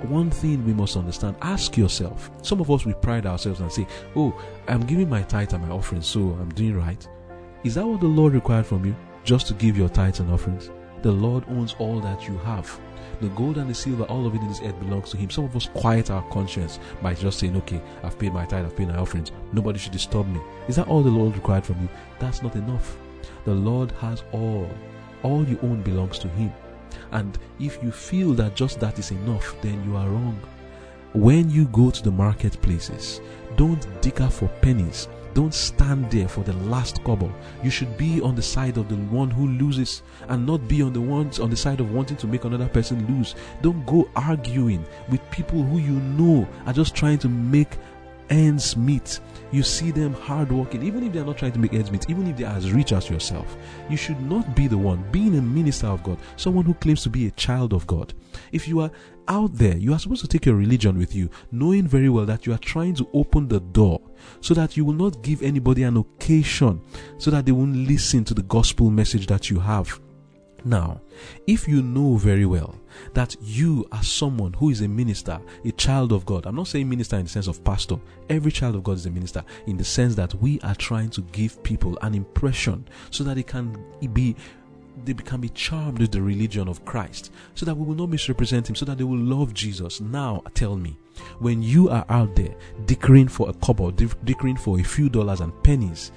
One 0.03 0.29
thing 0.29 0.65
we 0.65 0.73
must 0.73 0.97
understand 0.97 1.35
ask 1.41 1.77
yourself. 1.77 2.29
Some 2.41 2.59
of 2.61 2.69
us 2.69 2.85
we 2.85 2.93
pride 2.93 3.25
ourselves 3.25 3.59
and 3.59 3.71
say 3.71 3.87
oh 4.15 4.39
i'm 4.67 4.85
giving 4.85 5.09
my 5.09 5.23
tithe 5.23 5.53
and 5.53 5.63
my 5.67 5.73
offerings 5.73 6.07
so 6.07 6.19
i'm 6.19 6.49
doing 6.49 6.75
right. 6.77 7.07
Is 7.63 7.75
that 7.75 7.85
what 7.85 8.01
the 8.01 8.07
lord 8.07 8.33
required 8.33 8.65
from 8.65 8.85
you? 8.85 8.95
Just 9.23 9.47
to 9.47 9.53
give 9.55 9.77
your 9.77 9.89
tithes 9.89 10.19
and 10.19 10.31
offerings? 10.31 10.69
The 11.01 11.11
lord 11.11 11.43
owns 11.49 11.75
all 11.79 11.99
that 12.01 12.27
you 12.27 12.37
have. 12.39 12.79
The 13.21 13.29
gold 13.29 13.57
and 13.57 13.69
the 13.69 13.73
silver 13.73 14.03
all 14.05 14.27
of 14.27 14.35
it 14.35 14.41
in 14.41 14.47
this 14.47 14.61
earth 14.61 14.79
belongs 14.79 15.11
to 15.11 15.17
him. 15.17 15.29
Some 15.29 15.45
of 15.45 15.55
us 15.55 15.69
quiet 15.73 16.11
our 16.11 16.27
conscience 16.29 16.79
by 17.01 17.13
just 17.13 17.39
saying 17.39 17.55
okay 17.57 17.81
i've 18.03 18.19
paid 18.19 18.33
my 18.33 18.45
tithe 18.45 18.65
i've 18.65 18.75
paid 18.75 18.89
my 18.89 18.97
offerings. 18.97 19.31
Nobody 19.53 19.79
should 19.79 19.93
disturb 19.93 20.27
me. 20.27 20.41
Is 20.67 20.75
that 20.75 20.87
all 20.87 21.01
the 21.01 21.09
lord 21.09 21.35
required 21.35 21.65
from 21.65 21.81
you? 21.81 21.89
That's 22.19 22.41
not 22.41 22.55
enough. 22.55 22.97
The 23.45 23.53
lord 23.53 23.91
has 23.93 24.23
all. 24.31 24.69
All 25.23 25.43
you 25.45 25.57
own 25.63 25.81
belongs 25.81 26.19
to 26.19 26.27
him 26.29 26.53
and 27.11 27.37
if 27.59 27.81
you 27.83 27.91
feel 27.91 28.33
that 28.33 28.55
just 28.55 28.79
that 28.79 28.99
is 28.99 29.11
enough, 29.11 29.55
then 29.61 29.83
you 29.83 29.95
are 29.95 30.07
wrong. 30.07 30.39
When 31.13 31.49
you 31.49 31.65
go 31.65 31.91
to 31.91 32.03
the 32.03 32.11
marketplaces, 32.11 33.21
don't 33.55 33.87
dicker 34.01 34.29
for 34.29 34.47
pennies. 34.61 35.07
Don't 35.33 35.53
stand 35.53 36.09
there 36.11 36.29
for 36.29 36.45
the 36.45 36.53
last 36.53 37.03
kobo. 37.03 37.29
You 37.61 37.69
should 37.69 37.97
be 37.97 38.21
on 38.21 38.35
the 38.35 38.41
side 38.41 38.77
of 38.77 38.87
the 38.87 38.95
one 38.95 39.29
who 39.29 39.47
loses 39.47 40.01
and 40.29 40.45
not 40.45 40.65
be 40.69 40.81
on 40.81 40.93
the 40.93 41.01
ones 41.01 41.41
on 41.41 41.49
the 41.49 41.57
side 41.57 41.81
of 41.81 41.93
wanting 41.93 42.15
to 42.17 42.27
make 42.27 42.45
another 42.45 42.69
person 42.69 43.05
lose. 43.13 43.35
Don't 43.61 43.85
go 43.85 44.09
arguing 44.15 44.85
with 45.09 45.29
people 45.31 45.61
who 45.61 45.77
you 45.77 45.91
know 45.91 46.47
are 46.65 46.71
just 46.71 46.95
trying 46.95 47.17
to 47.19 47.27
make 47.27 47.77
ends 48.29 48.75
meet. 48.75 49.19
You 49.51 49.63
see 49.63 49.91
them 49.91 50.13
hardworking, 50.13 50.83
even 50.83 51.03
if 51.03 51.13
they 51.13 51.19
are 51.19 51.25
not 51.25 51.37
trying 51.37 51.53
to 51.53 51.59
make 51.59 51.73
ends 51.73 51.91
meet, 51.91 52.09
even 52.09 52.27
if 52.27 52.37
they 52.37 52.43
are 52.43 52.55
as 52.55 52.71
rich 52.71 52.91
as 52.91 53.09
yourself. 53.09 53.55
You 53.89 53.97
should 53.97 54.19
not 54.21 54.55
be 54.55 54.67
the 54.67 54.77
one 54.77 55.05
being 55.11 55.37
a 55.37 55.41
minister 55.41 55.87
of 55.87 56.03
God, 56.03 56.17
someone 56.35 56.65
who 56.65 56.73
claims 56.73 57.03
to 57.03 57.09
be 57.09 57.27
a 57.27 57.31
child 57.31 57.73
of 57.73 57.87
God. 57.87 58.13
If 58.51 58.67
you 58.67 58.81
are 58.81 58.91
out 59.27 59.53
there, 59.53 59.77
you 59.77 59.93
are 59.93 59.99
supposed 59.99 60.21
to 60.21 60.27
take 60.27 60.45
your 60.45 60.55
religion 60.55 60.97
with 60.97 61.15
you, 61.15 61.29
knowing 61.51 61.87
very 61.87 62.09
well 62.09 62.25
that 62.25 62.45
you 62.45 62.53
are 62.53 62.59
trying 62.59 62.95
to 62.95 63.07
open 63.13 63.47
the 63.47 63.59
door 63.59 64.01
so 64.41 64.53
that 64.53 64.75
you 64.75 64.85
will 64.85 64.93
not 64.93 65.21
give 65.21 65.41
anybody 65.41 65.83
an 65.83 65.97
occasion 65.97 66.81
so 67.17 67.31
that 67.31 67.45
they 67.45 67.51
won't 67.51 67.75
listen 67.75 68.23
to 68.25 68.33
the 68.33 68.43
gospel 68.43 68.89
message 68.89 69.27
that 69.27 69.49
you 69.49 69.59
have. 69.59 69.99
Now, 70.65 70.99
if 71.45 71.67
you 71.67 71.83
know 71.83 72.15
very 72.17 72.47
well 72.47 72.75
that 73.13 73.35
you 73.39 73.87
are 73.91 74.01
someone 74.01 74.51
who 74.53 74.71
is 74.71 74.81
a 74.81 74.87
minister, 74.87 75.39
a 75.63 75.71
child 75.71 76.11
of 76.11 76.25
God, 76.25 76.47
I'm 76.47 76.55
not 76.55 76.67
saying 76.67 76.89
minister 76.89 77.17
in 77.17 77.25
the 77.25 77.29
sense 77.29 77.45
of 77.45 77.63
pastor, 77.63 77.97
every 78.29 78.51
child 78.51 78.73
of 78.73 78.83
God 78.83 78.97
is 78.97 79.05
a 79.05 79.11
minister 79.11 79.43
in 79.67 79.77
the 79.77 79.83
sense 79.83 80.15
that 80.15 80.33
we 80.41 80.59
are 80.61 80.73
trying 80.73 81.11
to 81.11 81.21
give 81.21 81.61
people 81.61 81.95
an 82.01 82.15
impression 82.15 82.87
so 83.11 83.23
that 83.23 83.35
they 83.35 83.43
can 83.43 83.77
be 84.11 84.35
they 85.03 85.13
can 85.13 85.41
be 85.41 85.49
charmed 85.49 85.99
with 85.99 86.11
the 86.11 86.21
religion 86.21 86.67
of 86.67 86.83
Christ 86.85 87.31
so 87.53 87.65
that 87.65 87.75
we 87.75 87.85
will 87.85 87.95
not 87.95 88.09
misrepresent 88.09 88.69
him 88.69 88.75
so 88.75 88.85
that 88.85 88.97
they 88.97 89.03
will 89.03 89.19
love 89.19 89.53
Jesus. 89.53 90.01
Now 90.01 90.41
tell 90.55 90.77
me, 90.77 90.97
when 91.39 91.61
you 91.61 91.89
are 91.89 92.05
out 92.09 92.35
there 92.35 92.55
dickering 92.85 93.27
for 93.27 93.49
a 93.49 93.53
kobo, 93.53 93.91
dickering 93.91 94.55
for 94.55 94.79
a 94.79 94.83
few 94.83 95.09
dollars 95.09 95.41
and 95.41 95.51
pennies, 95.63 96.11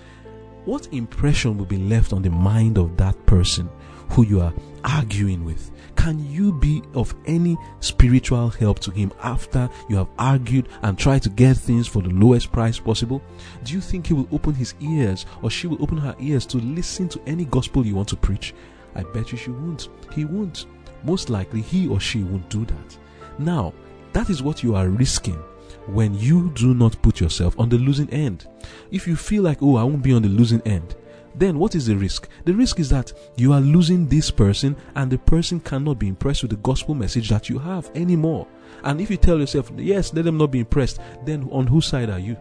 what 0.64 0.88
impression 0.92 1.58
will 1.58 1.66
be 1.66 1.76
left 1.76 2.12
on 2.12 2.22
the 2.22 2.30
mind 2.30 2.78
of 2.78 2.96
that 2.96 3.26
person 3.26 3.68
who 4.10 4.24
you 4.24 4.40
are 4.40 4.52
arguing 4.84 5.44
with? 5.44 5.70
Can 5.96 6.24
you 6.30 6.52
be 6.52 6.82
of 6.94 7.14
any 7.26 7.56
spiritual 7.80 8.50
help 8.50 8.78
to 8.80 8.90
him 8.90 9.12
after 9.22 9.68
you 9.88 9.96
have 9.96 10.08
argued 10.18 10.68
and 10.82 10.96
tried 10.96 11.22
to 11.24 11.28
get 11.28 11.56
things 11.56 11.88
for 11.88 12.02
the 12.02 12.08
lowest 12.10 12.52
price 12.52 12.78
possible? 12.78 13.20
Do 13.64 13.72
you 13.74 13.80
think 13.80 14.06
he 14.06 14.14
will 14.14 14.28
open 14.32 14.54
his 14.54 14.74
ears 14.80 15.26
or 15.42 15.50
she 15.50 15.66
will 15.66 15.82
open 15.82 15.98
her 15.98 16.14
ears 16.20 16.46
to 16.46 16.58
listen 16.58 17.08
to 17.10 17.20
any 17.26 17.44
gospel 17.46 17.84
you 17.84 17.96
want 17.96 18.08
to 18.08 18.16
preach? 18.16 18.54
I 18.94 19.02
bet 19.02 19.32
you 19.32 19.38
she 19.38 19.50
won't. 19.50 19.88
He 20.14 20.24
won't. 20.24 20.66
Most 21.04 21.30
likely 21.30 21.60
he 21.60 21.88
or 21.88 22.00
she 22.00 22.22
won't 22.22 22.48
do 22.48 22.64
that. 22.64 22.98
Now, 23.38 23.74
that 24.12 24.30
is 24.30 24.42
what 24.42 24.62
you 24.62 24.74
are 24.74 24.88
risking 24.88 25.40
when 25.86 26.14
you 26.14 26.50
do 26.50 26.74
not 26.74 27.00
put 27.02 27.20
yourself 27.20 27.58
on 27.58 27.68
the 27.68 27.78
losing 27.78 28.10
end. 28.10 28.46
If 28.90 29.06
you 29.06 29.16
feel 29.16 29.42
like, 29.42 29.62
oh, 29.62 29.76
I 29.76 29.82
won't 29.84 30.02
be 30.02 30.12
on 30.12 30.22
the 30.22 30.28
losing 30.28 30.60
end, 30.62 30.96
then 31.38 31.58
what 31.58 31.74
is 31.74 31.86
the 31.86 31.96
risk? 31.96 32.28
The 32.44 32.54
risk 32.54 32.80
is 32.80 32.88
that 32.90 33.12
you 33.36 33.52
are 33.52 33.60
losing 33.60 34.06
this 34.06 34.30
person 34.30 34.76
and 34.94 35.10
the 35.10 35.18
person 35.18 35.60
cannot 35.60 35.98
be 35.98 36.08
impressed 36.08 36.42
with 36.42 36.50
the 36.50 36.56
gospel 36.58 36.94
message 36.94 37.28
that 37.28 37.48
you 37.48 37.58
have 37.58 37.90
anymore. 37.94 38.46
And 38.84 39.00
if 39.00 39.10
you 39.10 39.16
tell 39.16 39.38
yourself, 39.38 39.70
yes, 39.76 40.12
let 40.14 40.24
them 40.24 40.38
not 40.38 40.50
be 40.50 40.60
impressed, 40.60 41.00
then 41.24 41.48
on 41.50 41.66
whose 41.66 41.86
side 41.86 42.10
are 42.10 42.18
you? 42.18 42.36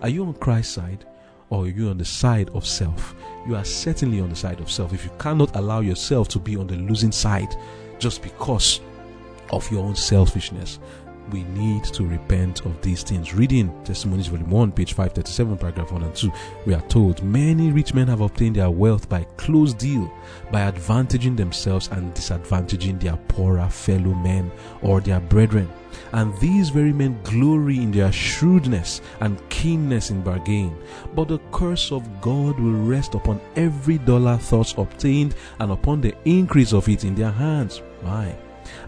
Are 0.00 0.08
you 0.08 0.24
on 0.24 0.34
Christ's 0.34 0.74
side 0.74 1.04
or 1.50 1.64
are 1.64 1.68
you 1.68 1.88
on 1.88 1.98
the 1.98 2.04
side 2.04 2.50
of 2.50 2.66
self? 2.66 3.14
You 3.46 3.56
are 3.56 3.64
certainly 3.64 4.20
on 4.20 4.30
the 4.30 4.36
side 4.36 4.60
of 4.60 4.70
self. 4.70 4.92
If 4.92 5.04
you 5.04 5.10
cannot 5.18 5.54
allow 5.56 5.80
yourself 5.80 6.28
to 6.28 6.38
be 6.38 6.56
on 6.56 6.66
the 6.66 6.76
losing 6.76 7.12
side 7.12 7.54
just 7.98 8.22
because 8.22 8.80
of 9.50 9.70
your 9.70 9.84
own 9.84 9.96
selfishness, 9.96 10.78
we 11.30 11.44
need 11.44 11.84
to 11.84 12.04
repent 12.06 12.64
of 12.66 12.80
these 12.82 13.02
things. 13.02 13.34
Reading 13.34 13.72
Testimonies, 13.84 14.26
Volume 14.26 14.50
1, 14.50 14.72
page 14.72 14.94
537, 14.94 15.58
paragraph 15.58 15.92
1 15.92 16.02
and 16.02 16.14
2, 16.14 16.32
we 16.66 16.74
are 16.74 16.80
told 16.88 17.22
many 17.22 17.70
rich 17.70 17.94
men 17.94 18.08
have 18.08 18.20
obtained 18.20 18.56
their 18.56 18.70
wealth 18.70 19.08
by 19.08 19.24
close 19.36 19.74
deal, 19.74 20.12
by 20.50 20.70
advantaging 20.70 21.36
themselves 21.36 21.88
and 21.88 22.14
disadvantaging 22.14 23.00
their 23.00 23.16
poorer 23.28 23.68
fellow 23.68 24.14
men 24.14 24.50
or 24.82 25.00
their 25.00 25.20
brethren. 25.20 25.70
And 26.12 26.36
these 26.38 26.70
very 26.70 26.92
men 26.92 27.20
glory 27.22 27.76
in 27.76 27.90
their 27.90 28.12
shrewdness 28.12 29.00
and 29.20 29.38
keenness 29.48 30.10
in 30.10 30.22
bargain. 30.22 30.76
But 31.14 31.28
the 31.28 31.38
curse 31.52 31.92
of 31.92 32.20
God 32.20 32.58
will 32.58 32.82
rest 32.84 33.14
upon 33.14 33.40
every 33.56 33.98
dollar 33.98 34.38
thus 34.50 34.76
obtained 34.76 35.34
and 35.60 35.70
upon 35.70 36.00
the 36.00 36.14
increase 36.24 36.72
of 36.72 36.88
it 36.88 37.04
in 37.04 37.14
their 37.14 37.30
hands. 37.30 37.82
My. 38.02 38.34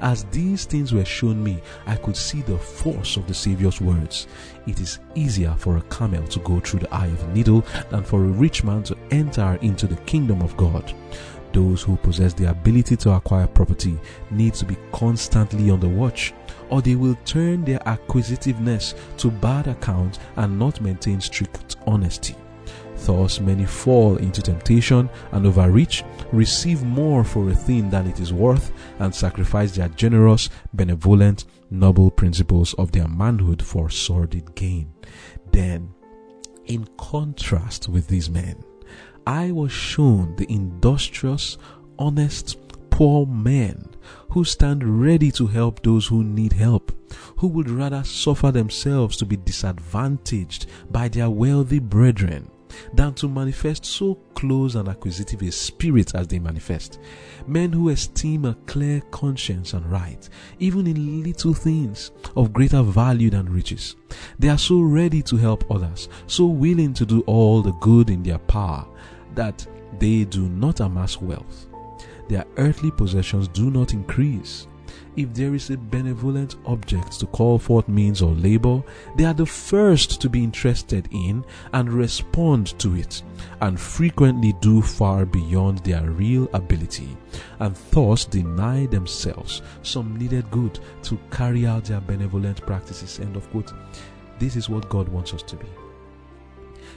As 0.00 0.24
these 0.24 0.64
things 0.64 0.92
were 0.92 1.04
shown 1.04 1.42
me, 1.42 1.62
I 1.86 1.96
could 1.96 2.16
see 2.16 2.42
the 2.42 2.58
force 2.58 3.16
of 3.16 3.26
the 3.26 3.34
Saviour's 3.34 3.80
words. 3.80 4.26
It 4.66 4.80
is 4.80 4.98
easier 5.14 5.54
for 5.58 5.76
a 5.76 5.82
camel 5.82 6.26
to 6.28 6.38
go 6.40 6.60
through 6.60 6.80
the 6.80 6.94
eye 6.94 7.06
of 7.06 7.22
a 7.22 7.32
needle 7.32 7.64
than 7.90 8.02
for 8.02 8.20
a 8.20 8.28
rich 8.28 8.64
man 8.64 8.82
to 8.84 8.96
enter 9.10 9.58
into 9.62 9.86
the 9.86 9.96
kingdom 10.02 10.42
of 10.42 10.56
God. 10.56 10.92
Those 11.52 11.82
who 11.82 11.96
possess 11.96 12.34
the 12.34 12.50
ability 12.50 12.96
to 12.96 13.12
acquire 13.12 13.46
property 13.46 13.96
need 14.32 14.54
to 14.54 14.64
be 14.64 14.76
constantly 14.92 15.70
on 15.70 15.78
the 15.78 15.88
watch, 15.88 16.34
or 16.68 16.82
they 16.82 16.96
will 16.96 17.16
turn 17.24 17.64
their 17.64 17.86
acquisitiveness 17.88 18.94
to 19.18 19.30
bad 19.30 19.68
account 19.68 20.18
and 20.36 20.58
not 20.58 20.80
maintain 20.80 21.20
strict 21.20 21.76
honesty. 21.86 22.34
Thus, 23.04 23.38
many 23.38 23.66
fall 23.66 24.16
into 24.16 24.40
temptation 24.40 25.10
and 25.32 25.44
overreach, 25.44 26.04
receive 26.32 26.82
more 26.82 27.22
for 27.22 27.50
a 27.50 27.54
thing 27.54 27.90
than 27.90 28.06
it 28.06 28.18
is 28.18 28.32
worth, 28.32 28.72
and 28.98 29.14
sacrifice 29.14 29.76
their 29.76 29.90
generous, 29.90 30.48
benevolent, 30.72 31.44
noble 31.70 32.10
principles 32.10 32.72
of 32.74 32.92
their 32.92 33.06
manhood 33.06 33.62
for 33.62 33.90
sordid 33.90 34.54
gain. 34.54 34.90
Then, 35.52 35.90
in 36.64 36.88
contrast 36.96 37.90
with 37.90 38.08
these 38.08 38.30
men, 38.30 38.64
I 39.26 39.52
was 39.52 39.70
shown 39.70 40.34
the 40.36 40.50
industrious, 40.50 41.58
honest, 41.98 42.56
poor 42.88 43.26
men 43.26 43.86
who 44.30 44.44
stand 44.44 45.02
ready 45.02 45.30
to 45.32 45.46
help 45.46 45.82
those 45.82 46.06
who 46.06 46.24
need 46.24 46.54
help, 46.54 46.90
who 47.36 47.48
would 47.48 47.68
rather 47.68 48.02
suffer 48.02 48.50
themselves 48.50 49.18
to 49.18 49.26
be 49.26 49.36
disadvantaged 49.36 50.66
by 50.90 51.08
their 51.08 51.28
wealthy 51.28 51.80
brethren 51.80 52.48
than 52.92 53.14
to 53.14 53.28
manifest 53.28 53.84
so 53.84 54.14
close 54.34 54.74
and 54.74 54.88
acquisitive 54.88 55.42
a 55.42 55.50
spirit 55.50 56.14
as 56.14 56.28
they 56.28 56.38
manifest. 56.38 56.98
Men 57.46 57.72
who 57.72 57.88
esteem 57.88 58.44
a 58.44 58.54
clear 58.66 59.00
conscience 59.10 59.72
and 59.72 59.84
right, 59.90 60.28
even 60.58 60.86
in 60.86 61.22
little 61.22 61.54
things 61.54 62.10
of 62.36 62.52
greater 62.52 62.82
value 62.82 63.30
than 63.30 63.52
riches. 63.52 63.96
They 64.38 64.48
are 64.48 64.58
so 64.58 64.80
ready 64.80 65.22
to 65.22 65.36
help 65.36 65.70
others, 65.70 66.08
so 66.26 66.46
willing 66.46 66.94
to 66.94 67.06
do 67.06 67.20
all 67.22 67.62
the 67.62 67.72
good 67.72 68.10
in 68.10 68.22
their 68.22 68.38
power, 68.38 68.86
that 69.34 69.66
they 69.98 70.24
do 70.24 70.48
not 70.48 70.80
amass 70.80 71.20
wealth. 71.20 71.66
Their 72.28 72.44
earthly 72.56 72.90
possessions 72.90 73.48
do 73.48 73.70
not 73.70 73.92
increase 73.92 74.66
if 75.16 75.32
there 75.32 75.54
is 75.54 75.70
a 75.70 75.76
benevolent 75.76 76.56
object 76.66 77.18
to 77.20 77.26
call 77.26 77.58
forth 77.58 77.88
means 77.88 78.22
or 78.22 78.32
labor, 78.32 78.82
they 79.16 79.24
are 79.24 79.34
the 79.34 79.46
first 79.46 80.20
to 80.20 80.28
be 80.28 80.42
interested 80.42 81.08
in 81.12 81.44
and 81.72 81.92
respond 81.92 82.78
to 82.78 82.96
it, 82.96 83.22
and 83.60 83.78
frequently 83.78 84.54
do 84.60 84.82
far 84.82 85.24
beyond 85.24 85.78
their 85.78 86.10
real 86.10 86.48
ability, 86.52 87.16
and 87.60 87.76
thus 87.90 88.24
deny 88.24 88.86
themselves 88.86 89.62
some 89.82 90.16
needed 90.16 90.50
good 90.50 90.78
to 91.02 91.18
carry 91.30 91.66
out 91.66 91.84
their 91.84 92.00
benevolent 92.00 92.64
practices. 92.66 93.20
End 93.20 93.36
of 93.36 93.48
quote. 93.50 93.72
This 94.38 94.56
is 94.56 94.68
what 94.68 94.88
God 94.88 95.08
wants 95.08 95.32
us 95.32 95.42
to 95.44 95.56
be. 95.56 95.66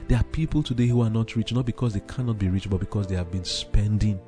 There 0.07 0.17
are 0.17 0.23
people 0.23 0.63
today 0.63 0.87
who 0.87 1.01
are 1.01 1.09
not 1.09 1.35
rich, 1.35 1.53
not 1.53 1.65
because 1.65 1.93
they 1.93 1.99
cannot 2.01 2.39
be 2.39 2.49
rich, 2.49 2.69
but 2.69 2.79
because 2.79 3.07
they 3.07 3.15
have 3.15 3.31
been 3.31 3.43
spending 3.43 4.19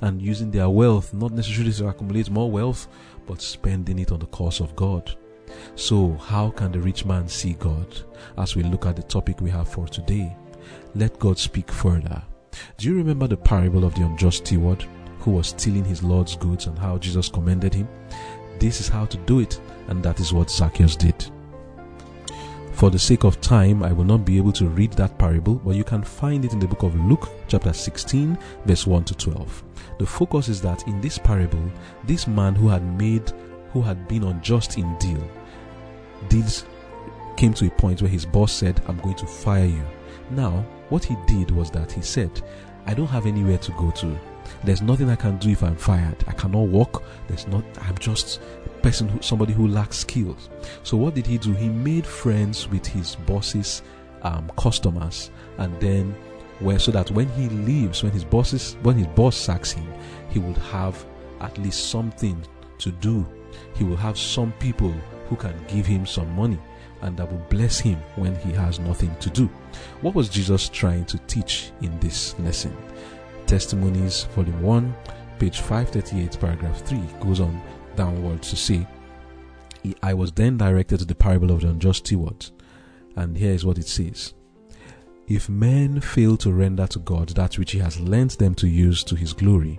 and 0.00 0.20
using 0.20 0.50
their 0.50 0.68
wealth, 0.68 1.12
not 1.14 1.32
necessarily 1.32 1.72
to 1.72 1.88
accumulate 1.88 2.30
more 2.30 2.50
wealth, 2.50 2.88
but 3.28 3.40
spending 3.40 4.00
it 4.00 4.10
on 4.10 4.18
the 4.18 4.26
cause 4.26 4.60
of 4.60 4.74
God. 4.74 5.14
So, 5.76 6.14
how 6.14 6.50
can 6.50 6.72
the 6.72 6.80
rich 6.80 7.04
man 7.04 7.28
see 7.28 7.52
God? 7.54 7.86
As 8.36 8.56
we 8.56 8.62
look 8.62 8.86
at 8.86 8.96
the 8.96 9.02
topic 9.02 9.40
we 9.40 9.50
have 9.50 9.68
for 9.68 9.86
today, 9.86 10.36
let 10.94 11.18
God 11.18 11.38
speak 11.38 11.70
further. 11.70 12.22
Do 12.76 12.88
you 12.88 12.96
remember 12.96 13.28
the 13.28 13.36
parable 13.36 13.84
of 13.84 13.94
the 13.94 14.02
unjust 14.02 14.38
steward 14.38 14.84
who 15.20 15.32
was 15.32 15.48
stealing 15.48 15.84
his 15.84 16.02
Lord's 16.02 16.36
goods 16.36 16.66
and 16.66 16.78
how 16.78 16.98
Jesus 16.98 17.28
commended 17.28 17.74
him? 17.74 17.88
This 18.58 18.80
is 18.80 18.88
how 18.88 19.06
to 19.06 19.16
do 19.18 19.40
it, 19.40 19.60
and 19.88 20.02
that 20.02 20.18
is 20.18 20.32
what 20.32 20.50
Zacchaeus 20.50 20.96
did. 20.96 21.30
For 22.72 22.90
the 22.90 22.98
sake 22.98 23.24
of 23.24 23.40
time, 23.40 23.82
I 23.82 23.92
will 23.92 24.04
not 24.04 24.24
be 24.24 24.36
able 24.36 24.52
to 24.52 24.68
read 24.68 24.92
that 24.92 25.18
parable, 25.18 25.56
but 25.56 25.74
you 25.74 25.84
can 25.84 26.02
find 26.02 26.44
it 26.44 26.52
in 26.52 26.60
the 26.60 26.68
book 26.68 26.84
of 26.84 26.94
Luke, 27.06 27.28
chapter 27.48 27.72
16, 27.72 28.38
verse 28.66 28.86
1 28.86 29.04
to 29.04 29.14
12. 29.16 29.64
The 29.98 30.06
focus 30.06 30.48
is 30.48 30.60
that 30.62 30.86
in 30.86 31.00
this 31.00 31.18
parable, 31.18 31.70
this 32.04 32.26
man 32.26 32.54
who 32.54 32.68
had 32.68 32.84
made, 32.98 33.32
who 33.72 33.82
had 33.82 34.06
been 34.08 34.24
unjust 34.24 34.78
in 34.78 34.96
deal, 34.98 35.22
deeds 36.28 36.64
came 37.36 37.54
to 37.54 37.66
a 37.66 37.70
point 37.70 38.02
where 38.02 38.10
his 38.10 38.26
boss 38.26 38.52
said, 38.52 38.80
I'm 38.86 38.98
going 38.98 39.16
to 39.16 39.26
fire 39.26 39.64
you. 39.64 39.84
Now, 40.30 40.64
what 40.88 41.04
he 41.04 41.16
did 41.26 41.50
was 41.50 41.70
that 41.70 41.92
he 41.92 42.02
said, 42.02 42.42
I 42.86 42.94
don't 42.94 43.06
have 43.06 43.26
anywhere 43.26 43.58
to 43.58 43.72
go 43.72 43.90
to. 43.92 44.18
There's 44.64 44.82
nothing 44.82 45.10
I 45.10 45.16
can 45.16 45.36
do 45.38 45.50
if 45.50 45.62
I'm 45.62 45.76
fired. 45.76 46.16
I 46.26 46.32
cannot 46.32 46.68
walk. 46.68 47.04
There's 47.28 47.46
not, 47.46 47.64
I'm 47.82 47.98
just 47.98 48.40
a 48.64 48.68
person 48.80 49.08
who, 49.08 49.20
somebody 49.22 49.52
who 49.52 49.68
lacks 49.68 49.98
skills. 49.98 50.48
So 50.82 50.96
what 50.96 51.14
did 51.14 51.26
he 51.26 51.38
do? 51.38 51.52
He 51.52 51.68
made 51.68 52.06
friends 52.06 52.68
with 52.68 52.86
his 52.86 53.14
boss's 53.14 53.82
um, 54.22 54.50
customers 54.56 55.30
and 55.58 55.78
then 55.80 56.14
where 56.60 56.78
so 56.78 56.90
that 56.90 57.10
when 57.10 57.28
he 57.30 57.48
leaves, 57.48 58.02
when 58.02 58.12
his 58.12 58.24
bosses, 58.24 58.76
when 58.82 58.96
his 58.96 59.06
boss 59.08 59.36
sacks 59.36 59.72
him, 59.72 59.86
he 60.30 60.38
will 60.38 60.54
have 60.54 61.04
at 61.40 61.56
least 61.58 61.90
something 61.90 62.42
to 62.78 62.90
do. 62.90 63.26
He 63.74 63.84
will 63.84 63.96
have 63.96 64.18
some 64.18 64.52
people 64.52 64.94
who 65.28 65.36
can 65.36 65.54
give 65.68 65.86
him 65.86 66.06
some 66.06 66.30
money 66.34 66.58
and 67.02 67.16
that 67.16 67.30
will 67.30 67.44
bless 67.48 67.78
him 67.78 67.98
when 68.16 68.34
he 68.36 68.52
has 68.52 68.80
nothing 68.80 69.14
to 69.20 69.30
do. 69.30 69.46
What 70.00 70.14
was 70.14 70.28
Jesus 70.28 70.68
trying 70.68 71.04
to 71.06 71.18
teach 71.26 71.70
in 71.80 71.98
this 72.00 72.38
lesson? 72.40 72.76
Testimonies, 73.46 74.24
volume 74.34 74.60
1, 74.62 74.96
page 75.38 75.60
538, 75.60 76.40
paragraph 76.40 76.84
3 76.84 77.00
goes 77.20 77.40
on 77.40 77.62
downwards 77.94 78.50
to 78.50 78.56
say, 78.56 78.86
I 80.02 80.12
was 80.12 80.32
then 80.32 80.56
directed 80.56 80.98
to 80.98 81.04
the 81.04 81.14
parable 81.14 81.52
of 81.52 81.60
the 81.60 81.68
unjust 81.68 82.06
steward. 82.06 82.50
And 83.16 83.36
here 83.36 83.52
is 83.52 83.64
what 83.64 83.78
it 83.78 83.86
says. 83.86 84.34
If 85.28 85.50
men 85.50 86.00
fail 86.00 86.38
to 86.38 86.52
render 86.52 86.86
to 86.86 86.98
God 87.00 87.28
that 87.30 87.58
which 87.58 87.72
He 87.72 87.78
has 87.80 88.00
lent 88.00 88.38
them 88.38 88.54
to 88.56 88.66
use 88.66 89.04
to 89.04 89.14
His 89.14 89.34
glory, 89.34 89.78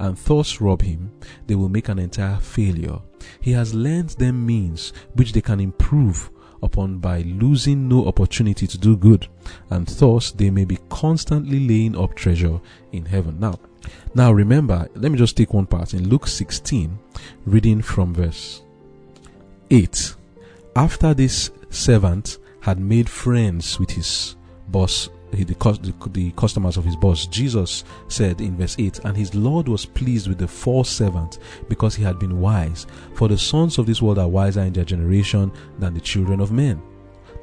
and 0.00 0.16
thus 0.16 0.60
rob 0.60 0.82
Him, 0.82 1.12
they 1.46 1.54
will 1.54 1.68
make 1.68 1.88
an 1.88 2.00
entire 2.00 2.38
failure. 2.38 2.98
He 3.40 3.52
has 3.52 3.74
lent 3.74 4.18
them 4.18 4.44
means 4.44 4.92
which 5.14 5.32
they 5.32 5.40
can 5.40 5.60
improve 5.60 6.30
upon 6.64 6.98
by 6.98 7.20
losing 7.22 7.88
no 7.88 8.06
opportunity 8.06 8.66
to 8.66 8.76
do 8.76 8.96
good, 8.96 9.28
and 9.70 9.86
thus 9.86 10.32
they 10.32 10.50
may 10.50 10.64
be 10.64 10.78
constantly 10.88 11.66
laying 11.66 11.96
up 11.96 12.14
treasure 12.14 12.60
in 12.90 13.04
heaven. 13.04 13.38
Now, 13.38 13.60
now 14.14 14.32
remember, 14.32 14.88
let 14.96 15.12
me 15.12 15.18
just 15.18 15.36
take 15.36 15.54
one 15.54 15.66
part 15.66 15.94
in 15.94 16.08
Luke 16.08 16.26
16, 16.26 16.98
reading 17.46 17.82
from 17.82 18.14
verse 18.14 18.62
8. 19.70 20.16
After 20.74 21.14
this 21.14 21.52
servant 21.70 22.38
had 22.60 22.80
made 22.80 23.08
friends 23.08 23.78
with 23.78 23.90
his 23.90 24.34
boss 24.70 25.10
the, 25.30 25.44
the, 25.44 26.32
customers 26.32 26.76
of 26.76 26.84
his 26.84 26.96
boss. 26.96 27.26
Jesus 27.26 27.84
said 28.08 28.40
in 28.40 28.56
verse 28.56 28.76
8, 28.78 29.00
And 29.04 29.16
his 29.16 29.34
Lord 29.34 29.68
was 29.68 29.84
pleased 29.84 30.28
with 30.28 30.38
the 30.38 30.48
false 30.48 30.90
servant 30.90 31.38
because 31.68 31.94
he 31.94 32.02
had 32.02 32.18
been 32.18 32.40
wise. 32.40 32.86
For 33.14 33.28
the 33.28 33.38
sons 33.38 33.78
of 33.78 33.86
this 33.86 34.00
world 34.02 34.18
are 34.18 34.28
wiser 34.28 34.62
in 34.62 34.72
their 34.72 34.84
generation 34.84 35.52
than 35.78 35.94
the 35.94 36.00
children 36.00 36.40
of 36.40 36.52
men, 36.52 36.80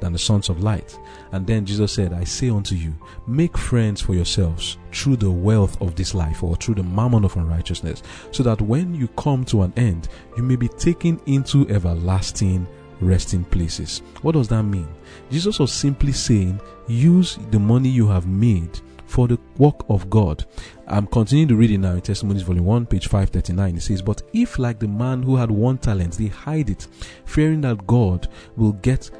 than 0.00 0.12
the 0.12 0.18
sons 0.18 0.48
of 0.48 0.62
light. 0.62 0.98
And 1.32 1.46
then 1.46 1.64
Jesus 1.64 1.92
said, 1.92 2.12
I 2.12 2.24
say 2.24 2.50
unto 2.50 2.74
you, 2.74 2.94
make 3.26 3.56
friends 3.56 4.00
for 4.00 4.14
yourselves 4.14 4.78
through 4.92 5.16
the 5.16 5.30
wealth 5.30 5.80
of 5.80 5.94
this 5.94 6.14
life 6.14 6.42
or 6.42 6.56
through 6.56 6.76
the 6.76 6.82
mammon 6.82 7.24
of 7.24 7.36
unrighteousness, 7.36 8.02
so 8.30 8.42
that 8.42 8.60
when 8.60 8.94
you 8.94 9.08
come 9.08 9.44
to 9.46 9.62
an 9.62 9.72
end, 9.76 10.08
you 10.36 10.42
may 10.42 10.56
be 10.56 10.68
taken 10.68 11.20
into 11.26 11.68
everlasting 11.68 12.66
resting 13.00 13.44
places. 13.44 14.02
What 14.22 14.32
does 14.32 14.48
that 14.48 14.62
mean? 14.62 14.88
Jesus 15.30 15.58
was 15.58 15.72
simply 15.72 16.12
saying, 16.12 16.60
use 16.86 17.38
the 17.50 17.58
money 17.58 17.88
you 17.88 18.06
have 18.06 18.26
made 18.26 18.80
for 19.06 19.28
the 19.28 19.38
work 19.58 19.84
of 19.88 20.08
God. 20.10 20.44
I'm 20.86 21.06
continuing 21.06 21.48
to 21.48 21.56
read 21.56 21.70
it 21.70 21.78
now 21.78 21.92
in 21.92 22.00
Testimonies 22.00 22.42
Volume 22.42 22.64
1, 22.64 22.86
page 22.86 23.08
539. 23.08 23.76
It 23.76 23.80
says, 23.82 24.02
But 24.02 24.22
if, 24.32 24.58
like 24.58 24.78
the 24.78 24.88
man 24.88 25.22
who 25.22 25.36
had 25.36 25.50
one 25.50 25.78
talent, 25.78 26.14
they 26.14 26.26
hide 26.26 26.70
it, 26.70 26.86
fearing 27.24 27.60
that 27.62 27.86
God 27.86 28.28
will 28.56 28.72
get 28.72 29.10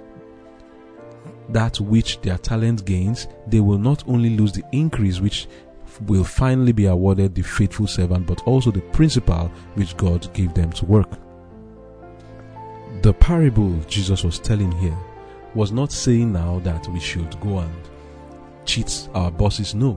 that 1.49 1.81
which 1.81 2.21
their 2.21 2.39
talent 2.39 2.85
gains, 2.85 3.29
they 3.47 3.61
will 3.61 3.79
not 3.79 4.07
only 4.09 4.31
lose 4.31 4.53
the 4.53 4.65
increase 4.73 5.21
which 5.21 5.47
will 6.07 6.25
finally 6.25 6.73
be 6.73 6.87
awarded 6.87 7.35
the 7.35 7.43
faithful 7.43 7.87
servant, 7.87 8.27
but 8.27 8.43
also 8.47 8.71
the 8.71 8.81
principal 8.81 9.49
which 9.75 9.97
God 9.97 10.33
gave 10.35 10.55
them 10.55 10.71
to 10.73 10.85
work. 10.85 11.11
The 13.03 13.13
parable 13.15 13.77
Jesus 13.87 14.25
was 14.25 14.39
telling 14.39 14.73
here 14.73 14.97
was 15.57 15.73
not 15.73 15.91
saying 15.91 16.35
now 16.35 16.59
that 16.61 16.87
we 16.89 17.01
should 17.01 17.41
go 17.41 17.59
and 17.61 17.75
cheat 18.67 19.09
our 19.15 19.31
bosses. 19.31 19.75
No. 19.75 19.95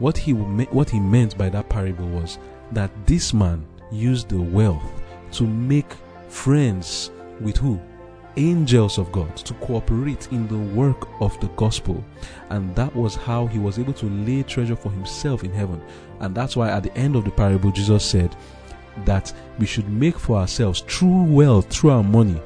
What 0.00 0.18
he, 0.18 0.32
what 0.32 0.90
he 0.90 0.98
meant 0.98 1.38
by 1.38 1.48
that 1.50 1.68
parable 1.68 2.08
was 2.08 2.38
that 2.72 2.90
this 3.06 3.32
man 3.32 3.64
used 3.92 4.28
the 4.28 4.40
wealth 4.40 4.82
to 5.32 5.44
make 5.44 5.92
friends 6.28 7.12
with 7.40 7.56
who? 7.56 7.80
Angels 8.36 8.98
of 8.98 9.10
God 9.12 9.34
to 9.36 9.54
cooperate 9.54 10.28
in 10.32 10.48
the 10.48 10.58
work 10.74 11.08
of 11.20 11.38
the 11.40 11.48
gospel. 11.56 12.04
And 12.50 12.74
that 12.74 12.94
was 12.94 13.14
how 13.14 13.46
he 13.46 13.60
was 13.60 13.78
able 13.78 13.94
to 13.94 14.06
lay 14.06 14.42
treasure 14.42 14.76
for 14.76 14.90
himself 14.90 15.44
in 15.44 15.52
heaven. 15.52 15.80
And 16.18 16.34
that's 16.34 16.56
why 16.56 16.68
at 16.68 16.82
the 16.82 16.94
end 16.98 17.14
of 17.14 17.24
the 17.24 17.30
parable, 17.30 17.70
Jesus 17.70 18.04
said 18.04 18.36
that 19.04 19.32
we 19.58 19.66
should 19.66 19.88
make 19.88 20.18
for 20.18 20.36
ourselves 20.36 20.80
true 20.82 21.22
wealth 21.22 21.70
through 21.70 21.90
our 21.90 22.02
money 22.02 22.40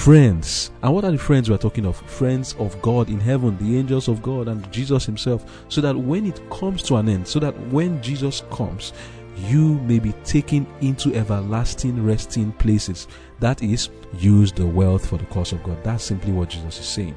friends. 0.00 0.70
And 0.82 0.94
what 0.94 1.04
are 1.04 1.10
the 1.10 1.18
friends 1.18 1.50
we're 1.50 1.58
talking 1.58 1.84
of? 1.84 1.94
Friends 1.94 2.56
of 2.58 2.80
God 2.80 3.10
in 3.10 3.20
heaven, 3.20 3.58
the 3.58 3.76
angels 3.76 4.08
of 4.08 4.22
God, 4.22 4.48
and 4.48 4.72
Jesus 4.72 5.04
Himself. 5.04 5.44
So 5.68 5.82
that 5.82 5.94
when 5.94 6.24
it 6.24 6.40
comes 6.48 6.82
to 6.84 6.96
an 6.96 7.10
end, 7.10 7.28
so 7.28 7.38
that 7.40 7.54
when 7.66 8.02
Jesus 8.02 8.42
comes, 8.50 8.94
you 9.36 9.74
may 9.80 9.98
be 9.98 10.12
taken 10.24 10.66
into 10.80 11.14
everlasting 11.14 12.02
resting 12.02 12.52
places. 12.52 13.08
That 13.40 13.62
is, 13.62 13.90
use 14.14 14.52
the 14.52 14.66
wealth 14.66 15.06
for 15.06 15.18
the 15.18 15.26
cause 15.26 15.52
of 15.52 15.62
God. 15.62 15.84
That's 15.84 16.02
simply 16.02 16.32
what 16.32 16.48
Jesus 16.48 16.80
is 16.80 16.86
saying. 16.86 17.16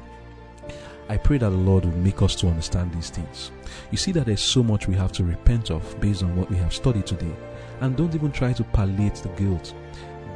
I 1.08 1.16
pray 1.16 1.38
that 1.38 1.50
the 1.50 1.56
Lord 1.56 1.86
will 1.86 1.96
make 1.96 2.20
us 2.20 2.34
to 2.36 2.48
understand 2.48 2.92
these 2.92 3.08
things. 3.08 3.50
You 3.92 3.96
see 3.96 4.12
that 4.12 4.26
there's 4.26 4.42
so 4.42 4.62
much 4.62 4.88
we 4.88 4.94
have 4.94 5.12
to 5.12 5.24
repent 5.24 5.70
of 5.70 5.98
based 6.02 6.22
on 6.22 6.36
what 6.36 6.50
we 6.50 6.58
have 6.58 6.74
studied 6.74 7.06
today. 7.06 7.34
And 7.80 7.96
don't 7.96 8.14
even 8.14 8.30
try 8.30 8.52
to 8.52 8.62
palliate 8.62 9.16
the 9.16 9.30
guilt. 9.30 9.72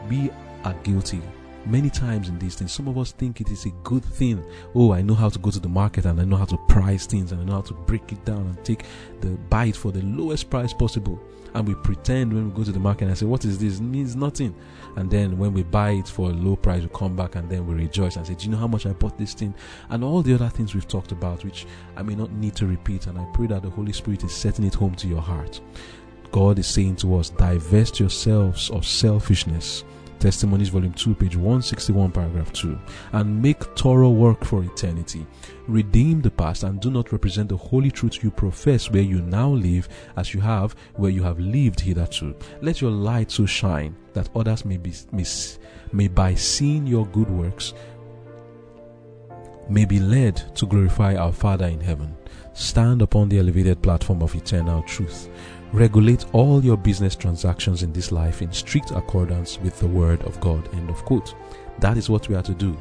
We 0.08 0.30
are 0.64 0.74
guilty 0.82 1.20
many 1.68 1.90
times 1.90 2.28
in 2.28 2.38
these 2.38 2.54
things. 2.54 2.72
Some 2.72 2.88
of 2.88 2.98
us 2.98 3.12
think 3.12 3.40
it 3.40 3.50
is 3.50 3.66
a 3.66 3.70
good 3.84 4.04
thing. 4.04 4.44
Oh, 4.74 4.92
I 4.92 5.02
know 5.02 5.14
how 5.14 5.28
to 5.28 5.38
go 5.38 5.50
to 5.50 5.60
the 5.60 5.68
market 5.68 6.04
and 6.06 6.20
I 6.20 6.24
know 6.24 6.36
how 6.36 6.46
to 6.46 6.56
price 6.68 7.06
things 7.06 7.32
and 7.32 7.40
I 7.40 7.44
know 7.44 7.54
how 7.54 7.62
to 7.62 7.74
break 7.74 8.10
it 8.12 8.24
down 8.24 8.40
and 8.40 8.64
take 8.64 8.84
the 9.20 9.28
bite 9.50 9.76
for 9.76 9.92
the 9.92 10.02
lowest 10.02 10.50
price 10.50 10.72
possible. 10.72 11.20
And 11.54 11.66
we 11.66 11.74
pretend 11.76 12.32
when 12.32 12.50
we 12.50 12.56
go 12.56 12.62
to 12.64 12.72
the 12.72 12.78
market 12.78 13.08
and 13.08 13.16
say, 13.16 13.24
What 13.24 13.44
is 13.44 13.58
this? 13.58 13.78
It 13.78 13.82
means 13.82 14.14
nothing. 14.14 14.54
And 14.96 15.10
then 15.10 15.38
when 15.38 15.52
we 15.52 15.62
buy 15.62 15.92
it 15.92 16.06
for 16.06 16.30
a 16.30 16.32
low 16.32 16.56
price, 16.56 16.82
we 16.82 16.88
come 16.88 17.16
back 17.16 17.36
and 17.36 17.48
then 17.48 17.66
we 17.66 17.74
rejoice 17.74 18.16
and 18.16 18.26
say, 18.26 18.34
Do 18.34 18.44
you 18.44 18.50
know 18.50 18.58
how 18.58 18.66
much 18.66 18.84
I 18.84 18.92
bought 18.92 19.16
this 19.16 19.34
thing? 19.34 19.54
And 19.88 20.04
all 20.04 20.22
the 20.22 20.34
other 20.34 20.48
things 20.48 20.74
we've 20.74 20.86
talked 20.86 21.12
about, 21.12 21.44
which 21.44 21.66
I 21.96 22.02
may 22.02 22.14
not 22.14 22.32
need 22.32 22.54
to 22.56 22.66
repeat. 22.66 23.06
And 23.06 23.18
I 23.18 23.26
pray 23.32 23.46
that 23.46 23.62
the 23.62 23.70
Holy 23.70 23.92
Spirit 23.92 24.24
is 24.24 24.34
setting 24.34 24.66
it 24.66 24.74
home 24.74 24.94
to 24.96 25.08
your 25.08 25.22
heart. 25.22 25.60
God 26.30 26.58
is 26.58 26.66
saying 26.66 26.96
to 26.96 27.16
us, 27.16 27.30
divest 27.30 27.98
yourselves 27.98 28.68
of 28.70 28.84
selfishness 28.86 29.84
Testimonies, 30.18 30.68
Volume 30.68 30.92
2, 30.92 31.14
page 31.14 31.36
161, 31.36 32.10
paragraph 32.10 32.52
2. 32.52 32.78
And 33.12 33.40
make 33.40 33.62
thorough 33.76 34.10
work 34.10 34.44
for 34.44 34.64
eternity. 34.64 35.26
Redeem 35.68 36.20
the 36.20 36.30
past 36.30 36.64
and 36.64 36.80
do 36.80 36.90
not 36.90 37.12
represent 37.12 37.48
the 37.48 37.56
holy 37.56 37.90
truth 37.90 38.22
you 38.22 38.30
profess 38.30 38.90
where 38.90 39.02
you 39.02 39.20
now 39.22 39.48
live 39.50 39.88
as 40.16 40.34
you 40.34 40.40
have 40.40 40.74
where 40.96 41.10
you 41.10 41.22
have 41.22 41.38
lived 41.38 41.80
hitherto. 41.80 42.34
Let 42.62 42.80
your 42.80 42.90
light 42.90 43.30
so 43.30 43.46
shine 43.46 43.94
that 44.14 44.28
others 44.34 44.64
may 44.64 44.76
be 44.76 44.92
may, 45.12 45.24
may 45.92 46.08
by 46.08 46.34
seeing 46.34 46.86
your 46.86 47.06
good 47.06 47.30
works 47.30 47.74
may 49.68 49.84
be 49.84 50.00
led 50.00 50.54
to 50.56 50.66
glorify 50.66 51.14
our 51.14 51.32
Father 51.32 51.66
in 51.66 51.80
heaven. 51.80 52.16
Stand 52.54 53.02
upon 53.02 53.28
the 53.28 53.38
elevated 53.38 53.82
platform 53.82 54.22
of 54.22 54.34
eternal 54.34 54.82
truth. 54.82 55.28
Regulate 55.72 56.24
all 56.32 56.64
your 56.64 56.78
business 56.78 57.14
transactions 57.14 57.82
in 57.82 57.92
this 57.92 58.10
life 58.10 58.40
in 58.40 58.50
strict 58.52 58.90
accordance 58.90 59.60
with 59.60 59.78
the 59.78 59.86
word 59.86 60.22
of 60.22 60.40
God. 60.40 60.66
End 60.74 60.88
of 60.88 61.04
quote. 61.04 61.34
That 61.80 61.98
is 61.98 62.08
what 62.08 62.26
we 62.28 62.34
are 62.34 62.42
to 62.42 62.54
do. 62.54 62.76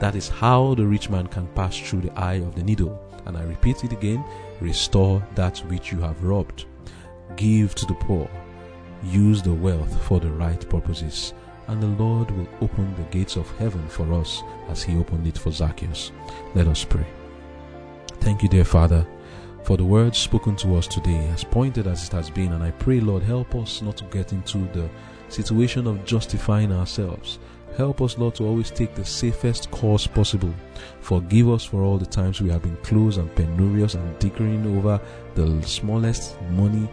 That 0.00 0.16
is 0.16 0.28
how 0.28 0.74
the 0.74 0.86
rich 0.86 1.10
man 1.10 1.28
can 1.28 1.46
pass 1.48 1.78
through 1.78 2.00
the 2.00 2.18
eye 2.18 2.34
of 2.34 2.56
the 2.56 2.64
needle. 2.64 3.00
And 3.26 3.36
I 3.36 3.44
repeat 3.44 3.84
it 3.84 3.92
again 3.92 4.24
restore 4.60 5.24
that 5.36 5.58
which 5.68 5.92
you 5.92 6.00
have 6.00 6.24
robbed. 6.24 6.64
Give 7.36 7.72
to 7.76 7.86
the 7.86 7.94
poor. 7.94 8.28
Use 9.04 9.40
the 9.40 9.54
wealth 9.54 10.02
for 10.02 10.18
the 10.18 10.32
right 10.32 10.68
purposes. 10.68 11.34
And 11.68 11.80
the 11.80 12.02
Lord 12.02 12.32
will 12.32 12.48
open 12.60 12.96
the 12.96 13.16
gates 13.16 13.36
of 13.36 13.48
heaven 13.58 13.86
for 13.88 14.12
us 14.12 14.42
as 14.68 14.82
He 14.82 14.96
opened 14.96 15.28
it 15.28 15.38
for 15.38 15.52
Zacchaeus. 15.52 16.10
Let 16.56 16.66
us 16.66 16.82
pray. 16.82 17.06
Thank 18.20 18.42
you, 18.42 18.48
dear 18.48 18.64
Father 18.64 19.06
for 19.68 19.76
the 19.76 19.84
words 19.84 20.16
spoken 20.16 20.56
to 20.56 20.76
us 20.76 20.86
today, 20.86 21.28
as 21.28 21.44
pointed 21.44 21.86
as 21.86 22.06
it 22.06 22.12
has 22.12 22.30
been. 22.30 22.54
And 22.54 22.64
I 22.64 22.70
pray, 22.70 23.00
Lord, 23.00 23.22
help 23.22 23.54
us 23.54 23.82
not 23.82 23.98
to 23.98 24.04
get 24.04 24.32
into 24.32 24.60
the 24.72 24.88
situation 25.28 25.86
of 25.86 26.06
justifying 26.06 26.72
ourselves. 26.72 27.38
Help 27.76 28.00
us, 28.00 28.16
Lord, 28.16 28.34
to 28.36 28.44
always 28.44 28.70
take 28.70 28.94
the 28.94 29.04
safest 29.04 29.70
course 29.70 30.06
possible. 30.06 30.54
Forgive 31.02 31.50
us 31.50 31.66
for 31.66 31.82
all 31.82 31.98
the 31.98 32.06
times 32.06 32.40
we 32.40 32.48
have 32.48 32.62
been 32.62 32.78
close 32.78 33.18
and 33.18 33.28
penurious 33.34 33.94
and 33.94 34.18
dickering 34.18 34.78
over 34.78 34.98
the 35.34 35.60
smallest 35.60 36.40
money 36.52 36.88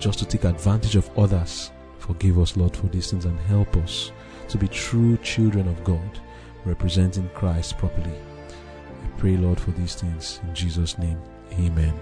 just 0.00 0.18
to 0.18 0.26
take 0.26 0.42
advantage 0.42 0.96
of 0.96 1.16
others. 1.16 1.70
Forgive 2.00 2.40
us, 2.40 2.56
Lord, 2.56 2.76
for 2.76 2.88
these 2.88 3.08
things 3.08 3.24
and 3.24 3.38
help 3.38 3.76
us 3.76 4.10
to 4.48 4.58
be 4.58 4.66
true 4.66 5.16
children 5.18 5.68
of 5.68 5.84
God, 5.84 6.18
representing 6.64 7.30
Christ 7.34 7.78
properly. 7.78 8.10
I 8.10 9.08
pray, 9.16 9.36
Lord, 9.36 9.60
for 9.60 9.70
these 9.70 9.94
things 9.94 10.40
in 10.42 10.52
Jesus' 10.56 10.98
name. 10.98 11.20
Amen. 11.58 11.94